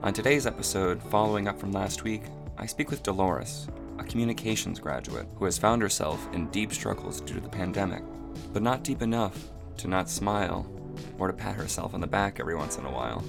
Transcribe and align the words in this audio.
On 0.00 0.12
today's 0.12 0.46
episode, 0.46 1.02
following 1.02 1.48
up 1.48 1.58
from 1.58 1.72
last 1.72 2.04
week, 2.04 2.22
I 2.56 2.66
speak 2.66 2.88
with 2.88 3.02
Dolores, 3.02 3.66
a 3.98 4.04
communications 4.04 4.78
graduate 4.78 5.26
who 5.34 5.44
has 5.44 5.58
found 5.58 5.82
herself 5.82 6.28
in 6.32 6.48
deep 6.50 6.72
struggles 6.72 7.20
due 7.20 7.34
to 7.34 7.40
the 7.40 7.48
pandemic, 7.48 8.04
but 8.52 8.62
not 8.62 8.84
deep 8.84 9.02
enough 9.02 9.50
to 9.78 9.88
not 9.88 10.08
smile 10.08 10.70
or 11.18 11.26
to 11.26 11.32
pat 11.32 11.56
herself 11.56 11.94
on 11.94 12.00
the 12.00 12.06
back 12.06 12.38
every 12.38 12.54
once 12.54 12.78
in 12.78 12.84
a 12.84 12.90
while. 12.92 13.24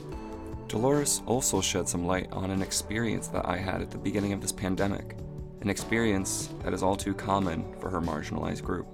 Dolores 0.67 1.23
also 1.25 1.59
shed 1.59 1.89
some 1.89 2.05
light 2.05 2.31
on 2.31 2.51
an 2.51 2.61
experience 2.61 3.29
that 3.29 3.47
I 3.47 3.57
had 3.57 3.81
at 3.81 3.89
the 3.89 3.97
beginning 3.97 4.31
of 4.33 4.39
this 4.39 4.51
pandemic, 4.51 5.17
an 5.61 5.71
experience 5.71 6.49
that 6.63 6.75
is 6.75 6.83
all 6.83 6.95
too 6.95 7.15
common 7.15 7.65
for 7.79 7.89
her 7.89 7.99
marginalized 7.99 8.61
group. 8.61 8.87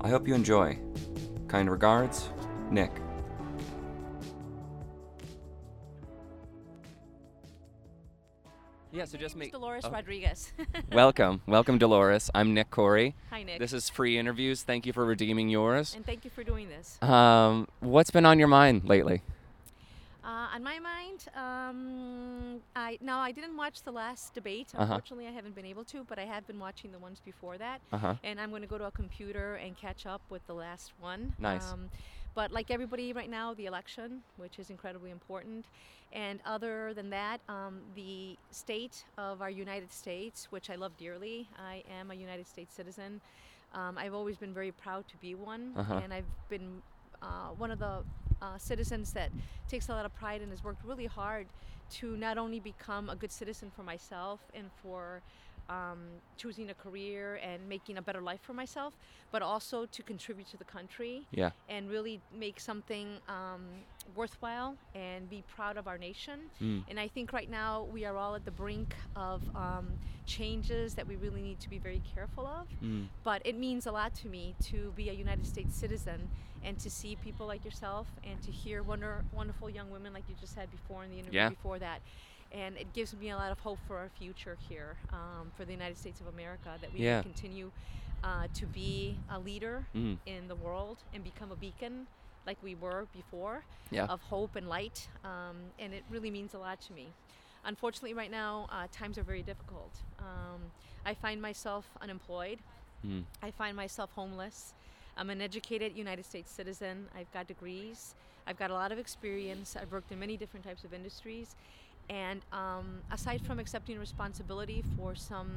I 0.00 0.08
hope 0.08 0.28
you 0.28 0.34
enjoy. 0.34 0.78
Kind 1.48 1.68
regards, 1.68 2.28
Nick. 2.70 2.92
So 9.08 9.16
just 9.16 9.36
make 9.36 9.52
Dolores 9.52 9.84
oh. 9.86 9.90
Rodriguez. 9.90 10.52
welcome, 10.92 11.40
welcome, 11.46 11.78
Dolores. 11.78 12.30
I'm 12.34 12.52
Nick 12.52 12.70
Corey. 12.70 13.14
Hi, 13.30 13.42
Nick. 13.42 13.58
This 13.58 13.72
is 13.72 13.88
free 13.88 14.18
interviews. 14.18 14.62
Thank 14.62 14.84
you 14.84 14.92
for 14.92 15.06
redeeming 15.06 15.48
yours. 15.48 15.94
and 15.94 16.04
thank 16.04 16.24
you 16.24 16.30
for 16.30 16.44
doing 16.44 16.68
this. 16.68 17.02
Um, 17.02 17.68
what's 17.80 18.10
been 18.10 18.26
on 18.26 18.38
your 18.38 18.48
mind 18.48 18.84
lately? 18.84 19.22
Uh, 20.22 20.48
on 20.54 20.62
my 20.62 20.78
mind, 20.78 21.24
um, 21.34 22.60
I 22.76 22.98
now 23.00 23.18
I 23.20 23.32
didn't 23.32 23.56
watch 23.56 23.82
the 23.82 23.92
last 23.92 24.34
debate. 24.34 24.68
Uh-huh. 24.74 24.82
Unfortunately, 24.82 25.26
I 25.26 25.30
haven't 25.30 25.54
been 25.54 25.64
able 25.64 25.84
to, 25.84 26.04
but 26.04 26.18
I 26.18 26.26
have 26.26 26.46
been 26.46 26.58
watching 26.58 26.92
the 26.92 26.98
ones 26.98 27.22
before 27.24 27.56
that. 27.56 27.80
Uh 27.90 27.96
huh. 27.96 28.14
And 28.22 28.38
I'm 28.38 28.50
going 28.50 28.60
to 28.60 28.68
go 28.68 28.76
to 28.76 28.84
a 28.84 28.90
computer 28.90 29.54
and 29.54 29.74
catch 29.74 30.04
up 30.04 30.20
with 30.28 30.46
the 30.46 30.54
last 30.54 30.92
one. 31.00 31.32
Nice. 31.38 31.72
Um, 31.72 31.88
but 32.34 32.52
like 32.52 32.70
everybody 32.70 33.12
right 33.12 33.30
now, 33.30 33.54
the 33.54 33.66
election, 33.66 34.22
which 34.36 34.58
is 34.58 34.70
incredibly 34.70 35.10
important. 35.10 35.66
And 36.12 36.40
other 36.46 36.94
than 36.94 37.10
that, 37.10 37.40
um, 37.48 37.80
the 37.94 38.36
state 38.50 39.04
of 39.18 39.42
our 39.42 39.50
United 39.50 39.92
States, 39.92 40.46
which 40.50 40.70
I 40.70 40.76
love 40.76 40.96
dearly. 40.96 41.48
I 41.58 41.82
am 41.98 42.10
a 42.10 42.14
United 42.14 42.46
States 42.46 42.74
citizen. 42.74 43.20
Um, 43.74 43.98
I've 43.98 44.14
always 44.14 44.36
been 44.36 44.54
very 44.54 44.72
proud 44.72 45.06
to 45.08 45.16
be 45.18 45.34
one. 45.34 45.72
Uh-huh. 45.76 46.00
And 46.02 46.14
I've 46.14 46.24
been 46.48 46.82
uh, 47.20 47.48
one 47.58 47.70
of 47.70 47.78
the 47.78 48.02
uh, 48.40 48.56
citizens 48.56 49.12
that 49.12 49.30
takes 49.68 49.88
a 49.88 49.92
lot 49.92 50.06
of 50.06 50.14
pride 50.14 50.40
and 50.40 50.50
has 50.50 50.64
worked 50.64 50.84
really 50.84 51.06
hard 51.06 51.46
to 51.90 52.16
not 52.16 52.38
only 52.38 52.60
become 52.60 53.08
a 53.10 53.16
good 53.16 53.32
citizen 53.32 53.70
for 53.74 53.82
myself 53.82 54.40
and 54.54 54.70
for 54.82 55.20
um, 55.68 55.98
choosing 56.36 56.70
a 56.70 56.74
career 56.74 57.36
and 57.42 57.68
making 57.68 57.98
a 57.98 58.02
better 58.02 58.20
life 58.20 58.40
for 58.42 58.54
myself, 58.54 58.94
but 59.30 59.42
also 59.42 59.86
to 59.86 60.02
contribute 60.02 60.48
to 60.50 60.56
the 60.56 60.64
country 60.64 61.26
Yeah. 61.30 61.50
and 61.68 61.90
really 61.90 62.20
make 62.32 62.58
something 62.60 63.18
um, 63.28 63.62
worthwhile 64.16 64.76
and 64.94 65.28
be 65.28 65.44
proud 65.54 65.76
of 65.76 65.86
our 65.86 65.98
nation. 65.98 66.40
Mm. 66.62 66.84
And 66.88 66.98
I 66.98 67.08
think 67.08 67.32
right 67.32 67.50
now 67.50 67.86
we 67.92 68.04
are 68.04 68.16
all 68.16 68.34
at 68.34 68.44
the 68.44 68.50
brink 68.50 68.94
of 69.14 69.42
um, 69.54 69.88
changes 70.26 70.94
that 70.94 71.06
we 71.06 71.16
really 71.16 71.42
need 71.42 71.60
to 71.60 71.68
be 71.68 71.78
very 71.78 72.00
careful 72.14 72.46
of. 72.46 72.66
Mm. 72.82 73.06
But 73.22 73.42
it 73.44 73.56
means 73.56 73.86
a 73.86 73.92
lot 73.92 74.14
to 74.16 74.28
me 74.28 74.54
to 74.64 74.92
be 74.96 75.10
a 75.10 75.12
United 75.12 75.46
States 75.46 75.76
citizen 75.76 76.28
and 76.64 76.78
to 76.80 76.90
see 76.90 77.16
people 77.22 77.46
like 77.46 77.64
yourself 77.64 78.06
and 78.24 78.40
to 78.42 78.50
hear 78.50 78.82
wonder, 78.82 79.22
wonderful 79.32 79.70
young 79.70 79.90
women 79.90 80.12
like 80.12 80.24
you 80.28 80.34
just 80.40 80.54
had 80.56 80.70
before 80.70 81.04
in 81.04 81.10
the 81.10 81.18
interview 81.18 81.38
Yeah. 81.40 81.48
before 81.50 81.78
that. 81.78 82.00
And 82.52 82.76
it 82.78 82.92
gives 82.94 83.14
me 83.14 83.30
a 83.30 83.36
lot 83.36 83.52
of 83.52 83.58
hope 83.58 83.78
for 83.86 83.98
our 83.98 84.08
future 84.18 84.56
here, 84.68 84.96
um, 85.12 85.50
for 85.56 85.64
the 85.64 85.72
United 85.72 85.98
States 85.98 86.20
of 86.20 86.26
America, 86.28 86.78
that 86.80 86.92
we 86.92 87.00
Yeah. 87.00 87.22
can 87.22 87.32
continue 87.32 87.70
uh, 88.24 88.48
to 88.52 88.66
be 88.66 89.16
a 89.30 89.38
leader 89.38 89.86
Mm. 89.94 90.18
in 90.26 90.48
the 90.48 90.56
world 90.56 90.98
and 91.14 91.22
become 91.22 91.52
a 91.52 91.56
beacon 91.56 92.08
like 92.46 92.60
we 92.64 92.74
were 92.74 93.06
before 93.12 93.62
Yeah. 93.90 94.06
of 94.06 94.20
hope 94.22 94.56
and 94.56 94.68
light. 94.68 95.08
Um, 95.22 95.56
and 95.78 95.94
it 95.94 96.02
really 96.10 96.30
means 96.30 96.52
a 96.54 96.58
lot 96.58 96.80
to 96.80 96.92
me. 96.92 97.06
Unfortunately, 97.64 98.14
right 98.14 98.30
now, 98.30 98.66
uh, 98.72 98.88
times 98.90 99.18
are 99.18 99.22
very 99.22 99.42
difficult. 99.42 100.02
Um, 100.18 100.72
I 101.04 101.14
find 101.14 101.40
myself 101.40 101.86
unemployed. 102.00 102.58
Mm. 103.06 103.24
I 103.40 103.52
find 103.52 103.76
myself 103.76 104.10
homeless. 104.14 104.74
I'm 105.16 105.30
an 105.30 105.40
educated 105.40 105.96
United 105.96 106.24
States 106.24 106.50
citizen. 106.50 107.08
I've 107.14 107.30
got 107.32 107.46
degrees. 107.46 108.14
I've 108.48 108.56
got 108.58 108.70
a 108.70 108.74
lot 108.74 108.90
of 108.90 108.98
experience. 108.98 109.76
I've 109.76 109.92
worked 109.92 110.10
in 110.10 110.18
many 110.18 110.36
different 110.36 110.64
types 110.64 110.82
of 110.82 110.92
industries. 110.92 111.54
And 112.10 112.40
um, 112.52 113.00
aside 113.10 113.42
from 113.42 113.58
accepting 113.58 113.98
responsibility 113.98 114.82
for 114.96 115.14
some 115.14 115.50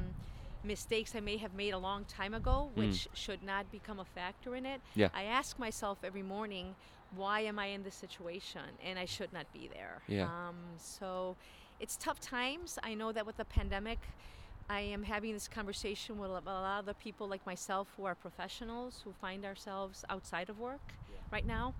mistakes 0.64 1.14
I 1.16 1.20
may 1.20 1.36
have 1.38 1.54
made 1.54 1.70
a 1.74 1.78
long 1.78 2.04
time 2.04 2.34
ago, 2.34 2.70
Mm. 2.72 2.76
which 2.78 3.08
should 3.14 3.42
not 3.42 3.70
become 3.72 3.98
a 3.98 4.04
factor 4.04 4.54
in 4.54 4.64
it, 4.66 4.80
Yeah. 4.94 5.08
I 5.14 5.24
ask 5.24 5.58
myself 5.58 5.98
every 6.04 6.22
morning, 6.22 6.74
why 7.16 7.40
am 7.40 7.58
I 7.58 7.66
in 7.66 7.82
this 7.82 7.94
situation? 7.96 8.62
And 8.82 8.98
I 8.98 9.04
should 9.06 9.32
not 9.32 9.52
be 9.52 9.68
there. 9.68 10.02
Yeah. 10.08 10.26
Um, 10.26 10.56
so 10.78 11.36
it's 11.80 11.96
tough 11.96 12.20
times. 12.20 12.78
I 12.82 12.94
know 12.94 13.12
that 13.12 13.26
with 13.26 13.36
the 13.38 13.44
pandemic, 13.44 13.98
I 14.70 14.80
am 14.80 15.02
having 15.02 15.32
this 15.32 15.48
conversation 15.48 16.18
with 16.18 16.30
a 16.30 16.34
a 16.34 16.38
lot 16.38 16.78
of 16.80 16.86
the 16.86 16.94
people 16.94 17.26
like 17.28 17.44
myself 17.44 17.88
who 17.96 18.04
are 18.04 18.14
professionals 18.14 19.00
who 19.04 19.12
find 19.12 19.44
ourselves 19.44 20.04
outside 20.08 20.48
of 20.48 20.58
work 20.60 20.80
right 21.32 21.44
now. 21.44 21.74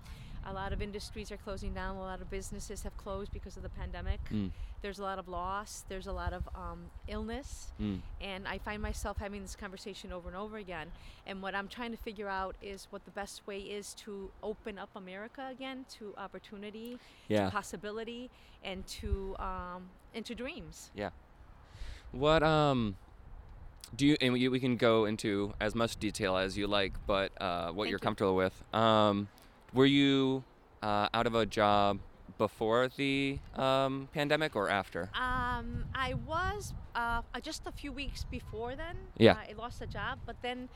A 0.45 0.53
lot 0.53 0.73
of 0.73 0.81
industries 0.81 1.31
are 1.31 1.37
closing 1.37 1.73
down. 1.73 1.95
A 1.95 2.01
lot 2.01 2.21
of 2.21 2.29
businesses 2.29 2.83
have 2.83 2.95
closed 2.97 3.31
because 3.31 3.55
of 3.57 3.63
the 3.63 3.69
pandemic. 3.69 4.19
Mm. 4.31 4.51
There's 4.81 4.99
a 4.99 5.03
lot 5.03 5.17
of 5.17 5.27
loss. 5.29 5.85
There's 5.87 6.07
a 6.07 6.11
lot 6.11 6.33
of 6.33 6.43
um, 6.55 6.81
illness. 7.07 7.71
Mm. 7.81 7.99
And 8.19 8.47
I 8.47 8.57
find 8.57 8.81
myself 8.81 9.17
having 9.17 9.41
this 9.41 9.55
conversation 9.55 10.11
over 10.11 10.27
and 10.27 10.37
over 10.37 10.57
again. 10.57 10.87
And 11.25 11.41
what 11.41 11.55
I'm 11.55 11.67
trying 11.69 11.91
to 11.91 11.97
figure 11.97 12.27
out 12.27 12.55
is 12.61 12.87
what 12.89 13.05
the 13.05 13.11
best 13.11 13.47
way 13.47 13.59
is 13.59 13.93
to 14.05 14.29
open 14.41 14.77
up 14.77 14.89
America 14.95 15.47
again 15.49 15.85
to 15.97 16.13
opportunity, 16.17 16.99
Yeah. 17.29 17.45
to 17.45 17.51
possibility, 17.51 18.29
and 18.63 18.85
to 18.87 19.35
um, 19.39 19.89
and 20.13 20.25
to 20.25 20.35
dreams. 20.35 20.89
Yeah. 20.93 21.09
What 22.11 22.43
um 22.43 22.95
do 23.95 24.05
you 24.07 24.17
and 24.21 24.33
we, 24.33 24.47
we 24.49 24.59
can 24.59 24.75
go 24.75 25.05
into 25.05 25.53
as 25.61 25.75
much 25.75 25.97
detail 25.97 26.35
as 26.35 26.57
you 26.57 26.67
like, 26.67 26.93
but 27.07 27.31
uh, 27.41 27.71
what 27.71 27.83
Thank 27.85 27.91
you're 27.91 27.97
you. 27.97 27.99
comfortable 27.99 28.35
with. 28.35 28.53
Um, 28.73 29.27
were 29.73 29.85
you 29.85 30.43
uh, 30.81 31.09
out 31.13 31.27
of 31.27 31.35
a 31.35 31.45
job 31.45 31.99
before 32.37 32.89
the 32.95 33.39
um, 33.55 34.07
pandemic 34.13 34.55
or 34.55 34.69
after? 34.69 35.09
Um, 35.13 35.85
I 35.93 36.13
was 36.25 36.73
uh, 36.95 37.21
just 37.41 37.63
a 37.65 37.71
few 37.71 37.91
weeks 37.91 38.25
before 38.29 38.75
then. 38.75 38.95
Yeah. 39.17 39.35
I 39.35 39.53
lost 39.53 39.81
a 39.81 39.87
job, 39.87 40.19
but 40.25 40.35
then 40.41 40.69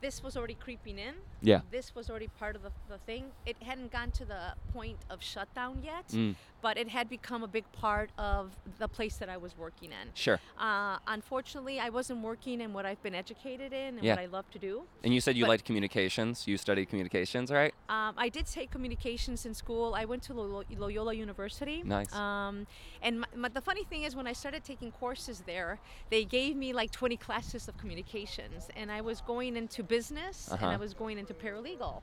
this 0.00 0.22
was 0.22 0.36
already 0.36 0.54
creeping 0.54 0.98
in. 0.98 1.14
Yeah. 1.42 1.60
This 1.70 1.94
was 1.94 2.10
already 2.10 2.28
part 2.38 2.56
of 2.56 2.62
the, 2.62 2.70
the 2.88 2.98
thing. 2.98 3.24
It 3.46 3.56
hadn't 3.62 3.90
gone 3.92 4.10
to 4.12 4.24
the 4.24 4.54
point 4.72 4.98
of 5.08 5.22
shutdown 5.22 5.82
yet, 5.82 6.08
Mm. 6.08 6.34
but 6.62 6.76
it 6.76 6.88
had 6.88 7.08
become 7.08 7.42
a 7.42 7.46
big 7.48 7.64
part 7.72 8.10
of 8.18 8.50
the 8.78 8.88
place 8.88 9.16
that 9.16 9.28
I 9.28 9.36
was 9.36 9.56
working 9.56 9.90
in. 9.90 10.08
Sure. 10.14 10.38
Uh, 10.58 10.98
unfortunately, 11.06 11.78
I 11.80 11.88
wasn't 11.88 12.20
working 12.22 12.60
in 12.60 12.72
what 12.72 12.84
I've 12.84 13.02
been 13.02 13.14
educated 13.14 13.72
in 13.72 13.96
and 13.98 14.04
Yeah. 14.04 14.14
what 14.14 14.22
I 14.22 14.26
love 14.26 14.50
to 14.50 14.58
do. 14.58 14.82
And 15.04 15.14
you 15.14 15.20
said 15.20 15.36
you 15.36 15.44
But- 15.44 15.48
liked 15.50 15.64
communications. 15.64 16.46
You 16.46 16.56
studied 16.58 16.86
communications, 16.90 17.50
right? 17.50 17.74
Um, 17.88 18.14
I 18.18 18.28
did 18.28 18.46
take 18.46 18.70
communications 18.70 19.46
in 19.46 19.54
school. 19.54 19.94
I 19.94 20.04
went 20.04 20.22
to 20.24 20.34
Lo- 20.34 20.64
Loyola 20.76 21.14
University. 21.14 21.82
Nice. 21.84 22.12
Um, 22.14 22.66
and 23.02 23.20
my, 23.20 23.26
my, 23.34 23.48
the 23.48 23.60
funny 23.62 23.84
thing 23.84 24.02
is, 24.02 24.14
when 24.14 24.26
I 24.26 24.32
started 24.34 24.62
taking 24.64 24.92
courses 24.92 25.40
there, 25.46 25.78
they 26.10 26.24
gave 26.24 26.56
me 26.56 26.72
like 26.72 26.90
20 26.90 27.16
classes 27.16 27.66
of 27.68 27.76
communications, 27.78 28.68
and 28.76 28.90
I 28.92 29.00
was 29.00 29.20
going 29.22 29.56
into 29.56 29.82
business 29.96 30.36
and 30.48 30.54
Uh-huh. 30.62 30.74
I 30.74 30.78
was 30.84 30.92
going 31.02 31.16
into 31.22 31.34
paralegal. 31.44 31.96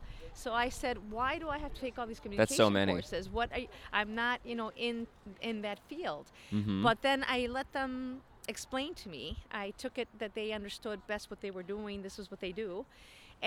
So 0.43 0.49
I 0.65 0.69
said, 0.81 0.95
why 1.17 1.31
do 1.41 1.47
I 1.55 1.57
have 1.63 1.73
to 1.77 1.81
take 1.85 1.95
all 1.99 2.07
these 2.11 2.21
communication 2.23 2.57
That's 2.57 2.65
so 2.65 2.69
many. 2.79 2.91
courses? 2.95 3.23
What 3.37 3.49
I, 3.59 3.61
I'm 3.99 4.11
not, 4.23 4.37
you 4.49 4.55
know, 4.59 4.69
in 4.87 4.95
in 5.49 5.55
that 5.67 5.79
field. 5.89 6.25
Mm-hmm. 6.57 6.83
But 6.87 6.97
then 7.07 7.19
I 7.37 7.39
let 7.59 7.67
them 7.79 7.93
explain 8.55 8.91
to 9.03 9.07
me. 9.15 9.23
I 9.65 9.65
took 9.83 9.95
it 10.03 10.07
that 10.21 10.31
they 10.39 10.47
understood 10.59 10.97
best 11.13 11.23
what 11.31 11.39
they 11.43 11.51
were 11.57 11.67
doing. 11.75 11.95
This 12.07 12.17
is 12.21 12.25
what 12.31 12.39
they 12.45 12.53
do. 12.65 12.85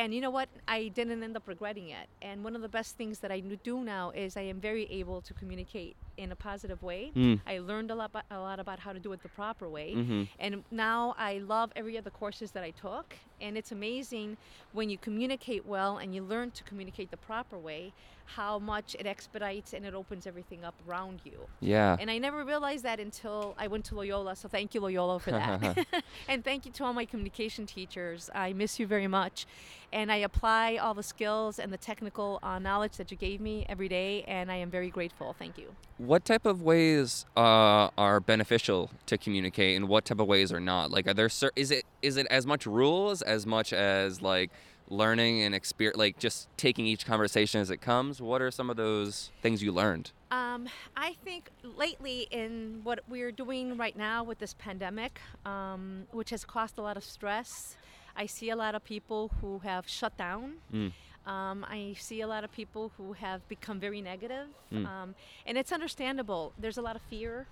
And 0.00 0.09
you 0.15 0.21
know 0.25 0.31
what? 0.39 0.49
I 0.69 0.81
didn't 0.99 1.20
end 1.26 1.35
up 1.41 1.47
regretting 1.55 1.88
it. 2.00 2.06
And 2.29 2.37
one 2.47 2.55
of 2.59 2.62
the 2.67 2.73
best 2.79 2.91
things 3.00 3.19
that 3.23 3.32
I 3.37 3.41
do 3.41 3.76
now 3.97 4.05
is 4.25 4.37
I 4.37 4.43
am 4.53 4.61
very 4.70 4.85
able 5.00 5.20
to 5.29 5.32
communicate 5.41 5.94
in 6.17 6.29
a 6.31 6.37
positive 6.37 6.81
way. 6.91 7.03
Mm. 7.17 7.41
I 7.55 7.59
learned 7.70 7.91
a 7.91 7.97
lot, 8.00 8.11
about, 8.12 8.26
a 8.31 8.38
lot 8.49 8.59
about 8.64 8.79
how 8.85 8.93
to 8.93 9.00
do 9.06 9.11
it 9.14 9.20
the 9.23 9.32
proper 9.41 9.67
way. 9.69 9.88
Mm-hmm. 9.97 10.23
And 10.38 10.53
now 10.70 11.14
I 11.19 11.32
love 11.55 11.69
every 11.81 11.99
other 11.99 12.11
courses 12.23 12.49
that 12.53 12.62
I 12.62 12.73
took. 12.87 13.06
And 13.40 13.56
it's 13.56 13.72
amazing 13.72 14.37
when 14.72 14.90
you 14.90 14.98
communicate 14.98 15.66
well 15.66 15.98
and 15.98 16.14
you 16.14 16.22
learn 16.22 16.50
to 16.52 16.64
communicate 16.64 17.10
the 17.10 17.16
proper 17.16 17.58
way, 17.58 17.92
how 18.37 18.58
much 18.58 18.94
it 18.98 19.06
expedites 19.06 19.72
and 19.72 19.84
it 19.84 19.94
opens 19.94 20.26
everything 20.26 20.64
up 20.64 20.75
around 20.88 21.20
you. 21.25 21.48
Yeah. 21.60 21.96
And 21.98 22.10
I 22.10 22.19
never 22.19 22.44
realized 22.44 22.84
that 22.84 23.00
until 23.00 23.54
I 23.58 23.66
went 23.66 23.84
to 23.87 23.94
Loyola. 23.96 24.37
So 24.37 24.48
thank 24.48 24.75
you, 24.75 24.81
Loyola, 24.81 25.19
for 25.19 25.32
that. 25.32 25.87
and 26.28 26.44
thank 26.44 26.64
you 26.64 26.72
to 26.72 26.84
all 26.84 26.92
my 26.92 27.04
communication 27.04 27.66
teachers. 27.66 28.31
I 28.34 28.52
miss 28.52 28.78
you 28.78 28.87
very 28.87 29.08
much. 29.08 29.46
And 29.92 30.12
I 30.12 30.16
apply 30.16 30.76
all 30.76 30.94
the 30.94 31.02
skills 31.02 31.58
and 31.58 31.72
the 31.72 31.76
technical 31.76 32.38
uh, 32.42 32.58
knowledge 32.58 32.96
that 32.96 33.10
you 33.10 33.16
gave 33.16 33.40
me 33.40 33.66
every 33.69 33.88
day. 33.88 34.22
And 34.28 34.50
I 34.50 34.56
am 34.56 34.70
very 34.70 34.90
grateful. 34.90 35.34
Thank 35.38 35.58
you. 35.58 35.75
What 35.98 36.25
type 36.25 36.46
of 36.46 36.62
ways 36.62 37.26
uh, 37.37 37.90
are 37.98 38.20
beneficial 38.20 38.90
to 39.06 39.19
communicate, 39.19 39.76
and 39.76 39.88
what 39.88 40.04
type 40.04 40.20
of 40.20 40.26
ways 40.26 40.52
are 40.52 40.60
not? 40.60 40.90
Like, 40.90 41.06
are 41.06 41.14
there 41.14 41.28
cer- 41.28 41.52
is 41.56 41.70
it 41.70 41.84
is 42.02 42.16
it 42.16 42.26
as 42.31 42.46
much 42.46 42.66
rules 42.66 43.22
as 43.22 43.46
much 43.46 43.72
as 43.72 44.22
like 44.22 44.50
learning 44.88 45.42
and 45.42 45.54
experience, 45.54 45.96
like 45.96 46.19
just 46.19 46.48
taking 46.56 46.87
each 46.87 47.06
conversation 47.06 47.60
as 47.60 47.70
it 47.70 47.78
comes? 47.78 48.20
What 48.20 48.42
are 48.42 48.50
some 48.50 48.70
of 48.70 48.76
those 48.76 49.31
things 49.42 49.62
you 49.62 49.72
learned? 49.72 50.12
Um, 50.31 50.69
I 50.96 51.14
think 51.25 51.50
lately, 51.62 52.28
in 52.31 52.81
what 52.82 53.00
we're 53.08 53.32
doing 53.32 53.76
right 53.76 53.96
now 53.96 54.22
with 54.22 54.38
this 54.38 54.54
pandemic, 54.54 55.20
um, 55.44 56.06
which 56.12 56.31
has 56.31 56.44
caused 56.44 56.78
a 56.78 56.82
lot 56.82 56.96
of 56.96 57.04
stress, 57.04 57.76
I 58.22 58.26
see 58.26 58.50
a 58.50 58.56
lot 58.64 58.75
of 58.75 58.82
people 58.84 59.31
who 59.40 59.61
have 59.61 59.88
shut 59.88 60.14
down. 60.19 60.44
Mm. 60.75 60.93
Um, 61.26 61.64
I 61.78 61.94
see 61.99 62.20
a 62.20 62.26
lot 62.34 62.44
of 62.44 62.50
people 62.52 62.93
who 62.96 63.14
have 63.14 63.40
become 63.49 63.78
very 63.81 64.02
negative, 64.12 64.49
Mm. 64.70 64.87
um, 64.87 65.08
and 65.46 65.56
it's 65.61 65.72
understandable. 65.72 66.52
There's 66.62 66.78
a 66.78 66.82
lot 66.88 66.96
of 66.96 67.02
fear, 67.12 67.46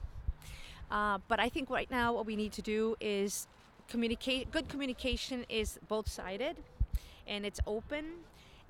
uh, 0.91 1.19
but 1.31 1.39
I 1.47 1.49
think 1.55 1.71
right 1.71 1.91
now 1.91 2.07
what 2.17 2.27
we 2.27 2.37
need 2.37 2.53
to 2.61 2.63
do 2.77 2.97
is 3.01 3.47
communicate. 3.93 4.43
Good 4.57 4.69
communication 4.69 5.39
is 5.49 5.79
both-sided, 5.89 6.57
and 7.27 7.41
it's 7.49 7.61
open. 7.67 8.05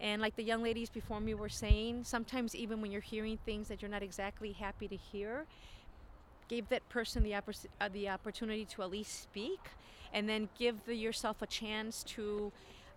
And 0.00 0.22
like 0.22 0.36
the 0.36 0.44
young 0.44 0.62
ladies 0.62 0.90
before 0.90 1.20
me 1.20 1.34
were 1.34 1.54
saying, 1.64 2.04
sometimes 2.04 2.54
even 2.54 2.80
when 2.80 2.90
you're 2.92 3.08
hearing 3.14 3.36
things 3.48 3.66
that 3.68 3.82
you're 3.82 3.94
not 3.96 4.04
exactly 4.10 4.52
happy 4.52 4.86
to 4.94 4.96
hear, 5.10 5.46
give 6.48 6.68
that 6.68 6.88
person 6.88 7.18
the, 7.24 7.32
oppor- 7.32 7.66
uh, 7.80 7.88
the 7.88 8.08
opportunity 8.08 8.64
to 8.66 8.82
at 8.84 8.90
least 8.90 9.12
speak, 9.22 9.58
and 10.12 10.28
then 10.28 10.48
give 10.58 10.84
the, 10.86 10.94
yourself 10.94 11.42
a 11.42 11.46
chance 11.46 12.02
to 12.04 12.52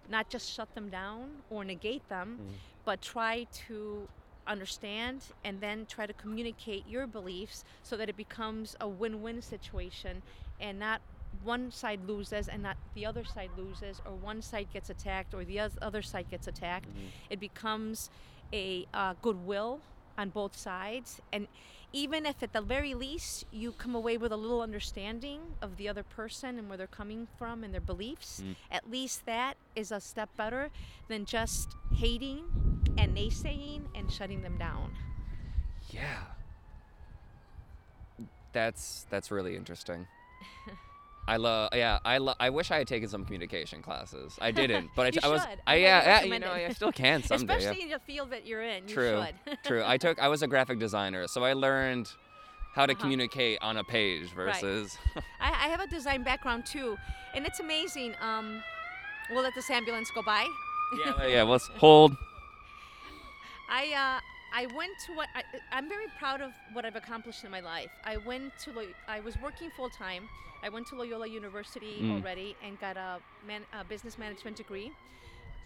not 0.10 0.30
just 0.30 0.52
shut 0.52 0.74
them 0.76 0.90
down 0.90 1.30
or 1.50 1.64
negate 1.64 2.08
them, 2.10 2.40
but 2.86 3.02
try 3.02 3.46
to 3.68 4.08
understand 4.48 5.22
and 5.46 5.62
then 5.62 5.86
try 5.86 6.06
to 6.06 6.14
communicate 6.14 6.84
your 6.88 7.06
beliefs 7.08 7.64
so 7.84 7.96
that 7.96 8.10
it 8.10 8.18
becomes 8.18 8.76
a 8.82 8.88
win-win 8.88 9.42
situation 9.42 10.22
and 10.60 10.80
not 10.80 11.02
one 11.44 11.72
side 11.72 12.00
loses 12.08 12.48
and 12.48 12.62
not 12.62 12.76
the 12.96 13.06
other 13.06 13.24
side 13.24 13.50
loses 13.58 14.02
or 14.06 14.12
one 14.14 14.42
side 14.42 14.68
gets 14.74 14.90
attacked 14.90 15.34
or 15.34 15.46
the 15.46 15.60
other 15.60 16.02
side 16.02 16.30
gets 16.30 16.48
attacked. 16.48 16.88
It 17.30 17.40
becomes 17.40 18.10
a 18.52 18.86
uh, 18.94 19.14
goodwill 19.22 19.80
on 20.18 20.30
both 20.30 20.58
sides 20.58 21.22
and 21.32 21.48
even 21.94 22.26
if 22.26 22.42
at 22.42 22.54
the 22.54 22.62
very 22.62 22.94
least 22.94 23.46
you 23.52 23.72
come 23.74 23.96
away 23.96 24.18
with 24.18 24.32
a 24.32 24.38
little 24.38 24.62
understanding 24.62 25.42
of 25.62 25.78
the 25.78 25.90
other 25.90 26.04
person 26.04 26.58
and 26.58 26.70
where 26.70 26.78
they're 26.78 26.88
coming 26.88 27.28
from 27.38 27.64
and 27.64 27.74
their 27.74 27.82
beliefs 27.82 28.42
mm. 28.44 28.56
at 28.72 28.90
least 28.90 29.26
that 29.26 29.56
is 29.76 29.92
a 29.92 30.00
step 30.00 30.30
better 30.38 30.70
than 31.08 31.26
just 31.26 31.76
hating 31.94 32.44
and 32.98 33.16
naysaying 33.16 33.82
and 33.96 34.12
shutting 34.12 34.42
them 34.42 34.58
down 34.58 34.92
Yeah. 35.90 36.24
That's 38.54 39.06
that's 39.10 39.32
really 39.32 39.56
interesting. 39.56 40.08
I 41.28 41.38
love 41.38 41.70
yeah, 41.74 42.00
I 42.04 42.18
lo- 42.18 42.34
I 42.40 42.50
wish 42.50 42.72
I 42.72 42.80
had 42.80 42.88
taken 42.88 43.08
some 43.08 43.24
communication 43.26 43.82
classes. 43.82 44.38
I 44.42 44.52
didn't, 44.52 44.90
but 44.96 45.06
I, 45.06 45.10
You 45.14 45.20
I 45.24 45.28
was. 45.28 45.42
I 45.42 45.56
I 45.68 45.76
yeah, 45.76 46.04
yeah, 46.04 46.24
you 46.24 46.40
know. 46.40 46.52
I 46.52 46.70
still 46.74 46.92
can 46.92 47.22
someday. 47.24 47.54
yeah. 47.54 47.60
especially 47.60 47.84
in 47.84 47.90
the 47.90 48.00
field 48.00 48.32
that 48.32 48.46
you're 48.46 48.62
in 48.64 48.88
you 48.88 48.94
True. 48.94 49.24
should 49.48 49.58
True. 49.64 49.84
I 49.86 49.98
took 49.98 50.20
I 50.20 50.28
was 50.28 50.42
a 50.42 50.48
graphic 50.48 50.80
designer, 50.80 51.28
so 51.28 51.44
I 51.44 51.54
learned 51.54 52.12
how 52.74 52.86
to 52.86 52.94
Uh-huh. 52.94 53.02
communicate 53.02 53.60
on 53.62 53.78
a 53.78 53.84
page 53.84 54.30
versus 54.34 54.98
I, 55.42 55.50
I 55.50 55.68
have 55.70 55.82
a 55.82 55.88
design 55.88 56.24
background 56.24 56.66
too 56.66 56.96
and 57.36 57.46
it's 57.46 57.60
amazing 57.60 58.16
um, 58.22 58.64
we'll 59.30 59.44
let 59.44 59.54
this 59.56 59.70
ambulance 59.70 60.10
go 60.16 60.22
by 60.24 60.48
yeah, 61.06 61.26
yeah, 61.28 61.44
let's 61.44 61.68
hold. 61.78 62.16
I 63.70 63.94
uh, 63.94 64.20
I 64.54 64.66
went 64.68 64.98
to 65.06 65.14
what 65.14 65.30
I, 65.36 65.44
I'm 65.72 65.88
very 65.88 66.08
proud 66.20 66.42
of 66.42 66.52
what 66.74 66.84
I've 66.86 66.96
accomplished 66.96 67.44
in 67.44 67.52
my 67.52 67.62
life. 67.62 67.90
I 68.04 68.18
went 68.18 68.58
to 68.60 68.72
Loy- 68.72 68.94
I 69.08 69.20
was 69.22 69.36
working 69.42 69.70
full 69.72 69.90
time. 69.90 70.28
I 70.64 70.70
went 70.70 70.88
to 70.88 70.96
Loyola 70.96 71.28
University 71.28 71.98
Mm. 72.02 72.12
already 72.18 72.56
and 72.64 72.80
got 72.80 72.98
a, 72.98 73.20
man, 73.48 73.62
a 73.74 73.84
business 73.84 74.18
management 74.18 74.58
degree. 74.58 74.92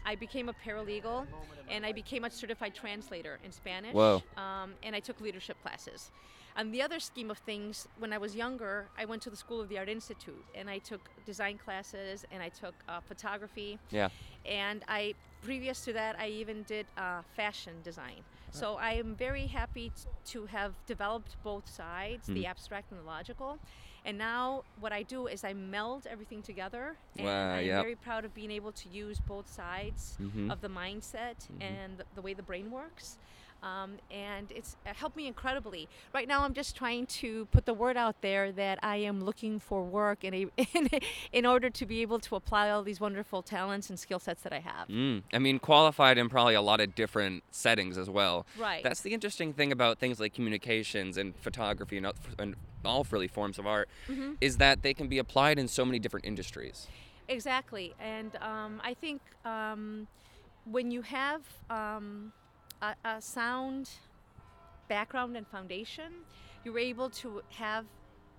I 0.06 0.14
became 0.16 0.50
a 0.50 0.54
paralegal 0.54 1.26
and 1.68 1.84
I 1.86 1.92
became 1.92 2.24
a 2.26 2.30
certified 2.30 2.76
translator 2.76 3.40
in 3.44 3.52
Spanish. 3.52 3.94
Whoa. 3.94 4.22
Um, 4.38 4.76
and 4.84 4.96
I 4.96 5.00
took 5.00 5.20
leadership 5.20 5.58
classes. 5.64 6.12
On 6.58 6.72
the 6.72 6.82
other 6.82 7.00
scheme 7.00 7.32
of 7.32 7.40
things, 7.40 7.88
when 7.98 8.14
I 8.14 8.18
was 8.20 8.36
younger, 8.36 8.86
I 8.98 9.04
went 9.06 9.22
to 9.24 9.30
the 9.32 9.36
School 9.36 9.60
of 9.60 9.68
the 9.68 9.78
Art 9.80 9.90
Institute 9.90 10.46
and 10.54 10.70
I 10.70 10.78
took 10.78 11.02
design 11.26 11.58
classes 11.58 12.24
and 12.32 12.42
I 12.42 12.50
took 12.50 12.76
uh, 12.88 13.00
photography 13.02 13.80
Yeah. 13.90 14.10
and 14.46 14.84
I 14.88 15.16
previous 15.42 15.84
to 15.86 15.94
that 15.94 16.18
I 16.20 16.28
even 16.30 16.64
did 16.64 16.86
uh, 16.98 17.22
fashion 17.36 17.74
design. 17.84 18.24
Uh-huh. 18.56 18.76
So 18.76 18.78
I 18.78 18.92
am 18.94 19.16
very 19.16 19.48
happy 19.48 19.90
t- 19.96 20.10
to 20.34 20.46
have 20.48 20.74
developed 20.86 21.36
both 21.44 21.68
sides, 21.70 22.28
the 22.28 22.42
hmm. 22.42 22.46
abstract 22.46 22.92
and 22.92 23.00
the 23.00 23.06
logical. 23.06 23.60
And 24.06 24.18
now 24.20 24.64
what 24.80 24.94
I 24.94 25.02
do 25.04 25.28
is 25.28 25.44
I 25.44 25.54
meld 25.54 26.06
everything 26.08 26.44
together, 26.44 26.96
and 27.18 27.26
Wow, 27.26 27.56
I'm 27.56 27.66
yep. 27.66 27.82
very 27.82 27.96
proud 27.96 28.24
of 28.24 28.34
being 28.36 28.52
able 28.52 28.72
to 28.72 28.90
use 28.90 29.20
both 29.20 29.52
sides 29.52 30.16
Mhm. 30.22 30.52
of 30.52 30.62
the 30.62 30.70
mindset 30.70 31.38
mm-hmm. 31.50 31.62
and 31.62 31.98
the, 31.98 32.06
the 32.14 32.22
way 32.22 32.34
the 32.36 32.44
brain 32.44 32.70
works. 32.70 33.18
Um, 33.64 33.94
and 34.12 34.52
it's 34.52 34.76
uh, 34.86 34.94
helped 34.94 35.16
me 35.18 35.26
incredibly. 35.28 35.88
Right 36.14 36.28
now, 36.28 36.44
I'm 36.44 36.54
just 36.54 36.76
trying 36.76 37.08
to 37.08 37.46
put 37.48 37.66
the 37.66 37.74
word 37.74 37.98
out 37.98 38.22
there 38.22 38.52
that 38.52 38.78
I 38.84 38.98
am 38.98 39.24
looking 39.24 39.60
for 39.60 39.84
work 39.84 40.24
in, 40.24 40.34
a, 40.34 40.48
in, 40.74 40.90
in 41.32 41.46
order 41.48 41.70
to 41.72 41.86
be 41.86 42.02
able 42.04 42.20
to 42.20 42.36
apply 42.36 42.70
all 42.70 42.84
these 42.84 43.00
wonderful 43.00 43.42
talents 43.42 43.90
and 43.90 43.98
skill 44.00 44.20
sets 44.20 44.44
that 44.44 44.54
I 44.54 44.60
have. 44.60 44.88
Mm. 44.88 45.24
I 45.34 45.40
mean, 45.40 45.58
qualified 45.60 46.18
in 46.20 46.30
probably 46.30 46.54
a 46.54 46.62
lot 46.62 46.80
of 46.80 46.94
different 46.94 47.44
settings 47.50 47.98
as 47.98 48.10
well. 48.10 48.46
Right. 48.60 48.84
That's 48.84 49.02
the 49.02 49.14
interesting 49.14 49.52
thing 49.54 49.72
about 49.72 49.98
things 49.98 50.20
like 50.20 50.34
communications 50.34 51.18
and 51.18 51.36
photography 51.36 51.98
and, 51.98 52.06
all- 52.08 52.14
and 52.38 52.56
all 52.84 53.06
really 53.10 53.28
forms 53.28 53.58
of 53.58 53.66
art 53.66 53.90
Mm-hmm. 54.08 54.34
is 54.42 54.58
that 54.58 54.84
they 54.84 54.94
can 54.94 55.08
be 55.08 55.18
applied 55.18 55.58
in 55.58 55.68
so 55.68 55.84
many 55.86 55.98
different 55.98 56.26
industries. 56.26 56.88
Exactly, 57.28 57.96
and 58.00 58.36
um, 58.42 58.80
I 58.84 58.94
think 58.94 59.20
um, 59.44 60.08
when 60.66 60.92
you 60.92 61.02
have 61.02 61.42
um, 61.72 62.32
a, 62.86 62.96
a 63.08 63.22
sound 63.22 63.90
background 64.88 65.36
and 65.38 65.48
foundation, 65.48 66.12
you're 66.64 66.80
able 66.80 67.10
to 67.10 67.42
have 67.50 67.86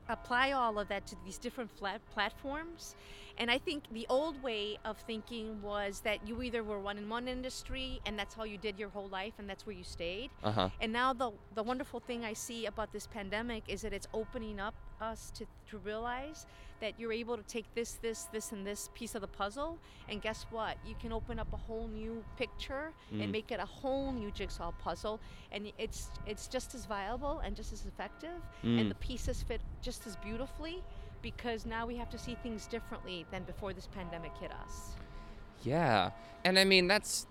apply 0.08 0.52
all 0.52 0.78
of 0.78 0.86
that 0.88 1.04
to 1.04 1.16
these 1.24 1.38
different 1.38 1.70
flat 1.70 2.00
platforms. 2.14 2.94
And 3.38 3.50
I 3.50 3.58
think 3.58 3.84
the 3.92 4.06
old 4.08 4.40
way 4.42 4.78
of 4.84 4.96
thinking 4.98 5.60
was 5.60 6.00
that 6.00 6.26
you 6.26 6.42
either 6.42 6.62
were 6.62 6.78
one 6.78 6.96
in 6.96 7.08
one 7.08 7.28
industry 7.28 8.00
and 8.06 8.18
that's 8.18 8.38
all 8.38 8.46
you 8.46 8.56
did 8.56 8.78
your 8.78 8.88
whole 8.88 9.08
life 9.08 9.34
and 9.38 9.50
that's 9.50 9.66
where 9.66 9.74
you 9.74 9.84
stayed. 9.84 10.30
Uh 10.42 10.52
huh. 10.52 10.68
And 10.80 10.92
now 10.92 11.12
the 11.12 11.32
the 11.54 11.62
wonderful 11.62 12.00
thing 12.00 12.24
I 12.24 12.32
see 12.32 12.66
about 12.66 12.92
this 12.92 13.06
pandemic 13.06 13.64
is 13.66 13.82
that 13.82 13.92
it's 13.92 14.06
opening 14.14 14.60
up 14.60 14.74
us 15.00 15.30
to, 15.36 15.46
to 15.70 15.78
realize 15.78 16.46
that 16.80 16.92
you're 16.98 17.12
able 17.12 17.36
to 17.36 17.42
take 17.44 17.64
this, 17.74 17.92
this, 18.02 18.24
this, 18.24 18.52
and 18.52 18.66
this 18.66 18.90
piece 18.94 19.14
of 19.14 19.22
the 19.22 19.26
puzzle, 19.28 19.78
and 20.10 20.20
guess 20.20 20.44
what? 20.50 20.76
You 20.86 20.94
can 21.00 21.10
open 21.12 21.38
up 21.38 21.50
a 21.52 21.56
whole 21.56 21.88
new 21.88 22.22
picture 22.36 22.92
Mm. 23.12 23.22
and 23.22 23.32
make 23.32 23.50
it 23.50 23.60
a 23.60 23.64
whole 23.64 24.12
new 24.12 24.30
jigsaw 24.30 24.72
puzzle, 24.72 25.20
and 25.52 25.72
it's 25.78 26.10
it's 26.26 26.48
just 26.48 26.74
as 26.74 26.84
viable 26.86 27.38
and 27.40 27.56
just 27.56 27.72
as 27.72 27.86
effective, 27.86 28.40
Mm. 28.62 28.80
and 28.80 28.90
the 28.90 28.94
pieces 28.96 29.42
fit 29.42 29.60
just 29.82 30.06
as 30.06 30.16
beautifully 30.16 30.82
because 31.22 31.64
now 31.66 31.86
we 31.86 31.96
have 31.96 32.10
to 32.10 32.18
see 32.18 32.34
things 32.42 32.66
differently 32.66 33.24
than 33.30 33.42
before 33.44 33.72
this 33.72 33.86
pandemic 33.88 34.32
hit 34.38 34.52
us. 34.52 34.92
Yeah, 35.62 36.10
and 36.44 36.58
I 36.58 36.64
mean 36.64 36.86
that's 36.88 37.26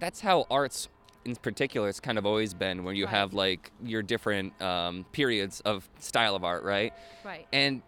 that's 0.00 0.20
how 0.20 0.46
arts 0.50 0.88
in 1.24 1.36
particular 1.36 1.88
it's 1.88 2.00
kind 2.00 2.18
of 2.18 2.24
always 2.26 2.54
been 2.54 2.84
when 2.84 2.96
you 2.96 3.04
Right. 3.04 3.14
have 3.14 3.34
like 3.34 3.70
your 3.84 4.02
different 4.02 4.60
um, 4.62 5.04
periods 5.12 5.60
of 5.60 5.88
style 5.98 6.34
of 6.34 6.44
art, 6.44 6.62
right? 6.64 6.92
Right. 7.24 7.46
And 7.52 7.82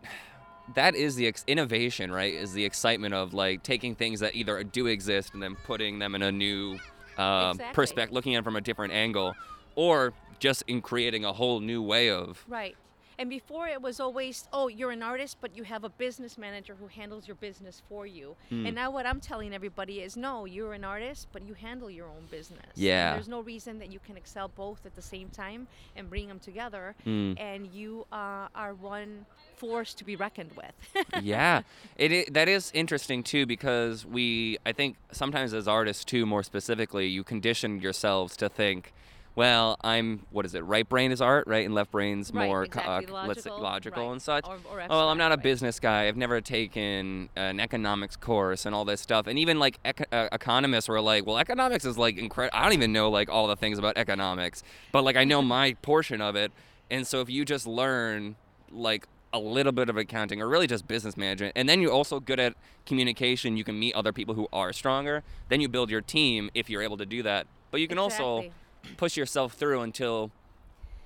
that 0.75 0.95
is 0.95 1.17
the 1.17 1.27
ex- 1.27 1.45
innovation, 1.47 2.13
right? 2.13 2.33
Is 2.35 2.53
the 2.53 2.65
excitement 2.65 3.15
of 3.15 3.33
like 3.35 3.63
taking 3.63 3.95
things 3.95 4.21
that 4.21 4.35
either 4.37 4.63
do 4.63 4.87
exist 4.87 5.35
and 5.35 5.43
then 5.43 5.57
putting 5.65 5.99
them 5.99 6.15
in 6.15 6.23
a 6.23 6.31
new 6.33 6.79
um, 7.19 7.51
Exactly. 7.53 7.75
perspective, 7.75 8.15
looking 8.15 8.35
at 8.35 8.39
them 8.39 8.45
from 8.45 8.57
a 8.57 8.61
different 8.61 8.93
angle, 8.93 9.35
or 9.75 10.13
just 10.39 10.63
in 10.69 10.81
creating 10.81 11.25
a 11.25 11.33
whole 11.33 11.61
new 11.61 11.83
way 11.83 12.11
of. 12.11 12.45
Right. 12.49 12.77
And 13.21 13.29
before 13.29 13.69
it 13.69 13.83
was 13.83 14.01
always, 14.01 14.49
oh, 14.51 14.69
you're 14.69 14.93
an 14.93 15.03
artist, 15.03 15.37
but 15.43 15.55
you 15.55 15.63
have 15.65 15.85
a 15.85 15.91
business 15.91 16.39
manager 16.39 16.75
who 16.81 16.87
handles 16.87 17.29
your 17.29 17.35
business 17.35 17.83
for 17.87 18.07
you. 18.07 18.35
Hmm. 18.49 18.65
And 18.65 18.75
now 18.75 18.91
what 18.91 19.05
I'm 19.05 19.21
telling 19.21 19.53
everybody 19.53 20.01
is, 20.01 20.17
no, 20.17 20.47
you're 20.47 20.73
an 20.73 20.85
artist, 20.85 21.29
but 21.31 21.47
you 21.47 21.53
handle 21.53 21.91
your 21.91 22.07
own 22.07 22.25
business. 22.31 22.65
And 22.75 22.83
Yeah. 22.83 23.13
there's 23.13 23.29
no 23.29 23.43
reason 23.43 23.79
that 23.81 23.93
you 23.93 23.99
can 23.99 24.17
excel 24.17 24.49
both 24.49 24.87
at 24.87 24.97
the 24.97 25.03
same 25.03 25.29
time 25.29 25.69
and 25.97 26.09
bring 26.09 26.29
them 26.29 26.39
together. 26.39 26.95
Mm. 27.07 27.39
And 27.39 27.67
you 27.67 28.07
uh, 28.11 28.49
are 28.55 28.73
one 28.73 29.27
force 29.55 29.93
to 29.93 30.05
be 30.05 30.17
reckoned 30.17 30.53
with. 30.57 31.05
yeah, 31.23 31.61
it, 31.99 32.11
i 32.11 32.31
that 32.31 32.49
is 32.49 32.71
interesting 32.73 33.23
too 33.23 33.45
because 33.45 34.07
we, 34.07 34.57
I 34.65 34.73
think 34.73 34.97
sometimes 35.13 35.53
as 35.53 35.69
artists 35.69 36.07
too, 36.07 36.25
more 36.25 36.43
specifically, 36.43 37.07
you 37.07 37.23
condition 37.23 37.81
yourselves 37.83 38.35
to 38.39 38.49
think, 38.49 38.95
well, 39.37 39.77
I'm 39.83 40.27
what 40.31 40.45
is 40.45 40.55
it? 40.55 40.61
Right 40.65 40.89
brain 40.89 41.13
is 41.13 41.21
art, 41.21 41.47
right, 41.47 41.65
and 41.65 41.75
left 41.75 41.91
brain's 41.93 42.33
Right, 42.33 42.47
more 42.47 42.67
co- 42.67 42.81
exactly, 42.81 43.15
uh, 43.15 43.27
let's 43.27 43.47
logical, 43.47 43.63
logical 43.63 44.03
right, 44.05 44.13
and 44.13 44.23
such. 44.23 44.47
or- 44.47 44.59
or 44.71 44.81
oh, 44.83 44.87
well, 44.89 45.09
I'm 45.09 45.19
not 45.19 45.33
a 45.33 45.37
business 45.37 45.79
guy. 45.81 46.09
I've 46.09 46.17
never 46.17 46.41
taken 46.41 47.29
an 47.37 47.61
economics 47.61 48.17
course 48.17 48.67
and 48.67 48.75
all 48.75 48.85
this 48.85 49.01
stuff. 49.01 49.27
And 49.27 49.39
even 49.39 49.59
like 49.59 49.79
eco- 49.85 50.05
uh, 50.13 50.29
economists 50.33 50.89
were 50.89 51.01
like, 51.01 51.27
well, 51.27 51.39
economics 51.39 51.85
is 51.85 51.97
like 51.97 52.19
incredible. 52.19 52.59
I 52.59 52.65
don't 52.65 52.73
even 52.73 52.93
know 52.93 53.09
like 53.11 53.29
all 53.29 53.47
the 53.47 53.57
things 53.57 53.79
about 53.79 53.97
economics, 53.97 54.63
but 54.93 55.05
like 55.05 55.17
I 55.17 55.25
know 55.25 55.43
my 55.43 55.75
portion 55.83 56.21
of 56.21 56.37
it. 56.37 56.53
And 56.91 57.07
so 57.07 57.21
if 57.21 57.31
you 57.31 57.45
just 57.45 57.67
learn 57.67 58.37
like 58.73 59.07
a 59.33 59.39
little 59.39 59.71
bit 59.73 59.89
of 59.89 59.97
accounting 59.97 60.43
or 60.43 60.49
really 60.49 60.67
just 60.67 60.89
business 60.89 61.17
management 61.17 61.53
and 61.55 61.69
then 61.69 61.81
you're 61.81 61.93
also 61.93 62.19
good 62.19 62.41
at 62.41 62.53
communication 62.85 63.57
you 63.57 63.63
can 63.63 63.79
meet 63.79 63.95
other 63.95 64.13
people 64.13 64.35
who 64.35 64.49
are 64.53 64.73
stronger 64.73 65.23
then 65.49 65.61
you 65.61 65.69
build 65.69 65.89
your 65.89 66.01
team 66.01 66.51
if 66.53 66.69
you're 66.69 66.83
able 66.83 66.97
to 66.97 67.07
do 67.07 67.23
that 67.23 67.47
but 67.71 67.81
you 67.81 67.87
can 67.87 67.97
also 67.97 68.39
Exactly. 68.39 68.53
Push 68.97 69.17
yourself 69.17 69.55
through 69.55 69.81
until 69.81 70.31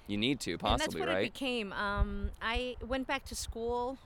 you 0.06 0.16
need 0.16 0.38
to 0.40 0.52
and 0.52 0.60
possibly 0.60 1.00
that's 1.00 1.08
what 1.08 1.08
right 1.08 1.26
it 1.26 1.32
became. 1.32 1.72
Um, 1.72 2.30
I 2.42 2.76
went 2.86 3.06
back 3.06 3.24
to 3.26 3.34
school 3.34 3.98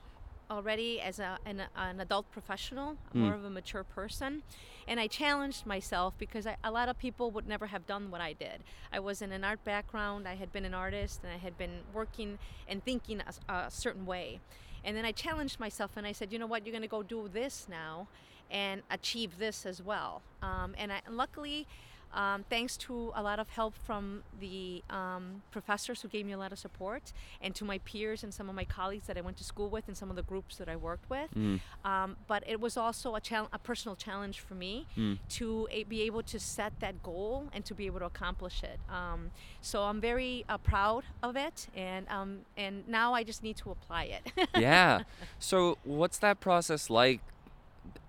already 0.50 1.00
as 1.00 1.18
a, 1.18 1.38
an, 1.44 1.62
an 1.76 2.00
adult 2.00 2.30
professional, 2.30 2.96
Hmm. 3.12 3.22
more 3.24 3.34
of 3.34 3.44
a 3.44 3.50
mature 3.50 3.84
person, 3.84 4.42
and 4.86 4.98
I 4.98 5.06
challenged 5.06 5.66
myself 5.66 6.14
because 6.18 6.46
I, 6.46 6.56
a 6.64 6.70
lot 6.70 6.88
of 6.88 6.98
people 6.98 7.30
would 7.32 7.46
never 7.46 7.66
have 7.66 7.86
done 7.86 8.10
what 8.10 8.20
I 8.22 8.32
did. 8.32 8.62
I 8.90 8.98
was 9.00 9.20
in 9.20 9.30
an 9.32 9.44
art 9.44 9.62
background. 9.64 10.26
I 10.26 10.36
had 10.36 10.50
been 10.52 10.64
an 10.64 10.72
artist, 10.72 11.20
and 11.22 11.30
I 11.32 11.36
had 11.36 11.58
been 11.58 11.80
working 11.92 12.38
and 12.66 12.82
thinking 12.82 13.20
a 13.48 13.70
certain 13.70 14.06
way. 14.06 14.40
And 14.84 14.96
then 14.96 15.04
I 15.04 15.12
challenged 15.12 15.60
myself, 15.60 15.90
and 15.96 16.06
I 16.06 16.12
said, 16.12 16.32
you 16.32 16.38
know 16.38 16.46
what, 16.46 16.64
you're 16.64 16.72
going 16.72 16.80
to 16.82 16.88
go 16.88 17.02
do 17.02 17.28
this 17.30 17.66
now, 17.68 18.08
and 18.50 18.80
achieve 18.90 19.38
this 19.38 19.66
as 19.66 19.82
well. 19.82 20.22
Um, 20.42 20.74
and, 20.78 20.90
I, 20.92 21.00
and 21.06 21.16
luckily. 21.16 21.66
Um, 22.14 22.44
thanks 22.48 22.76
to 22.78 23.12
a 23.14 23.22
lot 23.22 23.38
of 23.38 23.48
help 23.50 23.74
from 23.76 24.22
the 24.40 24.82
um, 24.90 25.42
professors 25.50 26.00
who 26.02 26.08
gave 26.08 26.24
me 26.26 26.32
a 26.32 26.38
lot 26.38 26.52
of 26.52 26.58
support, 26.58 27.12
and 27.42 27.54
to 27.54 27.64
my 27.64 27.78
peers 27.78 28.24
and 28.24 28.32
some 28.32 28.48
of 28.48 28.54
my 28.54 28.64
colleagues 28.64 29.06
that 29.06 29.16
I 29.18 29.20
went 29.20 29.36
to 29.38 29.44
school 29.44 29.68
with, 29.68 29.88
and 29.88 29.96
some 29.96 30.10
of 30.10 30.16
the 30.16 30.22
groups 30.22 30.56
that 30.56 30.68
I 30.68 30.76
worked 30.76 31.08
with. 31.10 31.30
Mm. 31.36 31.60
Um, 31.84 32.16
but 32.26 32.42
it 32.46 32.60
was 32.60 32.76
also 32.76 33.14
a, 33.14 33.20
chal- 33.20 33.48
a 33.52 33.58
personal 33.58 33.94
challenge 33.96 34.40
for 34.40 34.54
me 34.54 34.86
Mm. 34.96 35.18
to 35.30 35.68
a- 35.70 35.84
be 35.84 36.02
able 36.02 36.22
to 36.24 36.40
set 36.40 36.80
that 36.80 37.02
goal 37.02 37.48
and 37.52 37.64
to 37.66 37.74
be 37.74 37.86
able 37.86 37.98
to 38.00 38.06
accomplish 38.06 38.62
it. 38.62 38.80
Um, 38.92 39.30
so 39.60 39.82
I'm 39.82 40.00
very 40.00 40.44
uh, 40.48 40.58
proud 40.58 41.04
of 41.22 41.36
it, 41.36 41.68
and 41.76 42.06
um, 42.08 42.40
and 42.56 42.86
now 42.88 43.12
I 43.14 43.22
just 43.24 43.42
need 43.42 43.56
to 43.58 43.70
apply 43.70 44.04
it. 44.04 44.48
yeah. 44.56 45.02
So, 45.38 45.78
what's 45.84 46.18
that 46.18 46.40
process 46.40 46.88
like 46.90 47.20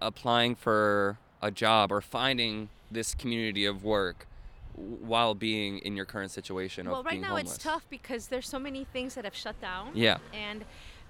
applying 0.02 0.56
for 0.56 1.18
a 1.42 1.52
job 1.52 1.92
or 1.92 2.02
finding 2.02 2.70
this 2.92 3.14
community 3.14 3.66
of 3.66 3.84
work 3.84 4.28
while 4.76 5.36
being 5.36 5.80
in 5.80 5.96
your 5.96 6.06
current 6.06 6.32
situation 6.32 6.88
of 6.88 6.94
well, 6.94 7.04
right 7.04 7.20
now 7.20 7.30
homeless? 7.30 7.56
it's 7.56 7.64
tough 7.64 7.86
because 7.90 8.28
there's 8.28 8.48
so 8.48 8.60
many 8.60 8.86
things 8.86 9.16
that 9.16 9.26
have 9.26 9.36
shut 9.36 9.60
down. 9.60 9.92
Yeah. 9.94 10.18
And 10.34 10.64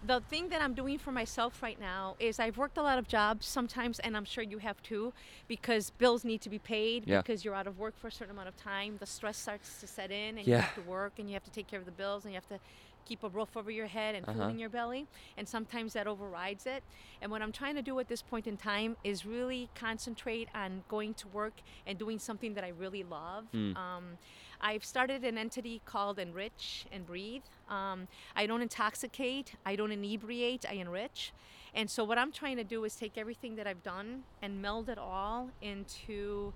the 0.05 0.21
thing 0.29 0.47
that 0.49 0.61
I'm 0.61 0.73
doing 0.73 0.97
for 0.97 1.11
myself 1.11 1.61
right 1.61 1.79
now 1.79 2.15
is 2.19 2.39
I've 2.39 2.57
worked 2.57 2.77
a 2.77 2.81
lot 2.81 2.97
of 2.97 3.07
jobs 3.07 3.45
sometimes, 3.45 3.99
and 3.99 4.15
I'm 4.15 4.23
sure 4.25 4.43
you 4.43 4.57
have 4.59 4.81
too, 4.81 5.11
because 5.47 5.89
bills 5.91 6.23
need 6.23 6.41
to 6.41 6.49
be 6.49 6.57
paid, 6.57 7.03
Yeah. 7.05 7.21
because 7.21 7.43
you're 7.43 7.53
out 7.53 7.67
of 7.67 7.77
work 7.77 7.97
for 7.99 8.07
a 8.07 8.11
certain 8.11 8.33
amount 8.33 8.47
of 8.47 8.55
time. 8.55 8.95
The 8.99 9.05
stress 9.05 9.37
starts 9.37 9.81
to 9.81 9.87
set 9.87 10.09
in, 10.09 10.37
and 10.37 10.47
Yeah. 10.47 10.55
you 10.55 10.61
have 10.61 10.75
to 10.75 10.81
work, 10.89 11.19
and 11.19 11.29
you 11.29 11.33
have 11.33 11.43
to 11.43 11.51
take 11.51 11.67
care 11.67 11.79
of 11.79 11.85
the 11.85 11.91
bills, 11.91 12.23
and 12.23 12.33
you 12.33 12.37
have 12.37 12.47
to 12.47 12.59
keep 13.05 13.23
a 13.23 13.29
roof 13.29 13.55
over 13.57 13.71
your 13.71 13.87
head 13.87 14.15
and 14.15 14.27
Uh-huh. 14.27 14.37
food 14.39 14.49
in 14.51 14.59
your 14.59 14.69
belly. 14.69 15.07
And 15.37 15.47
sometimes 15.47 15.93
that 15.93 16.07
overrides 16.07 16.65
it. 16.65 16.83
And 17.21 17.31
what 17.31 17.41
I'm 17.41 17.51
trying 17.51 17.75
to 17.75 17.81
do 17.81 17.99
at 17.99 18.07
this 18.07 18.21
point 18.21 18.47
in 18.47 18.57
time 18.57 18.95
is 19.03 19.25
really 19.25 19.69
concentrate 19.75 20.47
on 20.53 20.83
going 20.87 21.13
to 21.15 21.27
work 21.29 21.53
and 21.87 21.97
doing 21.97 22.19
something 22.19 22.53
that 22.53 22.63
I 22.63 22.69
really 22.69 23.03
love. 23.03 23.45
Mm. 23.53 23.75
Um, 23.77 24.17
I've 24.61 24.83
started 24.83 25.23
an 25.23 25.37
entity 25.37 25.81
called 25.85 26.19
Enrich 26.19 26.85
and 26.91 27.05
Breathe. 27.07 27.43
Um, 27.69 28.07
I 28.35 28.45
don't 28.45 28.61
intoxicate, 28.61 29.53
I 29.65 29.75
don't 29.75 29.91
inebriate, 29.91 30.65
I 30.69 30.73
enrich. 30.73 31.31
And 31.73 31.89
so, 31.89 32.03
what 32.03 32.17
I'm 32.17 32.31
trying 32.31 32.57
to 32.57 32.63
do 32.63 32.83
is 32.83 32.95
take 32.95 33.17
everything 33.17 33.55
that 33.55 33.67
I've 33.67 33.83
done 33.83 34.23
and 34.41 34.61
meld 34.61 34.89
it 34.89 34.97
all 34.97 35.49
into 35.61 36.51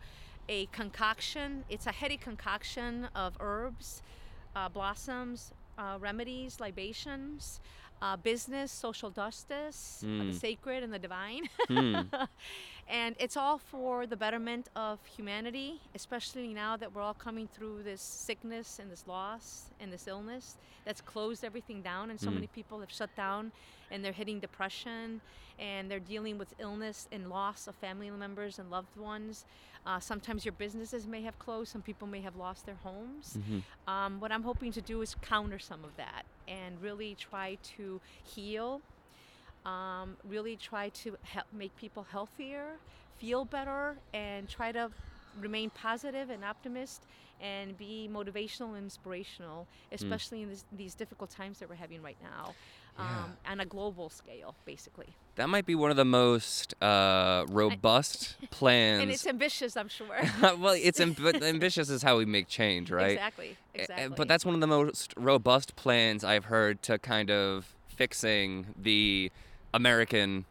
a 0.49 0.65
concoction. 0.67 1.63
It's 1.69 1.85
a 1.87 1.91
heady 1.91 2.17
concoction 2.17 3.07
of 3.15 3.37
herbs, 3.39 4.01
uh, 4.55 4.67
blossoms, 4.69 5.53
uh, 5.77 5.97
remedies, 5.99 6.59
libations, 6.59 7.59
uh, 8.01 8.15
business, 8.17 8.71
social 8.71 9.11
justice, 9.11 10.05
uh, 10.19 10.23
the 10.23 10.33
Mm. 10.33 10.33
sacred, 10.33 10.83
and 10.83 10.93
the 10.93 10.99
divine. 10.99 11.43
Hmm. 11.69 12.07
and 12.87 13.15
it's 13.19 13.37
all 13.37 13.57
for 13.57 14.05
the 14.05 14.15
betterment 14.17 14.69
of 14.75 14.99
humanity, 15.05 15.81
especially 15.95 16.53
now 16.53 16.75
that 16.77 16.93
we're 16.93 17.01
all 17.01 17.13
coming 17.13 17.47
through 17.47 17.83
this 17.83 18.01
sickness 18.01 18.79
and 18.79 18.91
this 18.91 19.05
loss 19.07 19.65
and 19.79 19.91
this 19.91 20.07
illness 20.07 20.57
that's 20.85 21.01
closed 21.01 21.43
everything 21.45 21.81
down. 21.81 22.09
And 22.09 22.19
so 22.19 22.29
Mm. 22.29 22.33
many 22.35 22.47
people 22.47 22.79
have 22.81 22.91
shut 22.91 23.15
down 23.15 23.51
and 23.89 24.03
they're 24.03 24.11
hitting 24.11 24.39
depression 24.39 25.21
and 25.59 25.89
they're 25.89 25.99
dealing 25.99 26.37
with 26.37 26.53
illness 26.59 27.07
and 27.11 27.29
loss 27.29 27.67
of 27.67 27.75
family 27.75 28.09
members 28.09 28.59
and 28.59 28.69
loved 28.69 28.95
ones. 28.97 29.45
Uh, 29.85 29.99
sometimes 29.99 30.43
your 30.45 30.53
businesses 30.53 31.05
may 31.07 31.21
have 31.21 31.37
closed, 31.39 31.71
some 31.71 31.81
people 31.81 32.07
may 32.07 32.21
have 32.21 32.35
lost 32.35 32.65
their 32.65 32.75
homes. 32.83 33.37
Mhm. 33.37 33.63
Um, 33.87 34.19
what 34.19 34.31
I'm 34.31 34.43
hoping 34.43 34.71
to 34.73 34.81
do 34.81 35.01
is 35.01 35.15
counter 35.15 35.59
some 35.59 35.83
of 35.85 35.95
that 35.97 36.25
and 36.47 36.81
really 36.81 37.15
try 37.15 37.55
to 37.77 38.01
heal, 38.23 38.81
um, 39.65 40.17
really 40.27 40.55
try 40.55 40.89
to 40.89 41.17
help 41.23 41.47
make 41.53 41.75
people 41.77 42.03
healthier, 42.03 42.77
feel 43.17 43.45
better, 43.45 43.95
and 44.13 44.49
try 44.49 44.71
to 44.71 44.91
remain 45.39 45.69
positive 45.71 46.29
and 46.29 46.43
optimist 46.43 47.03
and 47.41 47.77
be 47.77 48.09
motivational 48.11 48.69
and 48.75 48.83
inspirational, 48.83 49.67
especially 49.91 50.43
in 50.43 50.49
this, 50.49 50.65
these 50.71 50.95
difficult 50.95 51.29
times 51.29 51.59
that 51.59 51.69
we're 51.69 51.75
having 51.75 52.01
right 52.01 52.17
now. 52.21 52.53
Um, 52.95 53.35
on 53.49 53.59
a 53.59 53.65
global 53.65 54.11
scale, 54.11 54.53
basically. 54.65 55.07
That 55.33 55.49
might 55.49 55.65
be 55.65 55.73
one 55.73 55.89
of 55.89 55.97
the 55.97 56.05
most 56.05 56.75
uh, 56.79 57.43
robust 57.49 58.35
plans. 58.51 59.01
And 59.01 59.09
it's 59.09 59.25
ambitious, 59.25 59.75
I'm 59.75 59.87
sure. 59.87 60.15
well, 60.41 60.75
it's 60.77 60.99
amb- 60.99 61.41
ambitious 61.43 61.89
is 61.89 62.03
how 62.03 62.17
we 62.19 62.25
make 62.25 62.47
change, 62.47 62.91
right? 62.91 63.13
Exactly. 63.13 63.57
Exactly. 63.73 64.13
But 64.15 64.27
that's 64.27 64.45
one 64.45 64.53
of 64.53 64.61
the 64.61 64.67
most 64.67 65.15
robust 65.17 65.75
plans 65.75 66.23
I've 66.23 66.45
heard 66.45 66.83
to 66.83 66.99
kind 66.99 67.31
of 67.31 67.73
fixing 67.87 68.67
the 68.79 69.31
American 69.73 70.45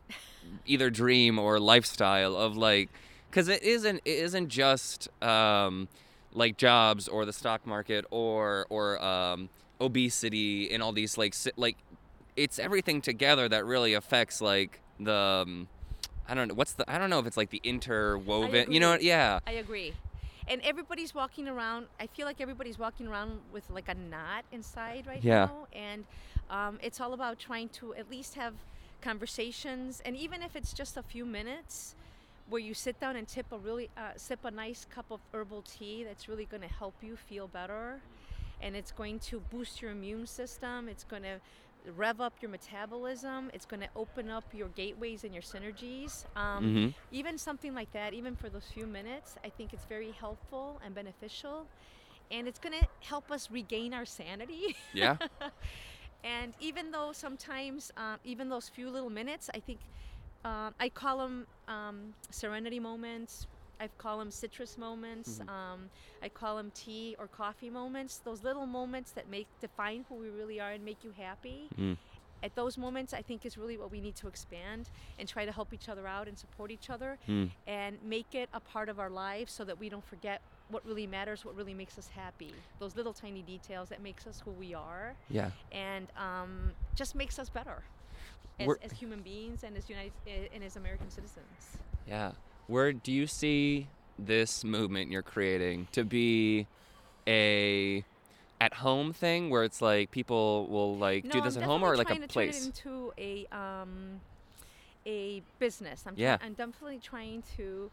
either 0.66 0.90
dream 0.90 1.38
or 1.38 1.58
lifestyle 1.60 2.36
of 2.36 2.56
like, 2.56 2.90
because 3.30 3.48
it 3.48 3.62
isn't 3.62 3.96
it 4.04 4.18
isn't 4.18 4.48
just 4.48 5.08
um, 5.22 5.88
like 6.32 6.56
jobs 6.56 7.08
or 7.08 7.24
the 7.24 7.32
stock 7.32 7.66
market 7.66 8.04
or 8.10 8.66
or 8.68 9.02
um, 9.02 9.48
obesity 9.80 10.70
and 10.72 10.82
all 10.82 10.92
these 10.92 11.16
like 11.18 11.34
like 11.56 11.76
it's 12.36 12.58
everything 12.58 13.00
together 13.00 13.48
that 13.48 13.64
really 13.64 13.94
affects 13.94 14.40
like 14.40 14.80
the 14.98 15.12
um, 15.12 15.68
I 16.28 16.34
don't 16.34 16.48
know 16.48 16.54
what's 16.54 16.74
the 16.74 16.90
I 16.90 16.98
don't 16.98 17.10
know 17.10 17.18
if 17.18 17.26
it's 17.26 17.36
like 17.36 17.50
the 17.50 17.60
interwoven 17.64 18.72
you 18.72 18.80
know 18.80 18.96
yeah 19.00 19.38
I 19.46 19.52
agree. 19.52 19.94
And 20.48 20.60
everybody's 20.62 21.14
walking 21.14 21.46
around. 21.46 21.86
I 22.00 22.08
feel 22.08 22.26
like 22.26 22.40
everybody's 22.40 22.76
walking 22.76 23.06
around 23.06 23.40
with 23.52 23.70
like 23.70 23.88
a 23.88 23.94
knot 23.94 24.44
inside 24.50 25.06
right 25.06 25.22
Yeah. 25.22 25.46
now. 25.46 25.68
And 25.72 26.04
um, 26.50 26.78
it's 26.82 27.00
all 27.00 27.12
about 27.14 27.38
trying 27.38 27.68
to 27.70 27.94
at 27.94 28.10
least 28.10 28.34
have 28.34 28.54
conversations. 29.02 30.02
And 30.04 30.16
even 30.16 30.42
if 30.42 30.56
it's 30.56 30.72
just 30.72 30.96
a 30.96 31.02
few 31.02 31.26
minutes 31.26 31.96
where 32.48 32.60
you 32.60 32.74
sit 32.74 33.00
down 33.00 33.16
and 33.16 33.28
tip 33.28 33.46
a 33.52 33.58
really, 33.58 33.90
uh, 33.96 34.12
sip 34.16 34.44
a 34.44 34.50
nice 34.50 34.86
cup 34.86 35.06
of 35.10 35.20
herbal 35.32 35.62
tea 35.62 36.04
that's 36.04 36.28
really 36.28 36.46
going 36.46 36.62
to 36.62 36.68
help 36.68 36.94
you 37.02 37.16
feel 37.16 37.48
better. 37.48 38.00
And 38.62 38.76
it's 38.76 38.92
going 38.92 39.20
to 39.20 39.40
boost 39.40 39.82
your 39.82 39.92
immune 39.92 40.26
system. 40.26 40.88
It's 40.88 41.04
going 41.04 41.22
to 41.22 41.40
rev 41.96 42.20
up 42.20 42.34
your 42.40 42.50
metabolism. 42.50 43.50
It's 43.54 43.66
going 43.66 43.80
to 43.80 43.88
open 43.96 44.30
up 44.30 44.44
your 44.52 44.68
gateways 44.68 45.24
and 45.24 45.32
your 45.34 45.42
synergies. 45.42 46.24
Um, 46.36 46.72
hmm 46.72 46.88
even 47.10 47.38
something 47.38 47.74
like 47.74 47.92
that, 47.92 48.14
even 48.14 48.36
for 48.36 48.48
those 48.48 48.66
few 48.72 48.86
minutes, 48.86 49.36
I 49.44 49.50
think 49.50 49.72
it's 49.72 49.84
very 49.86 50.12
helpful 50.12 50.80
and 50.84 50.94
beneficial. 50.94 51.66
And 52.30 52.48
it's 52.48 52.58
going 52.58 52.78
to 52.80 52.86
help 53.00 53.30
us 53.30 53.50
regain 53.50 53.92
our 53.94 54.04
sanity. 54.06 54.76
yeah 54.92 55.16
and 56.24 56.54
even 56.60 56.90
though 56.92 57.12
sometimes, 57.12 57.90
um, 57.96 58.18
even 58.24 58.48
those 58.48 58.68
few 58.68 58.90
little 58.90 59.10
minutes, 59.10 59.50
I 59.54 59.60
think 59.60 59.78
um, 60.44 60.74
I 60.80 60.88
call 60.88 61.18
them 61.18 61.46
um, 61.68 62.14
serenity 62.30 62.80
moments. 62.80 63.46
I 63.80 63.88
call 63.98 64.18
them 64.18 64.30
citrus 64.30 64.76
moments. 64.78 65.38
Mhm. 65.40 65.48
Um, 65.48 65.90
I 66.22 66.28
call 66.28 66.56
them 66.56 66.70
tea 66.74 67.16
or 67.18 67.26
coffee 67.28 67.70
moments. 67.70 68.18
Those 68.18 68.42
little 68.44 68.66
moments 68.66 69.12
that 69.12 69.28
make 69.28 69.46
define 69.60 70.04
who 70.08 70.16
we 70.16 70.30
really 70.30 70.60
are 70.60 70.70
and 70.72 70.84
make 70.84 71.02
you 71.04 71.12
happy 71.16 71.68
Mm. 71.78 71.96
at 72.44 72.54
those 72.56 72.76
moments 72.76 73.14
i 73.14 73.22
think 73.22 73.46
is 73.46 73.56
really 73.56 73.76
what 73.76 73.90
we 73.92 74.00
need 74.00 74.16
to 74.16 74.26
expand 74.26 74.90
and 75.18 75.28
try 75.28 75.44
to 75.46 75.52
help 75.52 75.72
each 75.72 75.88
other 75.88 76.08
out 76.08 76.26
and 76.26 76.36
support 76.36 76.72
each 76.72 76.90
other 76.90 77.16
Mm. 77.28 77.50
and 77.68 78.02
make 78.02 78.34
it 78.34 78.48
a 78.52 78.58
part 78.58 78.88
of 78.88 78.98
our 78.98 79.10
lives 79.10 79.52
so 79.52 79.64
that 79.64 79.78
we 79.78 79.88
don't 79.88 80.04
forget 80.04 80.42
what 80.72 80.84
really 80.86 81.06
matters 81.06 81.44
what 81.44 81.54
really 81.54 81.74
makes 81.74 81.96
us 81.98 82.08
happy 82.08 82.52
those 82.80 82.96
little 82.96 83.12
tiny 83.12 83.42
details 83.42 83.88
that 83.88 84.02
makes 84.02 84.26
us 84.26 84.42
who 84.44 84.50
we 84.52 84.74
are 84.74 85.14
yeah 85.30 85.50
and 85.70 86.08
um, 86.16 86.72
just 86.96 87.14
makes 87.14 87.38
us 87.38 87.48
better 87.48 87.82
as, 88.58 88.68
as 88.82 88.92
human 88.92 89.20
beings 89.20 89.62
and 89.64 89.76
as 89.76 89.88
united 89.88 90.12
eh, 90.26 90.48
and 90.54 90.64
as 90.64 90.76
american 90.76 91.08
citizens 91.10 91.78
Yeah. 92.06 92.32
Where 92.68 92.92
do 92.92 93.12
you 93.12 93.26
see 93.26 93.86
this 94.18 94.64
movement 94.64 95.10
you're 95.10 95.22
creating 95.22 95.88
to 95.92 96.04
be 96.04 96.66
a 97.26 98.04
at 98.60 98.74
home 98.74 99.12
thing 99.12 99.50
where 99.50 99.64
it's 99.64 99.82
like 99.82 100.10
people 100.10 100.66
will 100.68 100.96
like 100.96 101.28
do 101.28 101.40
this 101.40 101.56
I'm 101.56 101.62
at 101.64 101.68
home 101.68 101.82
or 101.82 101.96
like 101.96 102.06
trying 102.08 102.22
a 102.22 102.26
to 102.26 102.32
place? 102.32 102.58
Turn 102.58 102.72
it 102.72 102.84
into 102.84 103.12
a 103.18 103.46
um, 103.56 104.20
a 105.06 105.42
business. 105.58 106.04
I'm 106.06 106.14
Yeah. 106.16 106.36
try- 106.36 106.46
I'm 106.46 106.54
definitely 106.54 107.00
trying 107.00 107.42
to 107.56 107.90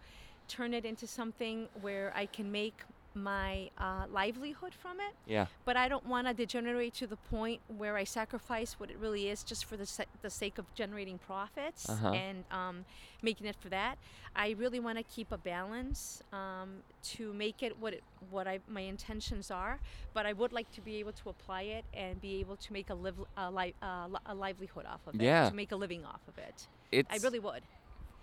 turn 0.49 0.73
it 0.73 0.83
into 0.85 1.07
something 1.07 1.67
where 1.81 2.11
I 2.15 2.25
can 2.25 2.51
make 2.51 2.81
my 3.15 3.69
uh, 3.77 4.05
livelihood 4.11 4.73
from 4.73 4.97
it. 4.99 5.13
Yeah. 5.25 5.47
But 5.65 5.75
I 5.75 5.89
don't 5.89 6.05
want 6.05 6.27
to 6.27 6.33
degenerate 6.33 6.93
to 6.95 7.07
the 7.07 7.15
point 7.15 7.59
where 7.81 7.97
I 7.97 8.03
sacrifice 8.03 8.73
what 8.79 8.91
it 8.91 8.97
really 8.99 9.29
is 9.29 9.43
just 9.43 9.65
for 9.65 9.75
the, 9.77 9.85
sa- 9.85 10.03
the 10.21 10.29
sake 10.29 10.57
of 10.59 10.65
generating 10.75 11.17
profits 11.17 11.89
Uh-huh. 11.89 12.11
and 12.11 12.43
um, 12.51 12.85
making 13.23 13.47
it 13.47 13.55
for 13.59 13.69
that. 13.69 13.97
I 14.35 14.51
really 14.59 14.79
want 14.79 14.97
to 14.99 15.03
keep 15.03 15.31
a 15.31 15.37
balance 15.39 16.21
um, 16.31 16.69
to 17.15 17.33
make 17.33 17.63
it 17.63 17.73
what 17.79 17.93
it, 17.93 18.03
what 18.29 18.47
I 18.47 18.59
my 18.67 18.81
intentions 18.81 19.49
are. 19.49 19.79
But 20.13 20.27
I 20.27 20.33
would 20.33 20.53
like 20.53 20.71
to 20.73 20.81
be 20.81 20.97
able 20.97 21.13
to 21.13 21.29
apply 21.29 21.63
it 21.63 21.85
and 21.95 22.21
be 22.21 22.39
able 22.39 22.57
to 22.57 22.73
make 22.73 22.89
a 22.91 22.93
live 23.05 23.15
a, 23.35 23.49
li- 23.51 23.73
uh, 23.81 24.07
li- 24.07 24.25
a 24.27 24.35
livelihood 24.35 24.85
off 24.85 25.01
of 25.07 25.15
it. 25.15 25.21
Yeah. 25.21 25.49
To 25.49 25.55
make 25.55 25.71
a 25.71 25.75
living 25.75 26.05
off 26.05 26.21
of 26.27 26.37
it. 26.37 26.67
It's 26.91 27.11
I 27.11 27.17
really 27.25 27.39
would 27.39 27.63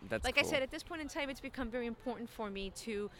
that's 0.09 0.25
like 0.25 0.39
I 0.39 0.43
said, 0.43 0.63
at 0.63 0.71
this 0.71 0.83
point 0.83 1.01
in 1.01 1.09
time, 1.09 1.31
it's 1.31 1.41
become 1.41 1.71
very 1.71 1.87
important 1.87 2.29
for 2.31 2.51
me 2.51 2.71
to 2.85 3.11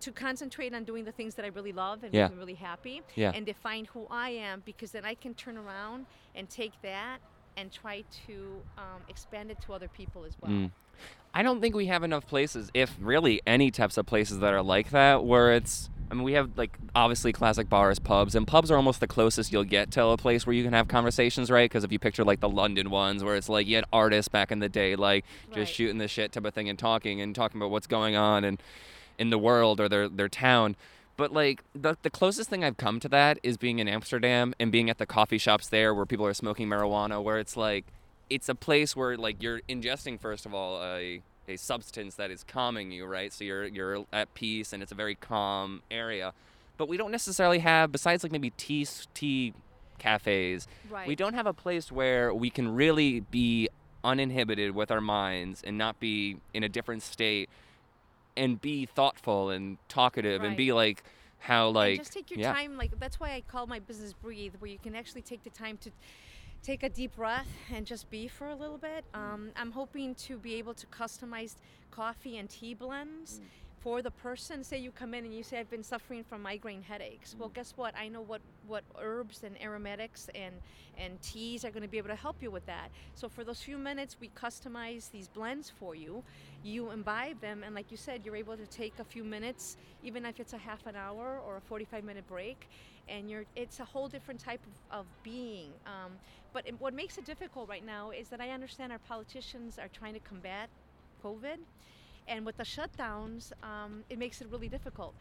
to 0.00 0.12
concentrate 0.12 0.72
on 0.72 0.82
doing 0.84 1.04
the 1.04 1.12
things 1.12 1.34
that 1.34 1.44
I 1.44 1.48
really 1.48 1.72
love 1.72 2.04
and 2.04 2.14
Yeah. 2.14 2.22
make 2.22 2.32
me 2.32 2.38
really 2.38 2.54
happy, 2.54 3.02
Yeah. 3.16 3.32
and 3.34 3.44
define 3.44 3.84
who 3.84 4.06
I 4.10 4.30
am, 4.30 4.62
because 4.64 4.92
then 4.92 5.04
I 5.04 5.14
can 5.14 5.34
turn 5.34 5.58
around 5.58 6.06
and 6.34 6.48
take 6.48 6.72
that 6.80 7.18
and 7.56 7.70
try 7.72 8.04
to 8.26 8.62
um, 8.78 9.02
expand 9.08 9.50
it 9.50 9.58
to 9.62 9.72
other 9.72 9.88
people 9.88 10.24
as 10.24 10.32
well. 10.40 10.50
Mm. 10.50 10.70
I 11.32 11.42
don't 11.42 11.60
think 11.60 11.74
we 11.74 11.86
have 11.86 12.02
enough 12.02 12.26
places, 12.26 12.70
if 12.74 12.96
really 13.00 13.40
any 13.46 13.70
types 13.70 13.96
of 13.96 14.06
places 14.06 14.40
that 14.40 14.52
are 14.52 14.62
like 14.62 14.90
that, 14.90 15.24
where 15.24 15.52
it's. 15.52 15.88
I 16.10 16.14
mean, 16.14 16.24
we 16.24 16.32
have 16.32 16.58
like 16.58 16.76
obviously 16.96 17.32
classic 17.32 17.68
bars, 17.68 18.00
pubs, 18.00 18.34
and 18.34 18.44
pubs 18.44 18.68
are 18.72 18.76
almost 18.76 18.98
the 18.98 19.06
closest 19.06 19.52
you'll 19.52 19.62
get 19.62 19.92
to 19.92 20.04
a 20.06 20.16
place 20.16 20.44
where 20.44 20.54
you 20.54 20.64
can 20.64 20.72
have 20.72 20.88
conversations, 20.88 21.52
right? 21.52 21.70
Because 21.70 21.84
if 21.84 21.92
you 21.92 22.00
picture 22.00 22.24
like 22.24 22.40
the 22.40 22.48
London 22.48 22.90
ones, 22.90 23.22
where 23.22 23.36
it's 23.36 23.48
like 23.48 23.68
you 23.68 23.76
had 23.76 23.84
artists 23.92 24.28
back 24.28 24.50
in 24.50 24.58
the 24.58 24.68
day, 24.68 24.96
like 24.96 25.24
Right. 25.46 25.54
just 25.54 25.72
shooting 25.72 25.98
the 25.98 26.08
shit 26.08 26.32
type 26.32 26.44
of 26.44 26.52
thing 26.52 26.68
and 26.68 26.76
talking 26.76 27.20
and 27.20 27.32
talking 27.32 27.60
about 27.60 27.70
what's 27.70 27.86
going 27.86 28.16
on 28.16 28.42
and 28.42 28.60
in 29.18 29.30
the 29.30 29.38
world 29.38 29.80
or 29.80 29.88
their 29.88 30.08
their 30.08 30.28
town. 30.28 30.74
But 31.20 31.34
like 31.34 31.62
the 31.74 31.98
the 32.00 32.08
closest 32.08 32.48
thing 32.48 32.64
I've 32.64 32.78
come 32.78 32.98
to 33.00 33.08
that 33.10 33.38
is 33.42 33.58
being 33.58 33.78
in 33.78 33.86
Amsterdam 33.88 34.54
and 34.58 34.72
being 34.72 34.88
at 34.88 34.96
the 34.96 35.04
coffee 35.04 35.36
shops 35.36 35.68
there 35.68 35.94
where 35.94 36.06
people 36.06 36.24
are 36.24 36.32
smoking 36.32 36.66
marijuana, 36.66 37.22
where 37.22 37.38
it's 37.38 37.58
like 37.58 37.84
it's 38.30 38.48
a 38.48 38.54
place 38.54 38.96
where 38.96 39.18
like 39.18 39.42
you're 39.42 39.60
ingesting 39.68 40.18
first 40.18 40.46
of 40.46 40.54
all 40.54 40.82
a 40.82 41.20
a 41.46 41.56
substance 41.56 42.14
that 42.14 42.30
is 42.30 42.42
calming 42.42 42.90
you, 42.90 43.04
right? 43.04 43.34
So 43.34 43.44
you're 43.44 43.66
you're 43.66 44.06
at 44.14 44.32
peace 44.32 44.72
and 44.72 44.82
it's 44.82 44.92
a 44.92 44.94
very 44.94 45.14
calm 45.14 45.82
area. 45.90 46.32
But 46.78 46.88
we 46.88 46.96
don't 46.96 47.12
necessarily 47.12 47.58
have 47.58 47.92
besides 47.92 48.22
like 48.22 48.32
maybe 48.32 48.48
tea 48.56 48.86
tea 49.12 49.52
cafes. 49.98 50.66
Right. 50.90 51.06
We 51.06 51.16
don't 51.16 51.34
have 51.34 51.46
a 51.46 51.52
place 51.52 51.92
where 51.92 52.32
we 52.32 52.48
can 52.48 52.74
really 52.74 53.20
be 53.20 53.68
uninhibited 54.02 54.74
with 54.74 54.90
our 54.90 55.02
minds 55.02 55.60
and 55.62 55.76
not 55.76 56.00
be 56.00 56.38
in 56.54 56.64
a 56.64 56.68
different 56.70 57.02
state 57.02 57.50
and 58.40 58.60
be 58.60 58.86
thoughtful 58.86 59.50
and 59.50 59.76
talkative 59.88 60.42
and 60.42 60.56
be 60.56 60.72
like 60.72 61.04
how 61.38 61.68
like 61.68 61.90
and 61.90 62.00
just 62.00 62.12
take 62.12 62.30
your 62.30 62.40
yeah. 62.40 62.52
time. 62.52 62.76
Like 62.76 62.98
that's 62.98 63.20
why 63.20 63.32
I 63.32 63.42
call 63.42 63.66
my 63.66 63.78
business 63.78 64.14
breathe, 64.14 64.54
where 64.58 64.70
you 64.70 64.78
can 64.78 64.96
actually 64.96 65.22
take 65.22 65.44
the 65.44 65.50
time 65.50 65.76
to 65.78 65.90
take 66.62 66.82
a 66.82 66.88
deep 66.88 67.16
breath 67.16 67.48
and 67.72 67.86
just 67.86 68.10
be 68.10 68.28
for 68.28 68.48
a 68.48 68.54
little 68.54 68.78
bit. 68.78 69.04
Um, 69.14 69.50
I'm 69.56 69.72
hoping 69.72 70.14
to 70.26 70.38
be 70.38 70.54
able 70.54 70.74
to 70.74 70.86
customize 70.86 71.56
coffee 71.90 72.38
and 72.38 72.48
tea 72.48 72.74
blends. 72.74 73.40
For 73.80 74.02
the 74.02 74.10
person, 74.10 74.62
say 74.62 74.76
you 74.76 74.90
come 74.90 75.14
in 75.14 75.24
and 75.24 75.34
you 75.34 75.42
say 75.42 75.58
I've 75.58 75.70
been 75.70 75.82
suffering 75.82 76.22
from 76.22 76.42
migraine 76.42 76.82
headaches. 76.82 77.34
Well, 77.38 77.48
guess 77.48 77.72
what? 77.76 77.94
I 77.96 78.08
know 78.08 78.20
what, 78.20 78.42
what 78.66 78.84
herbs 79.00 79.42
and 79.42 79.60
aromatics 79.60 80.28
and 80.34 80.54
and 80.98 81.20
teas 81.22 81.64
are 81.64 81.70
going 81.70 81.82
to 81.82 81.88
be 81.88 81.96
able 81.96 82.10
to 82.10 82.14
help 82.14 82.42
you 82.42 82.50
with 82.50 82.66
that. 82.66 82.90
So 83.14 83.26
for 83.26 83.42
those 83.42 83.62
few 83.62 83.78
minutes, 83.78 84.16
we 84.20 84.28
customize 84.30 85.10
these 85.10 85.28
blends 85.28 85.70
for 85.70 85.94
you. 85.94 86.22
You 86.62 86.90
imbibe 86.90 87.40
them, 87.40 87.62
and 87.64 87.74
like 87.74 87.90
you 87.90 87.96
said, 87.96 88.20
you're 88.22 88.36
able 88.36 88.54
to 88.54 88.66
take 88.66 88.98
a 88.98 89.04
few 89.04 89.24
minutes, 89.24 89.78
even 90.02 90.26
if 90.26 90.38
it's 90.40 90.52
a 90.52 90.58
half 90.58 90.86
an 90.86 90.96
hour 90.96 91.40
or 91.46 91.56
a 91.56 91.60
45 91.62 92.04
minute 92.04 92.28
break, 92.28 92.68
and 93.08 93.30
you're 93.30 93.46
it's 93.56 93.80
a 93.80 93.84
whole 93.84 94.08
different 94.08 94.40
type 94.40 94.60
of, 94.90 95.00
of 95.00 95.06
being. 95.22 95.70
Um, 95.86 96.12
but 96.52 96.66
it, 96.68 96.78
what 96.78 96.92
makes 96.92 97.16
it 97.16 97.24
difficult 97.24 97.66
right 97.66 97.86
now 97.86 98.10
is 98.10 98.28
that 98.28 98.42
I 98.42 98.50
understand 98.50 98.92
our 98.92 98.98
politicians 98.98 99.78
are 99.78 99.88
trying 99.88 100.12
to 100.12 100.20
combat 100.20 100.68
COVID. 101.24 101.58
And 102.30 102.46
with 102.46 102.56
the 102.56 102.64
shutdowns, 102.64 103.52
um, 103.62 104.04
it 104.08 104.18
makes 104.18 104.40
it 104.40 104.46
really 104.50 104.68
difficult. 104.68 105.14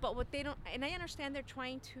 But 0.00 0.16
what 0.16 0.32
they 0.32 0.42
don't, 0.42 0.56
and 0.72 0.84
I 0.84 0.90
understand 0.90 1.34
they're 1.34 1.42
trying 1.42 1.80
to, 1.92 2.00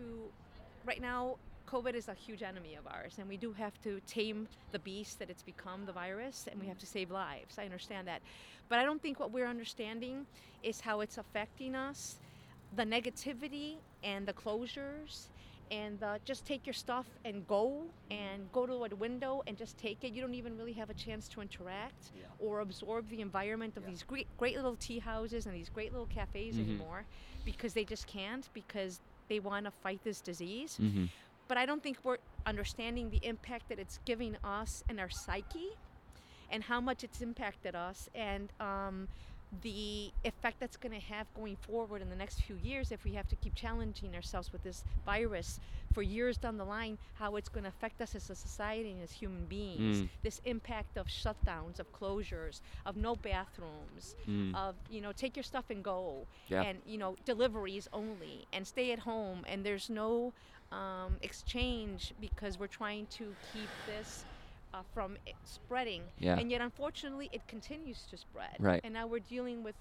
right 0.86 1.00
now, 1.00 1.36
COVID 1.68 1.94
is 1.94 2.08
a 2.08 2.14
huge 2.14 2.42
enemy 2.42 2.74
of 2.74 2.86
ours, 2.86 3.14
and 3.18 3.28
we 3.28 3.36
do 3.36 3.52
have 3.52 3.80
to 3.82 4.00
tame 4.06 4.48
the 4.72 4.78
beast 4.78 5.18
that 5.18 5.28
it's 5.28 5.42
become, 5.42 5.84
the 5.84 5.92
virus, 5.92 6.48
and 6.50 6.60
we 6.60 6.66
have 6.66 6.78
to 6.78 6.86
save 6.86 7.10
lives. 7.10 7.58
I 7.58 7.64
understand 7.64 8.08
that. 8.08 8.22
But 8.68 8.78
I 8.78 8.84
don't 8.84 9.00
think 9.02 9.20
what 9.20 9.30
we're 9.32 9.46
understanding 9.46 10.26
is 10.62 10.80
how 10.80 11.00
it's 11.00 11.18
affecting 11.18 11.74
us, 11.74 12.16
the 12.74 12.84
negativity 12.84 13.74
and 14.02 14.26
the 14.26 14.32
closures. 14.32 15.28
And 15.74 15.98
the, 15.98 16.12
just 16.24 16.42
take 16.46 16.62
your 16.66 16.74
stuff 16.84 17.06
and 17.24 17.36
go 17.48 17.66
and 18.10 18.38
go 18.52 18.62
to 18.66 18.74
a 18.84 18.88
window 19.06 19.32
and 19.46 19.56
just 19.56 19.74
take 19.86 19.98
it. 20.04 20.12
You 20.14 20.20
don't 20.24 20.34
even 20.42 20.56
really 20.60 20.74
have 20.74 20.90
a 20.90 20.94
chance 20.94 21.24
to 21.32 21.40
interact 21.40 22.02
or 22.38 22.60
absorb 22.60 23.02
the 23.08 23.20
environment 23.20 23.76
of 23.76 23.82
these 23.90 24.02
great, 24.10 24.28
great 24.42 24.56
little 24.56 24.76
tea 24.76 25.00
houses 25.00 25.46
and 25.46 25.54
these 25.54 25.70
great 25.70 25.90
little 25.92 26.06
cafes 26.18 26.54
Mhm. 26.56 26.64
anymore 26.66 27.00
because 27.44 27.72
they 27.74 27.84
just 27.84 28.06
can't 28.06 28.48
because 28.60 29.00
they 29.30 29.40
want 29.40 29.64
to 29.64 29.72
fight 29.84 30.00
this 30.04 30.20
disease. 30.20 30.72
Mhm. 30.80 31.08
But 31.48 31.56
I 31.62 31.64
don't 31.66 31.82
think 31.82 31.96
we're 32.04 32.18
understanding 32.46 33.10
the 33.10 33.22
impact 33.32 33.68
that 33.70 33.78
it's 33.78 33.98
giving 34.04 34.36
us 34.44 34.82
and 34.88 35.00
our 35.00 35.10
psyche 35.10 35.70
and 36.50 36.60
how 36.64 36.80
much 36.80 37.02
it's 37.02 37.20
impacted 37.20 37.74
us 37.74 38.08
and 38.14 38.52
um, 38.60 39.08
the 39.62 40.12
effect 40.24 40.58
that's 40.60 40.76
going 40.76 40.92
to 40.92 41.00
have 41.00 41.32
going 41.34 41.56
forward 41.56 42.02
in 42.02 42.10
the 42.10 42.16
next 42.16 42.40
few 42.42 42.56
years 42.56 42.90
if 42.90 43.04
we 43.04 43.12
have 43.14 43.26
to 43.28 43.36
keep 43.36 43.54
challenging 43.54 44.14
ourselves 44.14 44.52
with 44.52 44.62
this 44.62 44.84
virus 45.04 45.58
for 45.92 46.02
years 46.02 46.36
down 46.38 46.56
the 46.56 46.64
line, 46.64 46.98
how 47.14 47.36
it's 47.36 47.48
going 47.48 47.64
to 47.64 47.68
affect 47.68 48.00
us 48.00 48.14
as 48.14 48.28
a 48.30 48.34
society 48.34 48.90
and 48.92 49.02
as 49.02 49.12
human 49.12 49.46
beings. 49.46 50.02
Mm. 50.02 50.08
This 50.22 50.40
impact 50.44 50.96
of 50.96 51.06
shutdowns, 51.06 51.78
of 51.78 51.92
closures, 51.92 52.60
of 52.84 52.96
no 52.96 53.14
bathrooms, 53.16 54.14
Mm. 54.28 54.54
of 54.54 54.76
you 54.88 55.00
know 55.00 55.12
take 55.12 55.36
your 55.36 55.42
stuff 55.44 55.70
and 55.70 55.82
go, 55.84 56.26
Yeah. 56.48 56.62
and 56.62 56.82
you 56.84 56.98
know 56.98 57.16
deliveries 57.24 57.88
only, 57.92 58.46
and 58.52 58.66
stay 58.66 58.92
at 58.92 59.00
home, 59.00 59.44
and 59.46 59.64
there's 59.64 59.88
no 59.90 60.32
um, 60.72 61.18
exchange 61.22 62.12
because 62.18 62.58
we're 62.58 62.66
trying 62.66 63.06
to 63.06 63.36
keep 63.40 63.70
this 63.84 64.24
uh, 64.74 64.82
from 64.92 65.16
spreading. 65.44 66.02
Yeah. 66.18 66.36
And 66.38 66.50
yet, 66.50 66.60
unfortunately, 66.60 67.30
it 67.32 67.46
continues 67.46 68.02
to 68.10 68.16
spread. 68.16 68.56
Right. 68.58 68.80
And 68.82 68.92
now 68.94 69.06
we're 69.06 69.20
dealing 69.20 69.62
with 69.62 69.76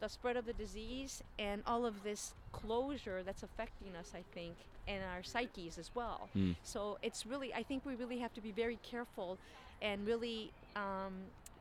the 0.00 0.08
spread 0.08 0.36
of 0.36 0.46
the 0.46 0.52
disease 0.52 1.22
and 1.38 1.62
all 1.66 1.84
of 1.84 2.04
this 2.04 2.34
closure 2.52 3.22
that's 3.24 3.42
affecting 3.42 3.96
us, 3.96 4.12
I 4.14 4.22
think, 4.32 4.54
and 4.86 5.02
our 5.12 5.24
psyches 5.24 5.76
as 5.76 5.90
well. 5.94 6.28
Mm. 6.36 6.54
So 6.62 6.98
it's 7.02 7.26
really, 7.26 7.52
I 7.52 7.64
think 7.64 7.84
we 7.84 7.96
really 7.96 8.18
have 8.18 8.32
to 8.34 8.40
be 8.40 8.52
very 8.52 8.78
careful 8.82 9.38
and 9.82 10.06
really 10.06 10.52
um, 10.76 11.14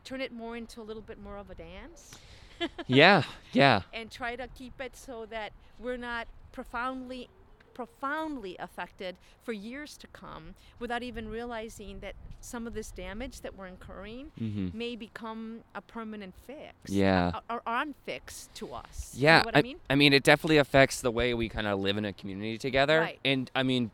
turn 0.04 0.22
it 0.22 0.32
more 0.32 0.56
into 0.56 0.80
a 0.82 0.84
little 0.84 1.02
bit 1.02 1.22
more 1.22 1.38
of 1.38 1.50
a 1.50 1.56
dance 1.56 2.16
yeah, 2.88 3.24
yeah. 3.54 3.82
and 3.94 4.10
try 4.12 4.36
to 4.36 4.48
keep 4.56 4.80
it 4.80 4.96
so 4.96 5.26
that 5.26 5.52
we're 5.80 5.98
not 5.98 6.28
profoundly 6.52 7.30
profoundly 7.78 8.56
affected 8.60 9.16
for 9.44 9.54
years 9.54 9.98
to 9.98 10.08
come 10.08 10.56
without 10.80 11.04
even 11.04 11.30
realizing 11.30 12.00
that 12.00 12.16
some 12.42 12.66
of 12.66 12.74
this 12.74 12.90
damage 12.92 13.42
that 13.42 13.56
we're 13.56 13.68
incurring 13.68 14.32
Mhm. 14.42 14.74
may 14.74 14.96
become 14.96 15.62
a 15.76 15.82
permanent 15.82 16.34
fix 16.48 16.74
Yeah. 16.90 17.34
or, 17.50 17.58
or 17.58 17.62
unfixed 17.68 18.54
to 18.56 18.74
us 18.74 19.14
You 19.14 19.24
Yeah, 19.26 19.40
know 19.40 19.46
what 19.46 19.58
I, 19.58 19.62
mean 19.62 19.78
I 19.92 19.96
mean, 19.96 20.12
it 20.14 20.24
definitely 20.24 20.58
affects 20.58 21.02
the 21.02 21.12
way 21.12 21.34
we 21.36 21.50
kind 21.50 21.68
of 21.68 21.80
live 21.80 21.98
in 21.98 22.06
a 22.06 22.14
community 22.14 22.58
together. 22.58 23.00
Right. 23.02 23.20
And 23.24 23.50
I 23.54 23.62
mean, 23.62 23.92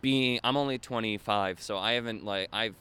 being 0.00 0.40
I'm 0.42 0.56
only 0.56 0.78
25, 0.78 1.60
so 1.60 1.76
I 1.76 1.92
haven't 1.92 2.24
like 2.24 2.48
I've 2.52 2.76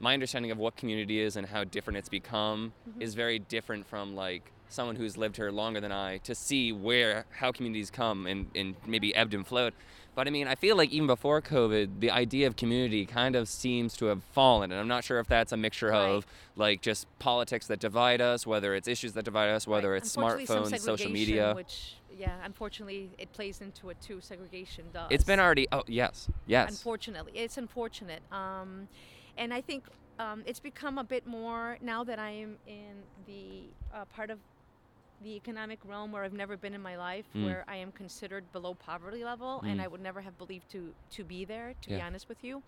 my 0.00 0.12
understanding 0.14 0.50
of 0.50 0.58
what 0.58 0.74
community 0.76 1.20
is 1.20 1.36
and 1.36 1.46
how 1.46 1.62
different 1.62 1.98
it's 1.98 2.08
become 2.08 2.72
Mm-hmm. 2.88 3.02
is 3.02 3.14
very 3.14 3.38
different 3.38 3.86
from 3.86 4.14
like 4.16 4.42
someone 4.74 4.96
who's 4.96 5.16
lived 5.16 5.36
here 5.36 5.50
longer 5.50 5.80
than 5.80 5.92
I 5.92 6.18
to 6.18 6.34
see 6.34 6.72
where 6.72 7.24
how 7.38 7.52
communities 7.52 7.90
come 7.90 8.26
and, 8.26 8.50
and 8.54 8.74
maybe 8.86 9.14
ebbed 9.14 9.32
and 9.34 9.46
flowed. 9.46 9.72
But 10.16 10.28
I 10.28 10.30
mean, 10.30 10.46
I 10.46 10.54
feel 10.54 10.76
like 10.76 10.90
even 10.90 11.06
before 11.08 11.40
COVID, 11.40 12.00
the 12.00 12.10
idea 12.10 12.46
of 12.46 12.56
community 12.56 13.04
kind 13.04 13.34
of 13.34 13.48
seems 13.48 13.96
to 13.96 14.06
have 14.06 14.22
fallen, 14.22 14.70
and 14.70 14.80
I'm 14.80 14.86
not 14.88 15.02
sure 15.04 15.18
if 15.18 15.26
that's 15.26 15.50
a 15.52 15.56
mixture 15.56 15.88
Right. 15.90 16.08
of 16.10 16.26
like 16.56 16.82
just 16.82 17.06
politics 17.18 17.66
that 17.66 17.80
divide 17.80 18.20
us, 18.20 18.46
whether 18.46 18.74
it's 18.74 18.86
issues 18.86 19.12
that 19.14 19.24
divide 19.24 19.50
us, 19.50 19.66
whether 19.66 19.92
Right. 19.92 19.98
it's 20.02 20.14
smartphones, 20.16 20.78
social 20.78 21.10
media. 21.10 21.52
which 21.54 21.94
yeah 22.16 22.36
unfortunately 22.44 23.10
it 23.18 23.32
plays 23.32 23.60
into 23.60 23.90
it 23.90 24.00
too 24.00 24.20
segregation 24.20 24.84
does 24.92 25.08
It's 25.10 25.24
been 25.24 25.40
already. 25.40 25.66
Oh 25.72 25.82
yes, 25.88 26.28
yes. 26.46 26.68
Unfortunately, 26.68 27.32
it's 27.34 27.56
unfortunate, 27.58 28.22
um, 28.32 28.88
and 29.36 29.52
I 29.52 29.60
think 29.60 29.86
um, 30.20 30.44
it's 30.46 30.60
become 30.60 30.96
a 30.98 31.02
bit 31.04 31.26
more 31.26 31.76
now 31.80 32.04
that 32.04 32.20
I 32.20 32.30
am 32.30 32.58
in 32.66 33.02
the 33.26 33.70
uh, 33.92 34.04
part 34.04 34.30
of 34.30 34.38
the 35.24 35.34
economic 35.34 35.80
realm 35.84 36.12
where 36.12 36.22
I've 36.22 36.32
never 36.34 36.56
been 36.56 36.74
in 36.74 36.82
my 36.82 36.96
life, 36.96 37.24
Mm. 37.34 37.44
where 37.44 37.64
I 37.66 37.76
am 37.76 37.90
considered 37.92 38.44
below 38.52 38.74
poverty 38.74 39.24
level, 39.24 39.60
and 39.62 39.80
Mm. 39.80 39.84
I 39.84 39.88
would 39.88 40.02
never 40.02 40.20
have 40.20 40.36
believed 40.38 40.68
to 40.70 40.94
to 41.16 41.24
be 41.24 41.44
there. 41.44 41.74
To 41.82 41.88
be 41.90 42.00
honest 42.00 42.28
with 42.28 42.44
you, 42.44 42.62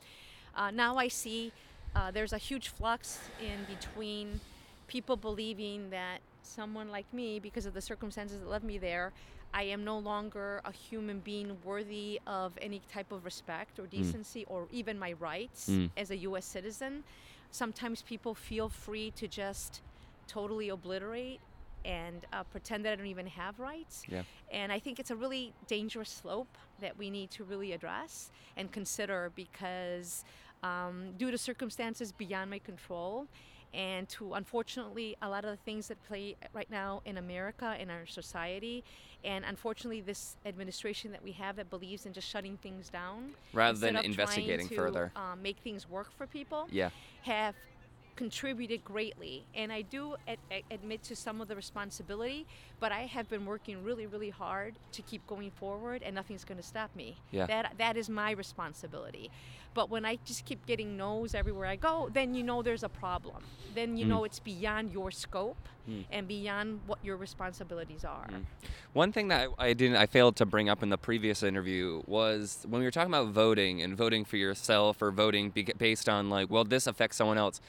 uh, 0.54 0.70
now 0.70 0.96
I 0.96 1.08
see 1.08 1.52
uh, 1.94 2.10
there's 2.10 2.32
a 2.32 2.38
huge 2.38 2.68
flux 2.68 3.30
in 3.40 3.64
between 3.64 4.40
people 4.86 5.16
believing 5.16 5.90
that 5.90 6.20
someone 6.42 6.90
like 6.90 7.06
me, 7.12 7.38
because 7.40 7.64
of 7.66 7.74
the 7.74 7.80
circumstances 7.80 8.40
that 8.40 8.48
led 8.48 8.62
me 8.64 8.78
there, 8.78 9.12
I 9.54 9.62
am 9.64 9.82
no 9.84 9.98
longer 9.98 10.60
a 10.64 10.72
human 10.72 11.20
being 11.20 11.56
worthy 11.64 12.20
of 12.26 12.52
any 12.60 12.80
type 12.92 13.10
of 13.12 13.24
respect 13.24 13.78
or 13.78 13.86
decency 13.86 14.44
or 14.46 14.68
even 14.70 14.98
my 14.98 15.12
rights 15.14 15.70
Mm. 15.70 15.90
as 15.96 16.10
a 16.10 16.16
U.S. 16.28 16.44
citizen. 16.44 17.04
Sometimes 17.50 18.02
people 18.02 18.34
feel 18.34 18.68
free 18.68 19.10
to 19.12 19.26
just 19.26 19.80
totally 20.26 20.68
obliterate 20.68 21.40
and 21.86 22.26
uh, 22.32 22.42
pretend 22.44 22.84
that 22.84 22.92
I 22.92 22.96
don't 22.96 23.06
even 23.06 23.28
have 23.28 23.58
rights. 23.60 24.02
Yeah. 24.08 24.22
And 24.52 24.72
I 24.72 24.78
think 24.78 24.98
it's 24.98 25.10
a 25.10 25.16
really 25.16 25.52
dangerous 25.68 26.10
slope 26.10 26.58
that 26.80 26.98
we 26.98 27.08
need 27.10 27.30
to 27.32 27.44
really 27.44 27.72
address 27.72 28.30
and 28.56 28.70
consider 28.72 29.30
because, 29.34 30.24
um, 30.62 31.12
due 31.16 31.30
to 31.30 31.38
circumstances 31.38 32.12
beyond 32.12 32.50
my 32.50 32.58
control, 32.58 33.26
and 33.74 34.08
to 34.08 34.34
unfortunately 34.34 35.16
a 35.20 35.28
lot 35.28 35.44
of 35.44 35.50
the 35.50 35.56
things 35.64 35.88
that 35.88 36.02
play 36.06 36.34
right 36.54 36.70
now 36.70 37.02
in 37.04 37.18
America 37.18 37.76
in 37.78 37.90
our 37.90 38.06
society, 38.06 38.82
and 39.24 39.44
unfortunately 39.44 40.00
this 40.00 40.36
administration 40.46 41.12
that 41.12 41.22
we 41.22 41.32
have 41.32 41.56
that 41.56 41.68
believes 41.68 42.06
in 42.06 42.12
just 42.12 42.28
shutting 42.28 42.56
things 42.62 42.88
down 42.88 43.34
Rather 43.52 43.78
than 43.78 43.96
investigating 43.96 44.68
to, 44.68 44.74
further. 44.74 45.12
um, 45.16 45.42
make 45.42 45.58
things 45.58 45.88
work 45.88 46.10
for 46.16 46.26
people 46.26 46.68
Yeah. 46.70 46.90
have 47.22 47.54
contributed 48.16 48.82
greatly 48.84 49.44
and 49.54 49.70
i 49.72 49.82
do 49.82 50.16
ad- 50.26 50.38
ad- 50.50 50.62
admit 50.70 51.02
to 51.02 51.14
some 51.14 51.40
of 51.40 51.48
the 51.48 51.54
responsibility 51.54 52.46
but 52.80 52.90
i 52.90 53.00
have 53.02 53.28
been 53.28 53.44
working 53.44 53.84
really 53.84 54.06
really 54.06 54.30
hard 54.30 54.74
to 54.90 55.02
keep 55.02 55.24
going 55.26 55.50
forward 55.50 56.02
and 56.02 56.14
nothing's 56.14 56.44
going 56.44 56.56
to 56.58 56.66
stop 56.66 56.90
me 56.96 57.16
Yeah. 57.30 57.46
that 57.46 57.74
that 57.78 57.96
is 57.96 58.08
my 58.08 58.30
responsibility 58.32 59.30
but 59.74 59.90
when 59.90 60.04
i 60.06 60.18
just 60.24 60.44
keep 60.46 60.64
getting 60.66 60.96
no's 60.96 61.34
everywhere 61.34 61.66
i 61.66 61.76
go 61.76 62.08
then 62.12 62.34
you 62.34 62.42
know 62.42 62.62
there's 62.62 62.82
a 62.82 62.88
problem 62.88 63.42
then 63.74 63.96
you 63.98 64.06
Mm. 64.06 64.08
know 64.08 64.24
it's 64.24 64.40
beyond 64.40 64.92
your 64.92 65.10
scope 65.10 65.68
Mm. 65.88 66.04
and 66.10 66.26
beyond 66.26 66.80
what 66.88 66.98
your 67.04 67.16
responsibilities 67.16 68.04
are 68.04 68.26
Mm. 68.28 68.44
One 68.92 69.12
thing 69.12 69.28
that 69.28 69.50
I 69.58 69.72
didn't, 69.74 69.96
I 69.98 70.06
failed 70.06 70.36
to 70.36 70.46
bring 70.46 70.68
up 70.70 70.82
in 70.82 70.88
the 70.88 70.96
previous 70.96 71.42
interview 71.42 72.02
was 72.06 72.64
when 72.68 72.80
we 72.80 72.86
were 72.86 72.90
talking 72.90 73.12
about 73.12 73.28
voting 73.28 73.82
and 73.82 73.94
voting 73.94 74.24
for 74.24 74.36
yourself 74.38 75.02
or 75.02 75.10
voting 75.12 75.52
based 75.76 76.08
on 76.08 76.30
like, 76.30 76.48
well, 76.50 76.64
this 76.64 76.86
affects 76.86 77.18
someone 77.18 77.36
else. 77.36 77.60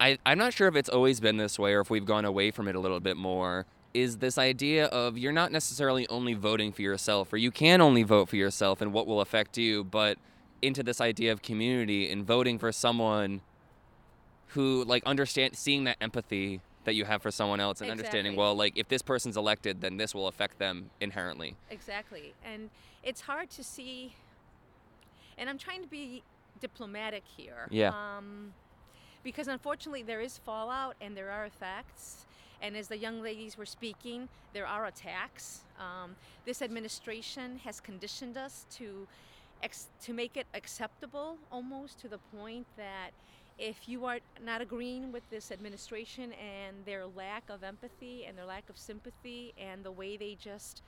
I, 0.00 0.18
I'm 0.26 0.38
not 0.38 0.52
sure 0.52 0.68
if 0.68 0.76
it's 0.76 0.88
always 0.88 1.20
been 1.20 1.36
this 1.36 1.58
way 1.58 1.74
or 1.74 1.80
if 1.80 1.90
we've 1.90 2.04
gone 2.04 2.24
away 2.24 2.50
from 2.50 2.68
it 2.68 2.74
a 2.74 2.80
little 2.80 3.00
bit 3.00 3.16
more. 3.16 3.66
Is 3.92 4.18
this 4.18 4.38
idea 4.38 4.86
of 4.86 5.16
you're 5.16 5.32
not 5.32 5.52
necessarily 5.52 6.08
only 6.08 6.34
voting 6.34 6.72
for 6.72 6.82
yourself, 6.82 7.32
or 7.32 7.36
you 7.36 7.52
can 7.52 7.80
only 7.80 8.02
vote 8.02 8.28
for 8.28 8.36
yourself 8.36 8.80
and 8.80 8.92
what 8.92 9.06
will 9.06 9.20
affect 9.20 9.56
you, 9.56 9.84
but 9.84 10.18
into 10.60 10.82
this 10.82 11.00
idea 11.00 11.30
of 11.30 11.42
community 11.42 12.10
and 12.10 12.26
voting 12.26 12.58
for 12.58 12.72
someone 12.72 13.40
who 14.48 14.84
like 14.84 15.04
understand 15.04 15.54
seeing 15.56 15.84
that 15.84 15.96
empathy 16.00 16.60
that 16.84 16.94
you 16.94 17.04
have 17.04 17.22
for 17.22 17.30
someone 17.30 17.60
else 17.60 17.80
and 17.80 17.90
understanding 17.90 18.36
well 18.36 18.54
like 18.54 18.74
if 18.76 18.88
this 18.88 19.02
person's 19.02 19.36
elected 19.36 19.80
then 19.80 19.96
this 19.96 20.14
will 20.14 20.28
affect 20.28 20.58
them 20.58 20.90
inherently 21.00 21.56
Exactly. 21.70 22.34
And 22.44 22.70
it's 23.02 23.22
hard 23.22 23.50
to 23.50 23.62
see, 23.64 24.14
and 25.36 25.50
I'm 25.50 25.58
trying 25.58 25.82
to 25.82 25.88
be 25.88 26.22
diplomatic 26.60 27.22
here. 27.36 27.68
Yeah. 27.70 27.88
Um, 27.88 28.54
because 29.24 29.48
unfortunately, 29.48 30.02
there 30.02 30.20
is 30.20 30.38
fallout 30.38 30.94
and 31.00 31.16
there 31.16 31.30
are 31.30 31.46
effects. 31.46 32.26
And 32.62 32.76
as 32.76 32.88
the 32.88 32.96
young 32.96 33.22
ladies 33.22 33.58
were 33.58 33.66
speaking, 33.66 34.28
there 34.52 34.66
are 34.66 34.86
attacks. 34.86 35.62
Um, 35.80 36.14
this 36.44 36.62
administration 36.62 37.58
has 37.64 37.80
conditioned 37.80 38.36
us 38.36 38.66
to, 38.76 39.06
ex- 39.62 39.88
to 40.02 40.12
make 40.12 40.36
it 40.36 40.46
acceptable 40.54 41.36
almost 41.50 42.00
to 42.00 42.08
the 42.08 42.18
point 42.36 42.66
that 42.76 43.10
if 43.58 43.88
you 43.88 44.04
are 44.04 44.18
not 44.44 44.60
agreeing 44.60 45.12
with 45.12 45.28
this 45.30 45.52
administration 45.52 46.32
and 46.32 46.76
their 46.84 47.06
lack 47.06 47.48
of 47.48 47.62
empathy 47.62 48.24
and 48.26 48.36
their 48.36 48.46
lack 48.46 48.68
of 48.68 48.76
sympathy 48.76 49.54
and 49.58 49.84
the 49.84 49.92
way 49.92 50.16
they 50.16 50.36
just 50.40 50.82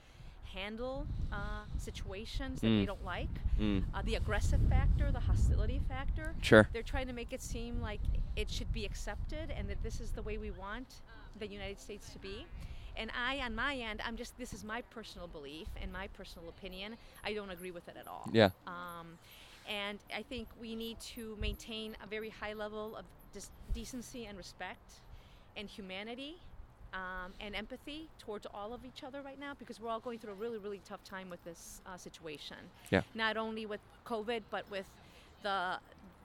handle 0.53 1.07
uh, 1.33 1.65
situations 1.79 2.61
that 2.61 2.69
they 2.69 2.83
Mm. 2.83 2.87
don't 2.87 3.05
like, 3.05 3.29
mm, 3.59 3.83
uh, 3.95 4.03
the 4.03 4.15
aggressive 4.15 4.61
factor, 4.69 5.11
the 5.11 5.21
hostility 5.21 5.81
factor, 5.89 6.35
sure 6.43 6.69
they're 6.73 6.83
trying 6.83 7.07
to 7.07 7.13
make 7.13 7.33
it 7.33 7.43
seem 7.43 7.81
like 7.81 8.01
it 8.37 8.51
should 8.51 8.73
be 8.73 8.85
accepted 8.85 9.51
and 9.51 9.69
that 9.69 9.83
this 9.83 10.01
is 10.01 10.11
the 10.13 10.23
way 10.23 10.39
we 10.39 10.51
want 10.51 10.87
the 11.39 11.47
United 11.47 11.81
States 11.81 12.11
to 12.13 12.19
be. 12.19 12.47
And 12.97 13.11
I, 13.15 13.41
on 13.41 13.55
my 13.55 13.77
end, 13.77 14.01
I'm 14.07 14.17
just, 14.17 14.39
this 14.39 14.53
is 14.55 14.65
my 14.65 14.81
personal 14.83 15.29
belief 15.29 15.69
and 15.83 15.93
my 15.93 16.07
personal 16.09 16.49
opinion. 16.49 16.97
I 17.25 17.35
don't 17.35 17.51
agree 17.51 17.71
with 17.71 17.89
it 17.89 17.97
at 17.99 18.07
all. 18.07 18.29
yeah 18.33 18.51
Um, 18.67 19.19
and 19.69 19.99
I 20.15 20.23
think 20.23 20.49
we 20.61 20.75
need 20.75 20.99
to 21.15 21.37
maintain 21.41 21.97
a 22.03 22.07
very 22.07 22.31
high 22.31 22.55
level 22.55 22.97
of 22.97 23.05
dis- 23.33 23.51
decency 23.75 24.25
and 24.27 24.39
respect 24.39 25.03
and 25.57 25.69
humanity 25.69 26.37
um, 26.97 27.33
and 27.41 27.55
empathy 27.55 28.09
towards 28.19 28.47
all 28.55 28.73
of 28.73 28.85
each 28.85 29.05
other 29.05 29.21
right 29.23 29.39
now 29.39 29.53
because 29.59 29.81
we're 29.81 29.91
all 29.91 30.01
going 30.01 30.19
through 30.19 30.33
a 30.33 30.37
really, 30.37 30.59
really 30.59 30.81
tough 30.89 31.05
time 31.05 31.29
with 31.29 31.43
this 31.45 31.83
uh, 31.87 31.97
situation. 31.97 32.57
Yeah. 32.91 33.03
Not 33.15 33.37
only 33.37 33.67
with 33.67 33.81
COVID, 34.07 34.43
but 34.51 34.65
with 34.71 34.87
the 35.43 35.77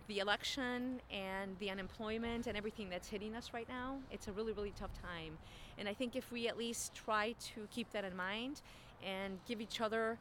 the 0.08 0.20
election 0.20 1.00
and 1.10 1.56
the 1.60 1.70
unemployment 1.70 2.48
and 2.48 2.58
everything 2.58 2.90
that's 2.90 3.08
hitting 3.08 3.34
us 3.34 3.52
right 3.54 3.70
now. 3.70 3.98
It's 4.12 4.28
a 4.28 4.32
really, 4.34 4.52
really 4.52 4.74
tough 4.78 4.92
time. 5.02 5.38
And 5.78 5.88
I 5.88 5.94
think 5.94 6.16
if 6.18 6.30
we 6.32 6.50
at 6.50 6.58
least 6.58 6.94
try 6.94 7.34
to 7.54 7.68
keep 7.72 7.90
that 7.94 8.04
in 8.04 8.16
mind 8.16 8.62
and 9.06 9.40
give 9.48 9.62
each 9.62 9.80
other 9.80 10.18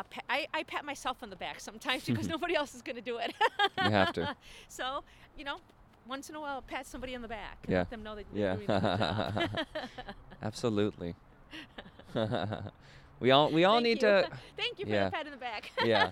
a 0.00 0.04
pat, 0.04 0.24
I, 0.28 0.48
I 0.52 0.64
pat 0.64 0.84
myself 0.84 1.22
on 1.22 1.30
the 1.30 1.36
back 1.36 1.60
sometimes 1.60 2.04
because 2.06 2.26
nobody 2.26 2.56
else 2.56 2.74
is 2.74 2.82
going 2.82 2.96
to 2.96 3.02
do 3.02 3.18
it. 3.18 3.32
You 3.84 3.90
have 3.90 4.12
to. 4.14 4.34
So, 4.68 5.04
you 5.36 5.44
know, 5.44 5.58
once 6.08 6.28
in 6.30 6.34
a 6.34 6.40
while, 6.40 6.62
pat 6.62 6.86
somebody 6.86 7.14
on 7.14 7.22
the 7.22 7.28
back 7.28 7.58
and 7.64 7.72
Yeah. 7.72 7.78
let 7.80 7.90
them 7.90 8.02
know 8.02 8.14
that 8.16 8.26
Yeah. 8.32 8.56
you're 8.56 8.66
doing 8.66 8.70
a 8.70 9.46
good 9.46 9.58
job. 9.66 9.66
absolutely 10.42 11.14
we 13.20 13.30
all 13.30 13.50
we 13.50 13.64
all 13.64 13.76
Thank 13.76 13.84
need 13.84 14.02
you. 14.02 14.08
to 14.08 14.28
Thank 14.56 14.78
you 14.78 14.86
for 14.86 14.90
Yeah. 14.92 15.04
the 15.06 15.10
pat 15.10 15.26
in 15.26 15.32
the 15.32 15.38
back. 15.38 15.70
Yeah. 15.84 16.10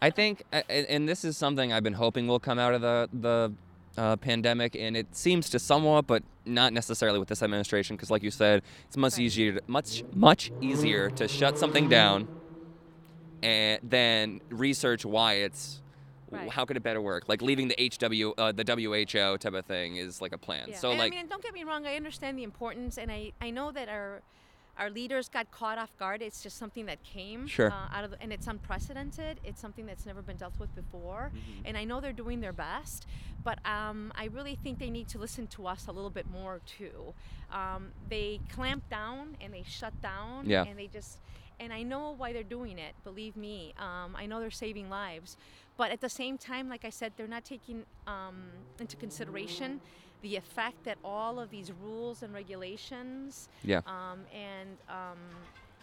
I 0.00 0.10
think, 0.10 0.42
and 0.52 1.08
this 1.08 1.24
is 1.24 1.36
something 1.36 1.72
I've 1.72 1.82
been 1.82 1.92
hoping 1.94 2.26
will 2.26 2.40
come 2.40 2.58
out 2.58 2.74
of 2.74 2.80
the 2.80 3.08
the 3.12 3.52
uh, 3.96 4.16
pandemic, 4.16 4.74
and 4.74 4.96
it 4.96 5.14
seems 5.14 5.48
to 5.50 5.58
somewhat, 5.58 6.06
but 6.06 6.22
not 6.44 6.72
necessarily 6.72 7.18
with 7.18 7.28
this 7.28 7.42
administration, 7.42 7.94
because 7.96 8.10
like 8.10 8.22
you 8.24 8.30
said, 8.30 8.62
it's 8.88 8.96
much 8.96 9.12
Right. 9.12 9.20
easier, 9.26 9.52
to, 9.52 9.62
much 9.68 10.02
much 10.12 10.50
easier 10.60 11.10
to 11.10 11.28
shut 11.28 11.56
something 11.58 11.88
down, 11.88 12.28
and 13.42 13.78
then 13.82 14.40
research 14.50 15.04
why 15.04 15.34
it's. 15.34 15.80
Right. 16.36 16.50
How 16.50 16.64
could 16.64 16.76
it 16.76 16.82
better 16.82 17.00
work? 17.00 17.24
Like 17.28 17.42
leaving 17.42 17.68
the 17.68 17.76
HW, 17.78 18.34
uh, 18.38 18.52
the 18.52 18.64
WHO 18.64 19.36
type 19.38 19.54
of 19.54 19.64
thing 19.66 19.96
is 19.96 20.20
like 20.20 20.32
a 20.32 20.38
plan. 20.38 20.68
Yeah. 20.70 20.76
So 20.78 20.90
and 20.90 20.98
like, 20.98 21.12
I 21.12 21.16
mean, 21.16 21.26
don't 21.28 21.42
get 21.42 21.54
me 21.54 21.64
wrong. 21.64 21.86
I 21.86 21.96
understand 21.96 22.38
the 22.38 22.44
importance, 22.44 22.98
and 22.98 23.10
I, 23.10 23.32
I 23.40 23.50
know 23.50 23.70
that 23.72 23.88
our 23.88 24.22
our 24.76 24.90
leaders 24.90 25.28
got 25.28 25.48
caught 25.52 25.78
off 25.78 25.96
guard. 25.98 26.20
It's 26.20 26.42
just 26.42 26.56
something 26.58 26.86
that 26.86 27.00
came 27.04 27.46
Sure. 27.46 27.70
uh, 27.70 27.96
out 27.96 28.02
of, 28.02 28.10
the, 28.10 28.20
and 28.20 28.32
it's 28.32 28.48
unprecedented. 28.48 29.38
It's 29.44 29.60
something 29.60 29.86
that's 29.86 30.04
never 30.04 30.20
been 30.20 30.36
dealt 30.36 30.58
with 30.58 30.74
before, 30.74 31.30
Mm-hmm. 31.32 31.66
and 31.66 31.78
I 31.78 31.84
know 31.84 32.00
they're 32.00 32.12
doing 32.12 32.40
their 32.40 32.52
best. 32.52 33.06
But 33.44 33.58
um, 33.66 34.12
I 34.16 34.24
really 34.32 34.56
think 34.56 34.78
they 34.80 34.90
need 34.90 35.06
to 35.08 35.18
listen 35.18 35.46
to 35.48 35.66
us 35.68 35.86
a 35.86 35.92
little 35.92 36.10
bit 36.10 36.26
more 36.28 36.60
too. 36.66 37.14
Um, 37.52 37.92
they 38.08 38.40
clamped 38.52 38.90
down 38.90 39.36
and 39.40 39.54
they 39.54 39.62
shut 39.64 39.92
down, 40.02 40.46
Yeah. 40.46 40.64
and 40.64 40.76
they 40.78 40.88
just. 40.88 41.18
And 41.60 41.72
I 41.72 41.84
know 41.84 42.12
why 42.16 42.32
they're 42.32 42.42
doing 42.42 42.78
it. 42.78 42.94
Believe 43.04 43.36
me, 43.36 43.74
um, 43.78 44.16
I 44.16 44.26
know 44.26 44.40
they're 44.40 44.50
saving 44.50 44.90
lives. 44.90 45.36
But 45.76 45.90
at 45.90 46.00
the 46.00 46.08
same 46.08 46.38
time, 46.38 46.68
like 46.68 46.84
I 46.84 46.90
said, 46.90 47.14
they're 47.16 47.26
not 47.26 47.44
taking 47.44 47.84
um, 48.06 48.44
into 48.78 48.96
consideration 48.96 49.80
the 50.22 50.36
effect 50.36 50.84
that 50.84 50.96
all 51.04 51.38
of 51.38 51.50
these 51.50 51.70
rules 51.82 52.22
and 52.22 52.32
regulations 52.32 53.48
yeah, 53.62 53.80
um, 53.86 54.20
and 54.34 54.78
um, 54.88 55.18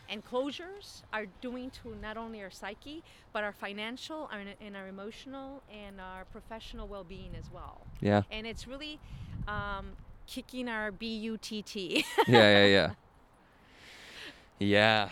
and 0.09 0.25
closures 0.25 1.03
are 1.13 1.25
doing 1.41 1.69
to 1.83 1.95
not 2.01 2.17
only 2.17 2.41
our 2.41 2.49
psyche, 2.49 3.03
but 3.33 3.43
our 3.43 3.51
financial 3.53 4.29
our, 4.31 4.39
and 4.59 4.75
our 4.75 4.87
emotional 4.87 5.61
and 5.71 6.01
our 6.01 6.25
professional 6.25 6.87
well-being 6.87 7.31
as 7.37 7.51
well. 7.53 7.85
yeah, 8.01 8.23
And 8.31 8.47
it's 8.47 8.67
really 8.67 8.99
um, 9.47 9.91
kicking 10.27 10.67
our 10.67 10.91
BUTT. 10.91 11.75
yeah, 11.75 12.03
yeah, 12.27 12.65
yeah. 12.65 12.91
Yeah. 14.59 15.09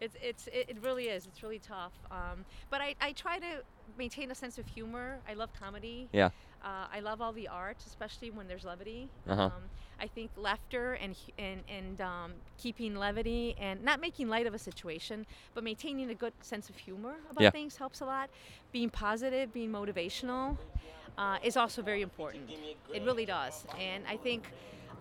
It's 0.00 0.16
it's 0.22 0.48
it, 0.52 0.76
really 0.82 1.08
is. 1.08 1.26
It's 1.26 1.42
really 1.42 1.58
tough. 1.58 1.92
Um, 2.10 2.44
but 2.70 2.80
I, 2.80 2.94
I 3.00 3.12
try 3.12 3.38
to 3.38 3.62
maintain 3.96 4.30
a 4.30 4.34
sense 4.34 4.58
of 4.58 4.66
humor. 4.66 5.18
I 5.28 5.34
love 5.34 5.50
comedy. 5.58 6.08
Yeah. 6.12 6.30
Uh, 6.62 6.86
I 6.92 7.00
love 7.00 7.20
all 7.20 7.32
the 7.32 7.46
art, 7.48 7.76
especially 7.86 8.30
when 8.30 8.48
there's 8.48 8.64
levity. 8.64 9.08
Uh-huh. 9.28 9.42
Um, 9.42 9.52
I 10.00 10.06
think 10.06 10.30
laughter 10.36 10.94
and 10.94 11.16
and 11.38 11.62
and 11.68 12.00
um, 12.00 12.32
keeping 12.58 12.94
levity 12.96 13.56
and 13.58 13.82
not 13.82 14.00
making 14.00 14.28
light 14.28 14.46
of 14.46 14.54
a 14.54 14.58
situation, 14.58 15.26
but 15.54 15.64
maintaining 15.64 16.10
a 16.10 16.14
good 16.14 16.32
sense 16.42 16.68
of 16.68 16.76
humor 16.76 17.14
about 17.30 17.42
Yeah. 17.42 17.50
things 17.50 17.76
helps 17.76 18.00
a 18.00 18.04
lot. 18.06 18.30
Being 18.72 18.90
positive, 18.90 19.52
being 19.52 19.70
motivational, 19.70 20.56
uh, 21.16 21.38
is 21.42 21.56
also 21.56 21.82
very 21.82 22.02
important. 22.02 22.50
It 22.92 23.02
really 23.02 23.26
does, 23.26 23.64
and 23.78 24.04
I 24.06 24.16
think 24.16 24.52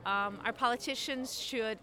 um, 0.05 0.39
our 0.45 0.53
politicians 0.53 1.39
should 1.39 1.79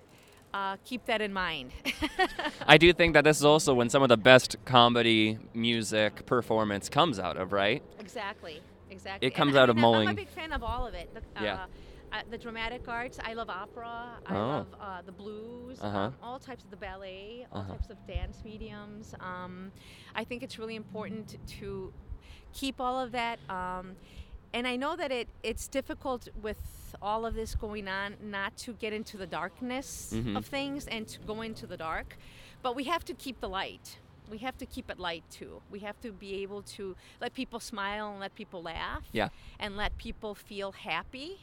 uh, 0.55 0.77
keep 0.85 1.05
that 1.07 1.21
in 1.21 1.33
mind. 1.33 1.73
I 2.67 2.79
do 2.79 2.93
think 2.93 3.14
that 3.14 3.25
this 3.25 3.38
is 3.38 3.45
also 3.45 3.75
when 3.75 3.88
some 3.90 4.03
of 4.03 4.09
the 4.09 4.17
best 4.17 4.57
comedy, 4.64 5.37
music, 5.53 6.25
performance 6.27 6.88
comes 6.88 7.19
out 7.19 7.37
of, 7.37 7.53
right? 7.53 7.83
Exactly. 7.99 8.62
Exactly. 8.90 9.27
It 9.29 9.35
And 9.38 9.51
mulling. 9.51 9.57
I 9.59 9.62
out 9.62 9.69
of 9.71 9.77
mean, 9.77 9.85
I'm- 9.85 10.09
I'm 10.09 10.09
a 10.09 10.14
big 10.14 10.29
fan 10.29 10.53
of 10.53 10.62
all 10.62 10.87
of 10.87 10.95
it. 10.95 11.12
The- 11.12 11.43
Yeah. 11.43 11.55
Uh, 11.64 11.67
uh, 12.12 12.23
the 12.31 12.38
dramatic 12.38 12.87
arts. 12.87 13.19
I 13.25 13.33
love 13.35 13.51
opera. 13.51 14.19
I 14.25 14.35
Oh. 14.37 14.38
love 14.49 14.67
uh, 14.81 15.03
the 15.03 15.11
blues. 15.11 15.81
Uh-huh. 15.83 15.99
Um, 15.99 16.14
all 16.23 16.38
types 16.38 16.62
of 16.62 16.71
the 16.71 16.77
ballet. 16.77 17.45
All 17.51 17.62
Uh-huh. 17.62 17.73
types 17.73 17.90
of 17.90 17.97
dance 18.07 18.43
mediums. 18.45 19.14
Um, 19.19 19.73
I 20.14 20.23
think 20.23 20.45
it's 20.45 20.57
really 20.57 20.77
important 20.77 21.37
to 21.59 21.93
keep 22.53 22.81
all 22.81 23.01
of 23.01 23.11
that. 23.12 23.40
Um, 23.51 23.97
and 24.53 24.69
I 24.69 24.77
know 24.77 24.95
that 24.95 25.11
it 25.11 25.29
it's 25.43 25.67
difficult 25.67 26.29
with 26.40 26.61
all 27.02 27.24
of 27.26 27.35
this 27.35 27.54
going 27.54 27.88
on 27.88 28.16
not 28.22 28.57
to 28.59 28.72
get 28.74 28.92
into 28.92 29.16
the 29.16 29.26
darkness 29.26 30.12
Mhm. 30.14 30.37
of 30.37 30.46
things 30.46 30.87
and 30.87 31.07
to 31.09 31.18
go 31.20 31.40
into 31.42 31.66
the 31.66 31.76
dark, 31.76 32.16
but 32.62 32.74
we 32.74 32.85
have 32.85 33.04
to 33.04 33.14
keep 33.14 33.40
the 33.40 33.48
light. 33.48 33.98
We 34.30 34.38
have 34.38 34.57
to 34.59 34.66
keep 34.66 34.88
it 34.90 34.98
light 34.98 35.24
too. 35.30 35.61
We 35.70 35.80
have 35.80 36.00
to 36.00 36.11
be 36.12 36.42
able 36.42 36.62
to 36.62 36.96
let 37.20 37.35
people 37.35 37.61
smile 37.61 38.11
and 38.11 38.20
let 38.20 38.35
people 38.35 38.62
laugh 38.62 39.04
Yeah. 39.12 39.28
and 39.59 39.76
let 39.76 39.96
people 39.98 40.35
feel 40.35 40.72
happy 40.72 41.40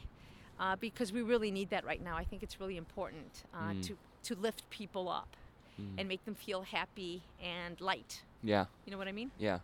uh, 0.58 0.76
because 0.76 1.12
we 1.12 1.22
really 1.22 1.50
need 1.50 1.70
that 1.70 1.84
right 1.84 2.00
now. 2.02 2.16
I 2.16 2.24
think 2.24 2.42
it's 2.42 2.60
really 2.60 2.76
important 2.76 3.44
uh, 3.54 3.70
Mm. 3.72 3.82
to, 3.86 3.98
to 4.24 4.34
lift 4.40 4.68
people 4.70 5.08
up 5.08 5.36
Mm. 5.80 5.94
and 5.98 6.08
make 6.08 6.24
them 6.24 6.34
feel 6.34 6.62
happy 6.62 7.22
and 7.40 7.80
light. 7.80 8.22
Yeah. 8.42 8.66
You 8.84 8.92
know 8.92 8.98
what 8.98 9.08
I 9.08 9.12
mean? 9.12 9.30
Yeah. 9.38 9.60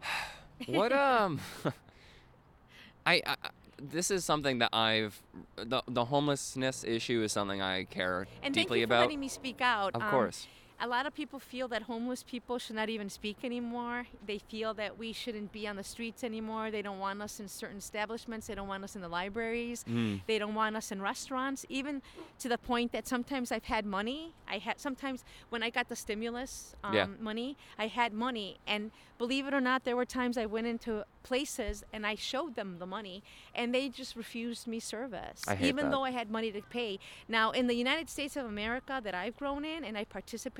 what 0.66 0.92
um 0.92 1.40
I 3.06 3.22
I- 3.26 3.50
this 3.78 4.10
is 4.10 4.24
something 4.24 4.58
that 4.58 4.70
I've 4.72 5.20
the 5.56 5.82
the 5.88 6.06
homelessness 6.06 6.84
issue 6.84 7.22
is 7.22 7.32
something 7.32 7.60
I 7.62 7.84
care 7.84 8.26
deeply 8.26 8.32
about. 8.32 8.46
And 8.46 8.54
thank 8.54 8.70
you 8.70 8.76
for 8.80 8.84
about. 8.84 9.00
letting 9.02 9.20
me 9.20 9.28
speak 9.28 9.60
out. 9.60 9.94
of 9.94 10.02
Um, 10.02 10.10
course. 10.10 10.46
A 10.80 10.86
lot 10.88 11.06
of 11.06 11.14
people 11.14 11.38
feel 11.38 11.68
that 11.68 11.82
homeless 11.82 12.22
people 12.22 12.58
should 12.58 12.76
not 12.76 12.88
even 12.88 13.08
speak 13.08 13.38
anymore. 13.44 14.06
They 14.26 14.38
feel 14.38 14.74
that 14.74 14.98
we 14.98 15.12
shouldn't 15.12 15.52
be 15.52 15.66
on 15.68 15.76
the 15.76 15.84
streets 15.84 16.24
anymore. 16.24 16.70
They 16.70 16.82
don't 16.82 16.98
want 16.98 17.22
us 17.22 17.40
in 17.40 17.48
certain 17.48 17.78
establishments. 17.78 18.48
They 18.48 18.54
don't 18.54 18.68
want 18.68 18.84
us 18.84 18.94
in 18.96 19.00
the 19.02 19.08
libraries. 19.08 19.84
Mm. 19.88 20.22
They 20.26 20.38
don't 20.38 20.54
want 20.54 20.76
us 20.76 20.90
in 20.92 21.00
restaurants, 21.00 21.64
even 21.68 22.02
to 22.40 22.48
the 22.48 22.58
point 22.58 22.92
that 22.92 23.06
sometimes 23.06 23.52
I've 23.52 23.64
had 23.64 23.86
money. 23.86 24.34
I 24.48 24.58
had 24.58 24.80
sometimes 24.80 25.24
when 25.48 25.62
I 25.62 25.70
got 25.70 25.88
the 25.88 25.96
stimulus 25.96 26.74
um, 26.82 26.94
Yeah. 26.94 27.06
money, 27.20 27.56
I 27.78 27.86
had 27.86 28.12
money, 28.12 28.58
and 28.66 28.90
believe 29.16 29.46
it 29.46 29.54
or 29.54 29.60
not, 29.60 29.84
there 29.84 29.96
were 29.96 30.04
times 30.04 30.36
I 30.36 30.46
went 30.46 30.66
into 30.66 31.04
places 31.22 31.82
and 31.92 32.06
I 32.06 32.16
showed 32.16 32.56
them 32.56 32.78
the 32.78 32.86
money, 32.86 33.22
and 33.54 33.74
they 33.74 33.88
just 33.88 34.16
refused 34.16 34.66
me 34.66 34.80
service, 34.80 35.42
even 35.60 35.86
that. 35.86 35.90
though 35.92 36.04
I 36.04 36.10
had 36.10 36.30
money 36.30 36.52
to 36.52 36.60
pay. 36.62 36.98
Now, 37.28 37.50
in 37.52 37.66
the 37.68 37.74
United 37.74 38.10
States 38.10 38.36
of 38.36 38.44
America 38.44 39.00
that 39.02 39.14
I've 39.14 39.36
grown 39.36 39.64
in 39.64 39.84
and 39.84 39.96
I 39.96 40.04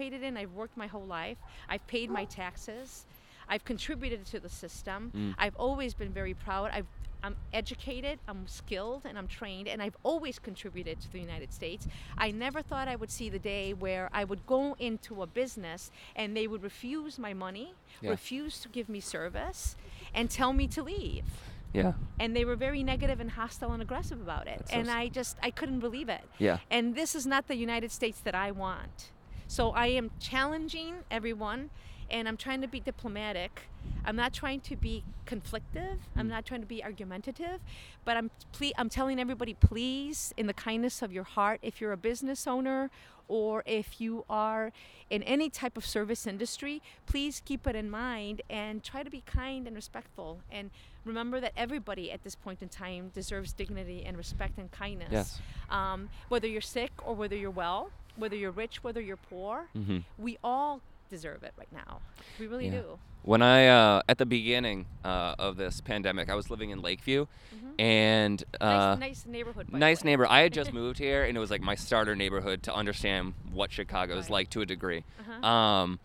participated 0.04 0.26
in, 0.26 0.36
I've 0.36 0.52
worked 0.52 0.76
my 0.76 0.86
whole 0.86 1.06
life. 1.06 1.38
I've 1.68 1.86
paid 1.86 2.10
my 2.10 2.24
taxes. 2.24 3.06
I've 3.48 3.64
contributed 3.64 4.24
to 4.26 4.40
the 4.40 4.48
system. 4.48 5.12
Mm. 5.14 5.34
I've 5.38 5.56
always 5.56 5.94
been 5.94 6.12
very 6.12 6.34
proud. 6.34 6.70
I've, 6.72 6.86
I'm 7.22 7.36
educated, 7.52 8.18
I'm 8.28 8.46
skilled, 8.46 9.02
and 9.04 9.18
I'm 9.18 9.26
trained, 9.28 9.68
and 9.68 9.82
I've 9.82 9.96
always 10.02 10.38
contributed 10.38 11.00
to 11.00 11.12
the 11.12 11.20
United 11.20 11.52
States. 11.52 11.86
I 12.18 12.30
never 12.30 12.62
thought 12.62 12.88
I 12.88 12.96
would 12.96 13.10
see 13.10 13.30
the 13.30 13.38
day 13.38 13.72
where 13.74 14.08
I 14.12 14.24
would 14.24 14.46
go 14.46 14.76
into 14.78 15.22
a 15.22 15.26
business 15.26 15.90
and 16.16 16.36
they 16.36 16.46
would 16.46 16.62
refuse 16.62 17.18
my 17.18 17.34
money, 17.34 17.74
Yeah. 18.00 18.10
refuse 18.10 18.60
to 18.60 18.68
give 18.68 18.88
me 18.88 19.00
service, 19.00 19.76
and 20.14 20.30
tell 20.30 20.52
me 20.52 20.66
to 20.68 20.82
leave. 20.82 21.24
Yeah. 21.72 21.94
And 22.20 22.36
they 22.36 22.44
were 22.44 22.56
very 22.56 22.82
negative 22.82 23.20
and 23.20 23.30
hostile 23.30 23.72
and 23.72 23.82
aggressive 23.82 24.20
about 24.20 24.46
it. 24.46 24.58
That's 24.58 24.72
and 24.72 24.90
I 24.90 25.08
just, 25.08 25.36
I 25.42 25.50
couldn't 25.50 25.80
believe 25.80 26.08
it. 26.08 26.22
Yeah. 26.38 26.58
And 26.70 26.94
this 26.94 27.14
is 27.14 27.26
not 27.26 27.48
the 27.48 27.56
United 27.56 27.90
States 27.90 28.20
that 28.20 28.34
I 28.34 28.52
want. 28.52 29.10
So 29.46 29.70
I 29.70 29.86
am 29.88 30.10
challenging 30.20 30.94
everyone 31.10 31.70
and 32.10 32.28
I'm 32.28 32.36
trying 32.36 32.60
to 32.60 32.68
be 32.68 32.80
diplomatic. 32.80 33.62
I'm 34.04 34.16
not 34.16 34.32
trying 34.32 34.60
to 34.60 34.76
be 34.76 35.02
conflictive. 35.26 35.96
I'm 36.16 36.28
not 36.28 36.44
trying 36.44 36.60
to 36.60 36.66
be 36.66 36.82
argumentative, 36.84 37.60
but 38.04 38.16
I'm 38.16 38.30
ple- 38.52 38.72
I'm 38.76 38.88
telling 38.88 39.18
everybody 39.18 39.54
please 39.54 40.32
in 40.36 40.46
the 40.46 40.52
kindness 40.54 41.02
of 41.02 41.12
your 41.12 41.24
heart 41.24 41.60
if 41.62 41.80
you're 41.80 41.92
a 41.92 41.96
business 41.96 42.46
owner 42.46 42.90
or 43.26 43.62
if 43.64 44.02
you 44.02 44.24
are 44.28 44.70
in 45.08 45.22
any 45.22 45.48
type 45.48 45.78
of 45.78 45.86
service 45.86 46.26
industry, 46.26 46.82
please 47.06 47.40
keep 47.44 47.66
it 47.66 47.74
in 47.74 47.90
mind 47.90 48.42
and 48.50 48.82
try 48.84 49.02
to 49.02 49.08
be 49.10 49.22
kind 49.24 49.66
and 49.66 49.74
respectful 49.74 50.40
and 50.52 50.70
remember 51.06 51.40
that 51.40 51.52
everybody 51.56 52.12
at 52.12 52.22
this 52.22 52.34
point 52.34 52.60
in 52.60 52.68
time 52.68 53.10
deserves 53.14 53.52
dignity 53.54 54.04
and 54.04 54.16
respect 54.18 54.58
and 54.58 54.70
kindness 54.72 55.08
Yes. 55.10 55.40
um, 55.70 56.10
whether 56.28 56.46
you're 56.46 56.60
sick 56.60 56.90
or 57.02 57.14
whether 57.14 57.36
you're 57.36 57.50
well, 57.50 57.90
whether 58.16 58.36
you're 58.36 58.50
rich, 58.50 58.82
whether 58.84 59.00
you're 59.00 59.16
poor, 59.16 59.66
hmm 59.74 59.98
we 60.18 60.38
all 60.44 60.80
deserve 61.10 61.42
it 61.42 61.52
right 61.56 61.72
now. 61.72 62.00
We 62.38 62.46
really 62.46 62.66
Yeah. 62.66 62.80
do. 62.82 62.98
When 63.22 63.40
I 63.40 63.68
uh, 63.68 64.02
at 64.08 64.18
the 64.18 64.26
beginning 64.26 64.84
uh, 65.04 65.34
of 65.38 65.56
this 65.56 65.80
pandemic, 65.80 66.28
I 66.28 66.34
was 66.34 66.50
living 66.50 66.70
in 66.70 66.82
Lakeview, 66.82 67.26
Mhm. 67.54 67.80
and 67.80 68.44
uh, 68.60 68.96
nice, 68.96 68.98
nice 69.00 69.26
neighborhood. 69.26 69.70
By 69.70 69.78
nice 69.78 70.02
way. 70.04 70.10
neighbor. 70.10 70.26
I 70.28 70.40
had 70.40 70.52
just 70.52 70.72
moved 70.80 70.98
here, 70.98 71.24
and 71.24 71.34
it 71.36 71.40
was 71.40 71.50
like 71.50 71.62
my 71.62 71.74
starter 71.74 72.14
neighborhood 72.14 72.62
to 72.64 72.74
understand 72.74 73.32
what 73.50 73.72
Chicago 73.72 74.14
is 74.18 74.24
Right. 74.24 74.30
like 74.30 74.50
to 74.50 74.60
a 74.60 74.66
degree. 74.66 75.04
Uh-huh. 75.20 75.46
Um, 75.46 76.00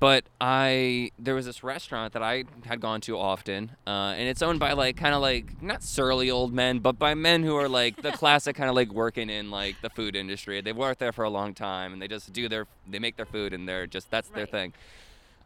but 0.00 0.24
I 0.40 1.10
there 1.18 1.34
was 1.34 1.44
this 1.44 1.62
restaurant 1.62 2.14
that 2.14 2.22
I 2.22 2.44
had 2.64 2.80
gone 2.80 3.02
to 3.02 3.18
often, 3.18 3.72
uh, 3.86 4.14
and 4.16 4.28
it's 4.28 4.40
owned 4.42 4.58
by 4.58 4.72
like 4.72 4.96
kind 4.96 5.14
of 5.14 5.20
like 5.20 5.62
not 5.62 5.82
surly 5.82 6.30
old 6.30 6.52
men, 6.54 6.78
but 6.78 6.98
by 6.98 7.14
men 7.14 7.42
who 7.42 7.54
are 7.56 7.68
like 7.68 8.00
the 8.00 8.10
classic 8.10 8.56
kind 8.56 8.70
of 8.70 8.74
like 8.74 8.90
working 8.92 9.28
in 9.28 9.50
like 9.50 9.76
the 9.82 9.90
food 9.90 10.16
industry. 10.16 10.60
They've 10.62 10.76
worked 10.76 11.00
there 11.00 11.12
for 11.12 11.24
a 11.24 11.30
long 11.30 11.52
time, 11.52 11.92
and 11.92 12.00
they 12.00 12.08
just 12.08 12.32
do 12.32 12.48
their 12.48 12.66
they 12.88 12.98
make 12.98 13.16
their 13.16 13.26
food, 13.26 13.52
and 13.52 13.68
they're 13.68 13.86
just 13.86 14.10
that's 14.10 14.30
their 14.30 14.46
thing. 14.46 14.72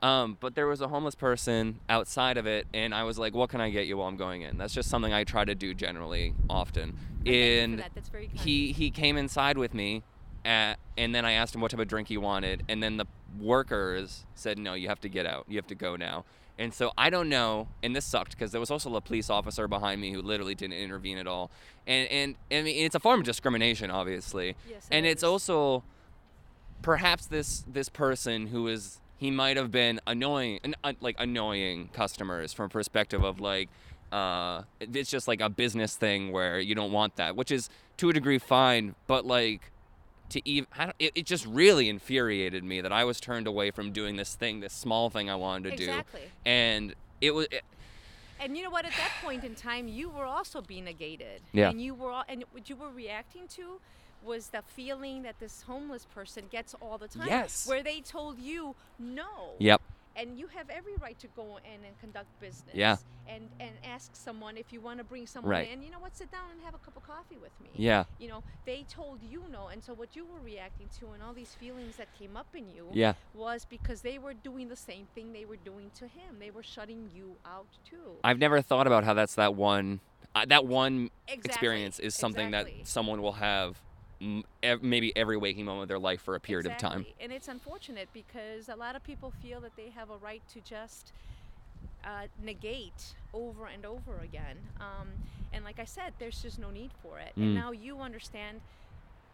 Um, 0.02 0.36
but 0.38 0.54
there 0.54 0.66
was 0.66 0.80
a 0.80 0.88
homeless 0.88 1.14
person 1.14 1.80
outside 1.88 2.36
of 2.36 2.46
it, 2.46 2.66
and 2.72 2.94
I 2.94 3.02
was 3.04 3.18
like, 3.18 3.34
"What 3.34 3.50
can 3.50 3.60
I 3.60 3.70
get 3.70 3.86
you 3.86 3.96
while 3.96 4.06
I'm 4.06 4.16
going 4.16 4.42
in?" 4.42 4.56
That's 4.56 4.74
just 4.74 4.88
something 4.88 5.12
I 5.12 5.24
try 5.24 5.44
to 5.44 5.54
do 5.54 5.74
generally 5.74 6.34
often. 6.48 6.82
And 6.82 6.94
thank 7.24 7.26
you 7.26 7.32
for 7.32 7.62
And 7.62 7.78
that. 7.80 7.90
That's 7.94 8.08
very 8.08 8.26
kind. 8.28 8.38
he 8.38 8.72
he 8.72 8.90
came 8.90 9.16
inside 9.16 9.58
with 9.58 9.74
me 9.74 10.02
at, 10.44 10.78
and 10.96 11.14
then 11.14 11.24
I 11.24 11.32
asked 11.32 11.54
him 11.54 11.60
what 11.60 11.70
type 11.70 11.80
of 11.80 11.88
drink 11.88 12.08
he 12.08 12.18
wanted 12.18 12.64
and 12.68 12.82
then 12.82 12.98
the 12.98 13.06
workers 13.38 14.24
said 14.34 14.58
no 14.58 14.74
you 14.74 14.88
have 14.88 15.00
to 15.00 15.08
get 15.08 15.26
out. 15.26 15.44
You 15.48 15.56
have 15.56 15.66
to 15.68 15.74
go 15.74 15.96
now. 15.96 16.24
And 16.56 16.72
so 16.72 16.92
I 16.96 17.10
don't 17.10 17.28
know 17.28 17.68
and 17.82 17.96
this 17.96 18.04
sucked 18.04 18.30
because 18.32 18.52
there 18.52 18.60
was 18.60 18.70
also 18.70 18.94
a 18.94 19.00
police 19.00 19.28
officer 19.28 19.66
behind 19.66 20.00
me 20.00 20.12
who 20.12 20.22
literally 20.22 20.54
didn't 20.54 20.76
intervene 20.76 21.18
at 21.18 21.26
all. 21.26 21.50
And 21.86 22.08
and, 22.10 22.34
I 22.50 22.62
mean, 22.62 22.84
it's 22.84 22.94
a 22.94 23.00
form 23.00 23.20
of 23.20 23.26
discrimination 23.26 23.90
obviously. 23.90 24.56
Yes, 24.68 24.86
it 24.90 24.94
and 24.94 25.06
it's 25.06 25.22
also 25.22 25.82
perhaps 26.82 27.26
this 27.26 27.64
this 27.66 27.88
person 27.88 28.48
who 28.48 28.68
is 28.68 29.00
he 29.16 29.30
might 29.30 29.56
have 29.56 29.70
been 29.70 30.00
annoying 30.06 30.60
an- 30.64 30.74
uh, 30.84 30.92
like 31.00 31.16
annoying 31.18 31.88
customers 31.92 32.52
from 32.52 32.66
a 32.66 32.68
perspective 32.68 33.24
of 33.24 33.40
like 33.40 33.68
uh 34.12 34.62
it's 34.80 35.10
just 35.10 35.26
like 35.26 35.40
a 35.40 35.48
business 35.48 35.96
thing 35.96 36.30
where 36.30 36.60
you 36.60 36.74
don't 36.74 36.92
want 36.92 37.16
that 37.16 37.34
which 37.34 37.50
is 37.50 37.70
to 37.96 38.10
a 38.10 38.12
degree 38.12 38.38
fine 38.38 38.94
but 39.06 39.24
like 39.24 39.70
to 40.34 40.48
even 40.48 40.66
I 40.76 40.84
don't, 40.84 40.96
it, 40.98 41.12
it 41.14 41.26
just 41.26 41.46
really 41.46 41.88
infuriated 41.88 42.62
me 42.62 42.80
that 42.80 42.92
I 42.92 43.04
was 43.04 43.20
turned 43.20 43.46
away 43.46 43.70
from 43.70 43.92
doing 43.92 44.16
this 44.16 44.34
thing 44.34 44.60
this 44.60 44.72
small 44.72 45.10
thing 45.10 45.30
I 45.30 45.36
wanted 45.36 45.76
to 45.76 45.82
exactly. 45.82 46.20
do 46.20 46.26
and 46.50 46.94
it 47.20 47.32
was 47.32 47.46
it, 47.50 47.62
And 48.40 48.56
you 48.56 48.62
know 48.62 48.70
what? 48.70 48.84
At 48.84 48.92
that 48.92 49.12
point 49.24 49.44
in 49.44 49.54
time, 49.54 49.88
you 49.88 50.10
were 50.10 50.26
also 50.26 50.60
being 50.60 50.84
negated. 50.84 51.40
Yeah. 51.52 51.70
And 51.70 51.80
you 51.80 51.94
were, 51.94 52.10
all, 52.10 52.24
and 52.28 52.44
what 52.50 52.68
you 52.68 52.76
were 52.76 52.90
reacting 52.90 53.46
to 53.56 53.80
was 54.22 54.48
the 54.48 54.62
feeling 54.66 55.22
that 55.22 55.38
this 55.38 55.62
homeless 55.62 56.04
person 56.06 56.44
gets 56.50 56.74
all 56.74 56.98
the 56.98 57.08
time. 57.08 57.28
Yes. 57.28 57.66
Where 57.66 57.82
they 57.82 58.00
told 58.00 58.38
you 58.38 58.74
no. 58.98 59.54
yep 59.58 59.80
and 60.16 60.38
you 60.38 60.46
have 60.48 60.70
every 60.70 60.96
right 61.00 61.18
to 61.18 61.28
go 61.28 61.58
in 61.64 61.84
and 61.84 61.98
conduct 61.98 62.28
business. 62.40 62.74
Yeah. 62.74 62.96
And 63.26 63.48
and 63.58 63.70
ask 63.82 64.14
someone 64.14 64.58
if 64.58 64.70
you 64.72 64.80
want 64.82 64.98
to 64.98 65.04
bring 65.04 65.26
someone 65.26 65.50
Right. 65.50 65.70
in. 65.70 65.82
You 65.82 65.90
know 65.90 65.98
what? 65.98 66.14
Sit 66.14 66.30
down 66.30 66.50
and 66.52 66.60
have 66.62 66.74
a 66.74 66.78
cup 66.78 66.96
of 66.96 67.02
coffee 67.02 67.38
with 67.38 67.58
me. 67.60 67.70
yeah 67.74 68.04
You 68.18 68.28
know, 68.28 68.42
they 68.66 68.84
told 68.88 69.22
you 69.22 69.44
no, 69.50 69.68
and 69.68 69.82
so 69.82 69.94
what 69.94 70.14
you 70.14 70.26
were 70.26 70.40
reacting 70.40 70.88
to 71.00 71.12
and 71.12 71.22
all 71.22 71.32
these 71.32 71.54
feelings 71.54 71.96
that 71.96 72.12
came 72.12 72.36
up 72.36 72.48
in 72.54 72.68
you 72.68 72.90
yeah 72.92 73.14
was 73.32 73.64
because 73.64 74.02
they 74.02 74.18
were 74.18 74.34
doing 74.34 74.68
the 74.68 74.76
same 74.76 75.06
thing 75.14 75.32
they 75.32 75.46
were 75.46 75.56
doing 75.56 75.90
to 76.00 76.06
him. 76.06 76.38
They 76.38 76.50
were 76.50 76.62
shutting 76.62 77.08
you 77.14 77.36
out 77.46 77.68
too. 77.88 78.18
I've 78.22 78.38
never 78.38 78.60
thought 78.60 78.86
about 78.86 79.04
how 79.04 79.14
that's 79.14 79.36
that 79.36 79.54
one 79.54 80.00
uh, 80.34 80.44
that 80.46 80.66
one 80.66 81.10
Exactly, 81.26 81.48
experience 81.48 81.98
is 81.98 82.14
something 82.14 82.48
exactly. 82.48 82.78
that 82.80 82.88
someone 82.88 83.22
will 83.22 83.32
have 83.50 83.80
maybe 84.82 85.16
every 85.16 85.36
waking 85.36 85.64
moment 85.64 85.82
of 85.84 85.88
their 85.88 85.98
life 85.98 86.20
for 86.22 86.34
a 86.34 86.40
period 86.40 86.66
of 86.66 86.76
time. 86.78 87.06
And 87.20 87.32
it's 87.32 87.48
unfortunate 87.48 88.08
because 88.12 88.68
a 88.68 88.76
lot 88.76 88.96
of 88.96 89.04
people 89.04 89.32
feel 89.42 89.60
that 89.60 89.76
they 89.76 89.90
have 89.90 90.10
a 90.10 90.16
right 90.16 90.42
to 90.52 90.60
just 90.60 91.12
uh, 92.04 92.26
negate 92.42 93.14
over 93.32 93.66
and 93.66 93.84
over 93.84 94.18
again. 94.22 94.56
Um, 94.80 95.08
and 95.52 95.64
like 95.64 95.78
I 95.78 95.84
said, 95.84 96.12
there's 96.18 96.42
just 96.42 96.58
no 96.58 96.70
need 96.70 96.90
for 97.02 97.18
it. 97.18 97.32
Mm. 97.38 97.42
And 97.42 97.54
now 97.54 97.70
you 97.70 98.00
understand 98.00 98.60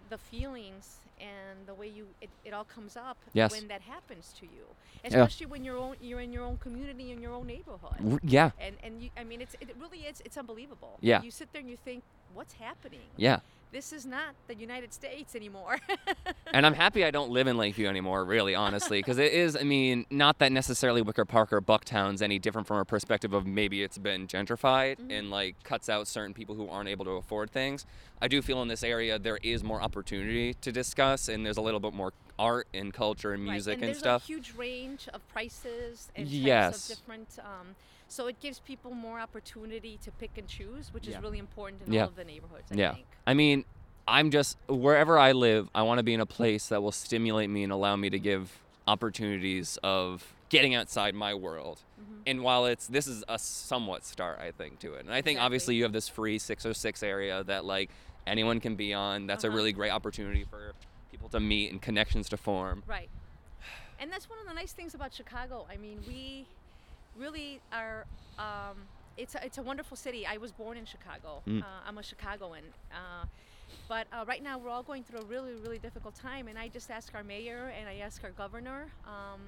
the 0.08 0.18
feelings 0.18 0.96
and 1.20 1.66
the 1.66 1.74
way 1.74 1.86
you 1.86 2.06
it, 2.20 2.30
it 2.44 2.52
all 2.52 2.64
comes 2.64 2.96
up 2.96 3.16
Yes. 3.32 3.52
when 3.52 3.68
that 3.68 3.82
happens 3.82 4.34
to 4.40 4.46
you, 4.46 4.64
especially 5.04 5.46
when 5.46 5.62
you're 5.64 5.76
own, 5.76 5.96
you're 6.00 6.20
in 6.20 6.32
your 6.32 6.44
own 6.44 6.56
community 6.56 7.12
in 7.12 7.20
your 7.20 7.32
own 7.32 7.46
neighborhood. 7.46 8.20
Yeah, 8.22 8.50
And 8.58 8.76
and 8.82 9.02
you, 9.02 9.10
I 9.16 9.24
mean, 9.24 9.40
it's 9.40 9.54
it 9.60 9.76
really 9.80 10.00
is 10.00 10.20
it's 10.24 10.36
unbelievable. 10.36 10.98
Yeah. 11.00 11.22
You 11.22 11.30
sit 11.30 11.52
there 11.52 11.60
and 11.60 11.70
you 11.70 11.76
think, 11.76 12.02
what's 12.34 12.54
happening? 12.54 13.00
yeah, 13.16 13.40
this 13.72 13.92
is 13.92 14.04
not 14.04 14.34
the 14.48 14.54
United 14.54 14.92
States 14.92 15.34
anymore. 15.36 15.78
and 16.52 16.66
I'm 16.66 16.74
happy 16.74 17.04
I 17.04 17.10
don't 17.10 17.30
live 17.30 17.46
in 17.46 17.56
Lakeview 17.56 17.86
anymore, 17.86 18.24
really, 18.24 18.54
honestly, 18.54 18.98
because 18.98 19.18
it 19.18 19.32
is, 19.32 19.56
I 19.56 19.62
mean, 19.62 20.06
not 20.10 20.38
that 20.38 20.50
necessarily 20.52 21.02
Wicker 21.02 21.24
Park 21.24 21.52
or 21.52 21.60
Bucktown's 21.60 22.20
any 22.22 22.38
different 22.38 22.66
from 22.66 22.78
a 22.78 22.84
perspective 22.84 23.32
of 23.32 23.46
maybe 23.46 23.82
it's 23.82 23.98
been 23.98 24.26
gentrified 24.26 24.98
Mhm. 24.98 25.18
and 25.18 25.30
like 25.30 25.62
cuts 25.62 25.88
out 25.88 26.08
certain 26.08 26.34
people 26.34 26.54
who 26.56 26.68
aren't 26.68 26.88
able 26.88 27.04
to 27.04 27.12
afford 27.12 27.50
things. 27.50 27.86
I 28.20 28.28
do 28.28 28.42
feel 28.42 28.60
in 28.62 28.68
this 28.68 28.82
area 28.82 29.18
there 29.18 29.38
is 29.42 29.62
more 29.62 29.80
opportunity 29.80 30.54
to 30.54 30.72
discuss 30.72 31.28
and 31.28 31.46
there's 31.46 31.56
a 31.56 31.62
little 31.62 31.80
bit 31.80 31.94
more 31.94 32.12
art 32.38 32.66
and 32.74 32.92
culture 32.92 33.32
and 33.32 33.44
Right, 33.44 33.52
music 33.52 33.74
and 33.74 33.84
and, 33.84 33.88
there's 33.90 33.98
stuff. 33.98 34.24
a 34.24 34.26
huge 34.26 34.54
range 34.56 35.08
of 35.12 35.26
prices 35.28 36.10
and 36.16 36.26
types 36.26 36.32
Yes. 36.34 36.90
of 36.90 36.96
different. 36.98 37.38
Um, 37.38 37.76
so 38.10 38.26
it 38.26 38.40
gives 38.40 38.58
people 38.58 38.90
more 38.92 39.20
opportunity 39.20 39.98
to 40.04 40.10
pick 40.10 40.36
and 40.36 40.48
choose, 40.48 40.92
which 40.92 41.06
Yeah. 41.06 41.16
is 41.16 41.22
really 41.22 41.38
important 41.38 41.82
in 41.86 41.92
Yeah. 41.92 42.02
all 42.02 42.08
of 42.08 42.16
the 42.16 42.24
neighborhoods. 42.24 42.70
I 42.72 42.74
yeah. 42.74 42.94
think. 42.94 43.06
I 43.26 43.34
mean, 43.34 43.64
I'm 44.08 44.30
just 44.30 44.58
wherever 44.68 45.16
I 45.18 45.32
live, 45.32 45.68
I 45.74 45.82
want 45.82 45.98
to 45.98 46.02
be 46.02 46.12
in 46.14 46.20
a 46.20 46.26
place 46.26 46.68
that 46.68 46.82
will 46.82 46.92
stimulate 46.92 47.48
me 47.48 47.62
and 47.62 47.72
allow 47.72 47.94
me 47.96 48.10
to 48.10 48.18
give 48.18 48.58
opportunities 48.88 49.78
of 49.84 50.34
getting 50.48 50.74
outside 50.74 51.14
my 51.14 51.32
world. 51.32 51.82
Mhm. 52.00 52.22
And 52.26 52.42
while 52.42 52.66
it's 52.66 52.88
this 52.88 53.06
is 53.06 53.22
a 53.28 53.38
somewhat 53.38 54.04
start, 54.04 54.40
I 54.40 54.50
think 54.50 54.80
to 54.80 54.94
it. 54.94 55.00
And 55.04 55.10
I 55.10 55.22
think 55.22 55.36
Exactly. 55.36 55.44
obviously 55.44 55.74
you 55.76 55.84
have 55.84 55.92
this 55.92 56.08
free 56.08 56.38
606 56.38 57.02
area 57.04 57.44
that 57.44 57.64
like 57.64 57.90
anyone 58.26 58.58
can 58.58 58.74
be 58.74 58.92
on. 58.92 59.26
That's 59.28 59.44
a 59.44 59.46
Uh-huh. 59.46 59.56
really 59.56 59.72
great 59.72 59.90
opportunity 59.90 60.42
for 60.44 60.74
people 61.12 61.28
to 61.28 61.38
meet 61.38 61.70
and 61.70 61.80
connections 61.80 62.28
to 62.30 62.36
form. 62.36 62.82
Right. 62.86 63.08
And 64.00 64.10
that's 64.10 64.28
one 64.28 64.38
of 64.40 64.46
the 64.48 64.54
nice 64.54 64.72
things 64.72 64.94
about 64.94 65.12
Chicago. 65.14 65.66
I 65.70 65.76
mean, 65.76 66.02
we 66.08 66.46
really 67.16 67.60
are. 67.72 68.06
Um, 68.38 68.76
it's 69.16 69.34
a, 69.34 69.44
it's 69.44 69.58
a 69.58 69.62
wonderful 69.62 69.96
city. 69.96 70.26
I 70.26 70.36
was 70.38 70.52
born 70.52 70.76
in 70.76 70.84
Chicago. 70.86 71.42
Mm. 71.46 71.62
Uh, 71.62 71.66
I'm 71.86 71.98
a 71.98 72.02
Chicagoan. 72.02 72.62
Uh, 72.92 73.26
but 73.88 74.06
uh, 74.12 74.24
right 74.26 74.42
now 74.42 74.58
we're 74.58 74.70
all 74.70 74.82
going 74.82 75.04
through 75.04 75.20
a 75.20 75.24
really 75.24 75.52
really 75.54 75.78
difficult 75.78 76.14
time, 76.14 76.48
and 76.48 76.58
I 76.58 76.68
just 76.68 76.90
ask 76.90 77.14
our 77.14 77.22
mayor 77.24 77.72
and 77.78 77.88
I 77.88 77.96
ask 77.96 78.22
our 78.24 78.30
governor. 78.30 78.86
Um, 79.06 79.40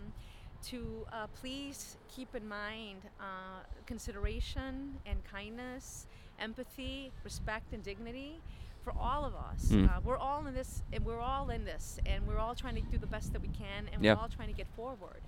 to 0.67 1.05
uh, 1.13 1.27
please 1.41 1.97
keep 2.09 2.37
in 2.37 2.47
mind 2.47 3.01
uh, 3.19 3.65
consideration 3.85 4.95
and 5.07 5.19
kindness, 5.25 6.07
empathy, 6.39 7.11
respect, 7.25 7.73
and 7.73 7.83
dignity 7.83 8.41
for 8.85 8.93
all 8.99 9.25
of 9.25 9.35
us. 9.35 9.71
Mm. 9.73 9.89
Uh, 9.89 10.01
we're 10.05 10.17
all 10.17 10.47
in 10.47 10.55
this, 10.55 10.83
and 10.93 11.05
we're 11.05 11.21
all 11.21 11.51
in 11.51 11.65
this, 11.65 11.99
and 12.07 12.27
we're 12.27 12.39
all 12.39 12.55
trying 12.55 12.77
to 12.77 12.81
do 12.83 12.99
the 12.99 13.07
best 13.07 13.33
that 13.33 13.43
we 13.43 13.49
can, 13.49 13.89
and 13.93 14.05
Yeah. 14.05 14.15
we're 14.15 14.21
all 14.21 14.29
trying 14.29 14.49
to 14.49 14.55
get 14.55 14.67
forward. 14.77 15.21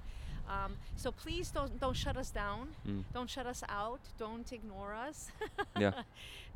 Um, 0.49 0.77
so 0.97 1.11
please 1.11 1.51
don't 1.51 1.79
don't 1.81 1.97
shut 1.97 2.17
us 2.17 2.31
down. 2.31 2.69
Mm. 2.87 3.05
Don't 3.13 3.31
shut 3.31 3.47
us 3.47 3.63
out. 3.69 4.01
Don't 4.19 4.53
ignore 4.53 4.95
us. 4.95 5.31
Yeah. 5.81 5.93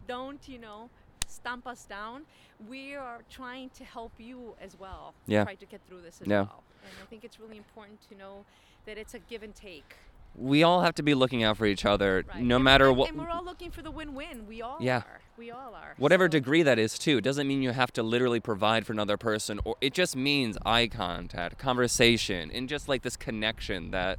don't 0.06 0.48
you 0.48 0.58
know 0.58 0.88
stamp 1.26 1.66
us 1.66 1.84
down. 1.84 2.22
We 2.68 2.94
are 2.94 3.20
trying 3.30 3.70
to 3.70 3.84
help 3.84 4.12
you 4.18 4.54
as 4.60 4.78
well. 4.78 5.14
Yeah. 5.26 5.44
Try 5.44 5.54
to 5.56 5.66
get 5.66 5.80
through 5.86 6.02
this 6.02 6.20
as 6.20 6.26
Yeah. 6.28 6.42
well. 6.42 6.62
And 6.84 6.92
I 7.02 7.06
think 7.06 7.24
it's 7.24 7.38
really 7.40 7.56
important 7.58 7.98
to 8.08 8.14
know 8.16 8.44
that 8.86 8.96
it's 8.98 9.14
a 9.14 9.18
give 9.18 9.42
and 9.42 9.54
take. 9.54 9.96
We 10.34 10.62
all 10.62 10.82
have 10.82 10.94
to 10.96 11.02
be 11.02 11.14
looking 11.14 11.42
out 11.42 11.56
for 11.56 11.66
each 11.66 11.84
other 11.84 12.24
Right. 12.28 12.42
no 12.42 12.56
And- 12.56 12.64
matter 12.64 12.92
what 12.92 13.10
And 13.10 13.18
we're 13.18 13.28
all 13.28 13.44
looking 13.44 13.70
for 13.70 13.82
the 13.82 13.90
win-win. 13.90 14.46
We 14.46 14.62
all 14.62 14.76
Yeah. 14.80 14.98
are. 14.98 15.20
We 15.36 15.50
all 15.50 15.74
are. 15.74 15.94
whatever 15.98 16.24
So- 16.24 16.28
degree 16.30 16.62
that 16.62 16.78
is 16.78 16.98
too. 16.98 17.18
It 17.18 17.24
doesn't 17.24 17.46
mean 17.46 17.62
you 17.62 17.70
have 17.70 17.92
to 17.94 18.02
literally 18.02 18.40
provide 18.40 18.86
for 18.86 18.92
another 18.92 19.16
person 19.16 19.60
or 19.64 19.76
it 19.80 19.94
just 19.94 20.14
means 20.16 20.56
eye 20.66 20.86
contact, 20.88 21.58
conversation, 21.58 22.50
and 22.52 22.68
just 22.68 22.88
like 22.88 23.02
this 23.02 23.16
connection 23.16 23.90
that 23.92 24.18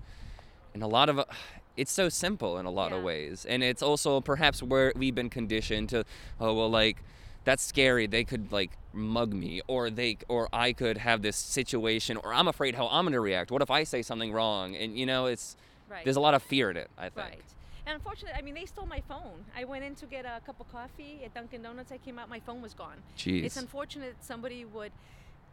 in 0.74 0.82
a 0.82 0.88
lot 0.88 1.10
of 1.10 1.24
it's 1.78 1.91
so 1.91 2.10
simple 2.10 2.58
in 2.58 2.65
a 2.65 2.72
lot 2.72 2.91
of 2.91 3.02
ways. 3.04 3.45
And 3.45 3.63
it's 3.63 3.82
also 3.82 4.19
perhaps 4.19 4.62
where 4.62 4.91
we've 4.95 5.15
been 5.15 5.30
conditioned 5.30 5.88
to 5.89 6.04
oh 6.39 6.54
well 6.54 6.69
like 6.69 6.98
that's 7.45 7.63
scary. 7.63 8.06
They 8.08 8.26
could 8.26 8.52
like 8.52 8.72
mug 8.93 9.34
me 9.34 9.62
or 9.67 9.89
they 9.89 10.17
or 10.28 10.50
I 10.52 10.74
could 10.74 10.98
have 10.98 11.22
this 11.22 11.38
situation 11.38 12.17
or 12.17 12.34
I'm 12.34 12.48
afraid 12.50 12.76
how 12.76 12.88
I'm 12.89 13.06
going 13.06 13.13
to 13.13 13.22
react. 13.22 13.50
What 13.52 13.62
if 13.62 13.72
I 13.72 13.84
say 13.86 14.02
something 14.02 14.34
wrong? 14.34 14.76
And 14.76 14.98
you 14.98 15.06
know, 15.06 15.26
it's 15.26 15.56
Right. 15.89 16.04
there's 16.04 16.15
a 16.17 16.21
lot 16.21 16.34
of 16.34 16.43
fear 16.43 16.69
in 16.69 16.78
it, 16.78 16.89
I 16.97 17.10
think. 17.10 17.28
Right. 17.28 17.41
And 17.86 17.95
unfortunately, 17.95 18.38
I 18.38 18.41
mean, 18.43 18.54
they 18.54 18.65
stole 18.65 18.86
my 18.86 19.02
phone. 19.02 19.45
I 19.56 19.63
went 19.63 19.84
in 19.84 19.95
to 19.95 20.06
get 20.06 20.25
a 20.25 20.39
cup 20.45 20.60
of 20.60 20.71
coffee 20.71 21.21
at 21.25 21.34
Dunkin' 21.34 21.62
Donuts. 21.63 21.91
I 21.91 21.97
came 21.97 22.19
out, 22.19 22.30
my 22.30 22.39
phone 22.39 22.62
was 22.62 22.73
gone. 22.73 22.97
Jeez. 23.17 23.43
It's 23.43 23.58
unfortunate 23.58 24.15
that 24.19 24.23
somebody 24.25 24.63
would 24.65 24.91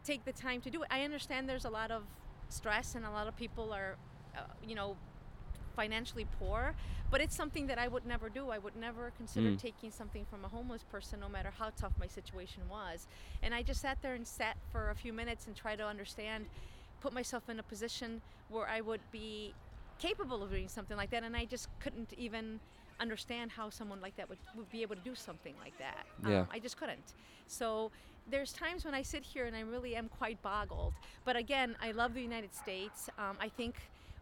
take 0.03 0.23
the 0.25 0.33
time 0.33 0.61
to 0.61 0.69
do 0.69 0.83
it. 0.83 0.87
I 0.91 1.01
understand 1.01 1.49
there's 1.49 1.65
a 1.65 1.69
lot 1.69 1.89
of 1.89 2.03
stress 2.49 2.93
and 2.95 3.05
a 3.05 3.09
lot 3.09 3.27
of 3.27 3.35
people 3.35 3.73
are, 3.73 3.95
uh, 4.35 4.41
you 4.65 4.75
know, 4.75 4.95
financially 5.75 6.25
poor, 6.39 6.73
but 7.11 7.21
it's 7.21 7.35
something 7.35 7.67
that 7.67 7.77
I 7.77 7.87
would 7.87 8.05
never 8.05 8.29
do. 8.29 8.49
I 8.49 8.57
would 8.57 8.75
never 8.75 9.11
consider 9.17 9.49
Mm. 9.51 9.59
taking 9.59 9.91
something 9.91 10.25
from 10.25 10.43
a 10.43 10.47
homeless 10.47 10.83
person, 10.83 11.19
no 11.19 11.29
matter 11.29 11.51
how 11.51 11.69
tough 11.71 11.93
my 11.99 12.07
situation 12.07 12.67
was. 12.69 13.07
And 13.41 13.53
I 13.53 13.61
just 13.63 13.81
sat 13.81 14.01
there 14.01 14.15
and 14.15 14.27
sat 14.27 14.57
for 14.71 14.89
a 14.89 14.95
few 14.95 15.13
minutes 15.13 15.45
and 15.47 15.55
tried 15.55 15.77
to 15.77 15.87
understand, 15.87 16.47
put 16.99 17.13
myself 17.13 17.47
in 17.49 17.59
a 17.59 17.63
position 17.63 18.21
where 18.49 18.67
I 18.67 18.81
would 18.81 19.01
be 19.11 19.53
capable 19.99 20.43
of 20.43 20.49
doing 20.49 20.67
something 20.67 20.97
like 20.97 21.09
that, 21.11 21.23
and 21.23 21.35
I 21.35 21.45
just 21.45 21.67
couldn't 21.79 22.13
even 22.17 22.59
understand 22.99 23.51
how 23.51 23.69
someone 23.69 24.01
like 24.01 24.15
that 24.17 24.27
would, 24.29 24.39
would 24.55 24.69
be 24.71 24.81
able 24.81 24.95
to 24.95 25.01
do 25.01 25.15
something 25.15 25.53
like 25.63 25.77
that. 25.77 26.05
Yeah. 26.27 26.41
Um, 26.41 26.47
I 26.51 26.59
just 26.59 26.77
couldn't. 26.77 27.13
So 27.47 27.91
there's 28.29 28.51
times 28.51 28.85
when 28.85 28.93
I 28.93 29.01
sit 29.01 29.23
here 29.23 29.45
and 29.45 29.55
I 29.55 29.61
really 29.61 29.95
am 29.95 30.09
quite 30.09 30.41
boggled. 30.41 30.93
But 31.25 31.35
again, 31.35 31.75
I 31.81 31.91
love 31.91 32.13
the 32.13 32.21
United 32.21 32.53
States. 32.53 33.09
Um, 33.17 33.37
I 33.39 33.49
think 33.49 33.75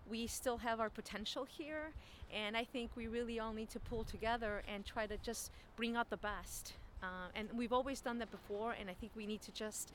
we 0.10 0.28
still 0.28 0.58
have 0.58 0.80
our 0.80 0.90
potential 0.90 1.46
here, 1.46 1.92
and 2.34 2.56
I 2.56 2.64
think 2.64 2.92
we 2.96 3.08
really 3.08 3.40
all 3.40 3.54
need 3.54 3.70
to 3.72 3.80
pull 3.80 4.04
together 4.04 4.62
and 4.72 4.86
try 4.86 5.08
to 5.08 5.18
just 5.18 5.52
bring 5.76 5.96
out 5.96 6.10
the 6.10 6.18
best. 6.18 6.74
Uh, 7.02 7.28
and 7.36 7.50
we've 7.54 7.74
always 7.74 8.02
done 8.02 8.20
that 8.20 8.32
before, 8.32 8.76
and 8.80 8.90
I 8.90 8.94
think 8.94 9.12
we 9.16 9.26
need 9.26 9.42
to 9.42 9.52
just 9.52 9.94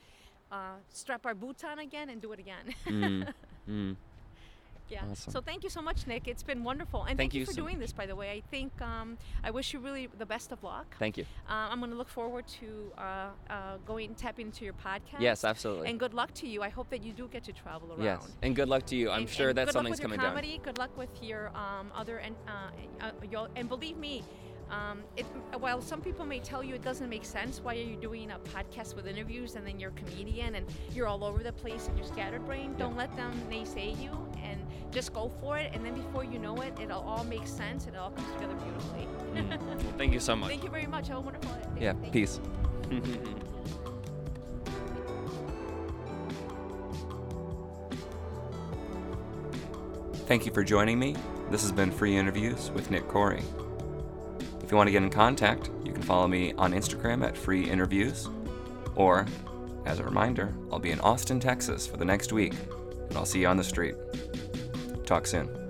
uh, 0.51 0.77
strap 0.93 1.27
our 1.27 1.35
boots 1.35 1.65
on 1.65 1.79
again 1.79 2.11
and 2.11 2.21
do 2.21 2.33
it 2.33 2.39
again. 2.41 2.75
Mm, 2.87 3.33
mm. 3.71 3.97
Yeah. 4.91 5.03
Awesome. 5.11 5.33
So 5.33 5.41
thank 5.41 5.63
you 5.65 5.71
so 5.71 5.81
much, 5.81 6.07
Nick. 6.07 6.27
It's 6.29 6.43
been 6.43 6.65
wonderful, 6.65 7.01
and 7.01 7.09
Thank 7.11 7.19
thank, 7.19 7.35
you 7.35 7.41
you 7.41 7.47
for 7.47 7.53
so 7.53 7.63
doing 7.63 7.77
much. 7.77 7.87
this. 7.89 7.93
By 7.93 8.07
the 8.07 8.17
way, 8.17 8.31
I 8.31 8.43
think 8.51 8.73
um, 8.83 9.17
I 9.45 9.51
wish 9.51 9.73
you 9.73 9.79
really 9.81 10.09
the 10.19 10.27
best 10.27 10.53
of 10.53 10.63
luck. 10.63 10.97
Thank 10.99 11.17
you. 11.17 11.25
Uh, 11.49 11.69
I'm 11.71 11.79
going 11.79 11.91
to 11.91 11.97
look 11.97 12.09
forward 12.09 12.47
to 12.61 12.93
uh, 12.99 13.03
uh, 13.49 13.77
going 13.87 14.15
tapping 14.15 14.47
into 14.47 14.65
your 14.65 14.75
podcast. 14.75 15.21
Yes, 15.21 15.45
absolutely. 15.45 15.89
And 15.89 15.99
good 16.01 16.15
luck 16.15 16.33
to 16.35 16.47
you. 16.47 16.63
I 16.63 16.69
hope 16.69 16.91
that 16.91 17.03
you 17.05 17.13
do 17.13 17.29
get 17.29 17.45
to 17.45 17.53
travel 17.53 17.91
around. 17.93 18.05
Yes, 18.05 18.29
and 18.43 18.55
good 18.57 18.69
luck 18.69 18.85
to 18.87 18.97
you. 18.97 19.11
I'm 19.11 19.21
And- 19.23 19.29
sure 19.31 19.51
and 19.51 19.59
that 19.59 19.67
good 19.67 19.73
something's 19.75 20.01
luck 20.01 20.11
with 20.11 20.19
coming 20.19 20.21
your 20.21 20.27
down. 20.29 20.35
comedy. 20.37 20.61
Good 20.63 20.79
luck 20.79 20.97
with 20.99 21.23
your 21.23 21.49
um, 21.57 21.93
other 21.95 22.19
and 22.19 22.35
uh, 22.49 23.05
uh, 23.07 23.11
your, 23.31 23.49
and 23.57 23.69
believe 23.69 23.97
me, 23.97 24.25
um, 24.71 25.03
it, 25.17 25.25
while 25.59 25.81
some 25.83 26.01
people 26.01 26.25
may 26.25 26.39
tell 26.41 26.63
you 26.63 26.75
it 26.75 26.83
doesn't 26.83 27.09
make 27.09 27.25
sense, 27.25 27.61
why 27.61 27.75
are 27.75 27.79
you 27.79 27.97
doing 27.97 28.31
a 28.31 28.39
podcast 28.39 28.95
with 28.95 29.07
interviews 29.07 29.57
and 29.57 29.67
then 29.67 29.81
you're 29.81 29.91
a 29.91 29.95
comedian 29.95 30.55
and 30.55 30.67
you're 30.95 31.09
all 31.09 31.25
over 31.25 31.43
the 31.43 31.53
place 31.53 31.89
and 31.89 31.99
you're 31.99 32.07
scatterbrained? 32.07 32.79
Don't 32.79 32.97
let 32.97 33.15
them 33.17 33.33
naysay 33.51 34.01
you 34.01 34.11
and 34.45 34.61
just 34.91 35.13
go 35.13 35.31
for 35.41 35.59
it. 35.59 35.71
And 35.75 35.85
then 35.85 35.95
before 35.95 36.25
you 36.25 36.39
know 36.39 36.57
it, 36.63 36.73
it'll 36.81 37.01
all 37.01 37.25
make 37.25 37.47
sense 37.47 37.87
and 37.87 37.95
it 37.95 37.99
all 37.99 38.11
comes 38.11 38.33
together 38.35 38.55
beautifully. 38.55 39.07
Mm. 39.35 39.67
Well, 39.67 39.93
thank 39.99 40.13
you 40.13 40.21
so 40.21 40.37
much. 40.37 40.51
Thank 40.51 40.65
you 40.65 40.71
very 40.71 40.87
much. 40.87 41.09
Have 41.09 41.19
a 41.19 41.21
wonderful 41.21 41.51
day. 41.53 41.83
Yeah, 41.85 41.93
Thank 41.95 42.13
peace. 42.13 42.41
Thank 50.31 50.47
you 50.47 50.53
for 50.53 50.63
joining 50.63 50.97
me. 50.97 51.17
This 51.51 51.63
has 51.63 51.73
been 51.73 51.91
Free 51.91 52.17
Interviews 52.17 52.71
with 52.71 52.89
Nick 52.93 53.09
Corey. 53.09 53.43
If 54.63 54.71
you 54.71 54.77
want 54.77 54.87
to 54.87 54.93
get 54.93 55.03
in 55.03 55.11
contact, 55.11 55.71
you 55.85 55.93
can 55.93 56.03
follow 56.03 56.29
me 56.29 56.53
on 56.53 56.73
Instagram 56.73 57.27
at 57.27 57.37
Free 57.37 57.69
Interviews. 57.69 58.29
Or, 58.95 59.27
as 59.87 59.99
a 59.99 60.05
reminder, 60.05 60.55
I'll 60.71 60.79
be 60.79 60.93
in 60.93 61.01
Austin, 61.01 61.41
Texas 61.41 61.85
for 61.85 61.97
the 61.97 62.05
next 62.05 62.33
week, 62.33 62.55
and 63.09 63.19
I'll 63.19 63.27
see 63.27 63.41
you 63.41 63.49
on 63.49 63.57
the 63.57 63.65
street. 63.65 63.97
Talk 65.11 65.27
soon. 65.27 65.70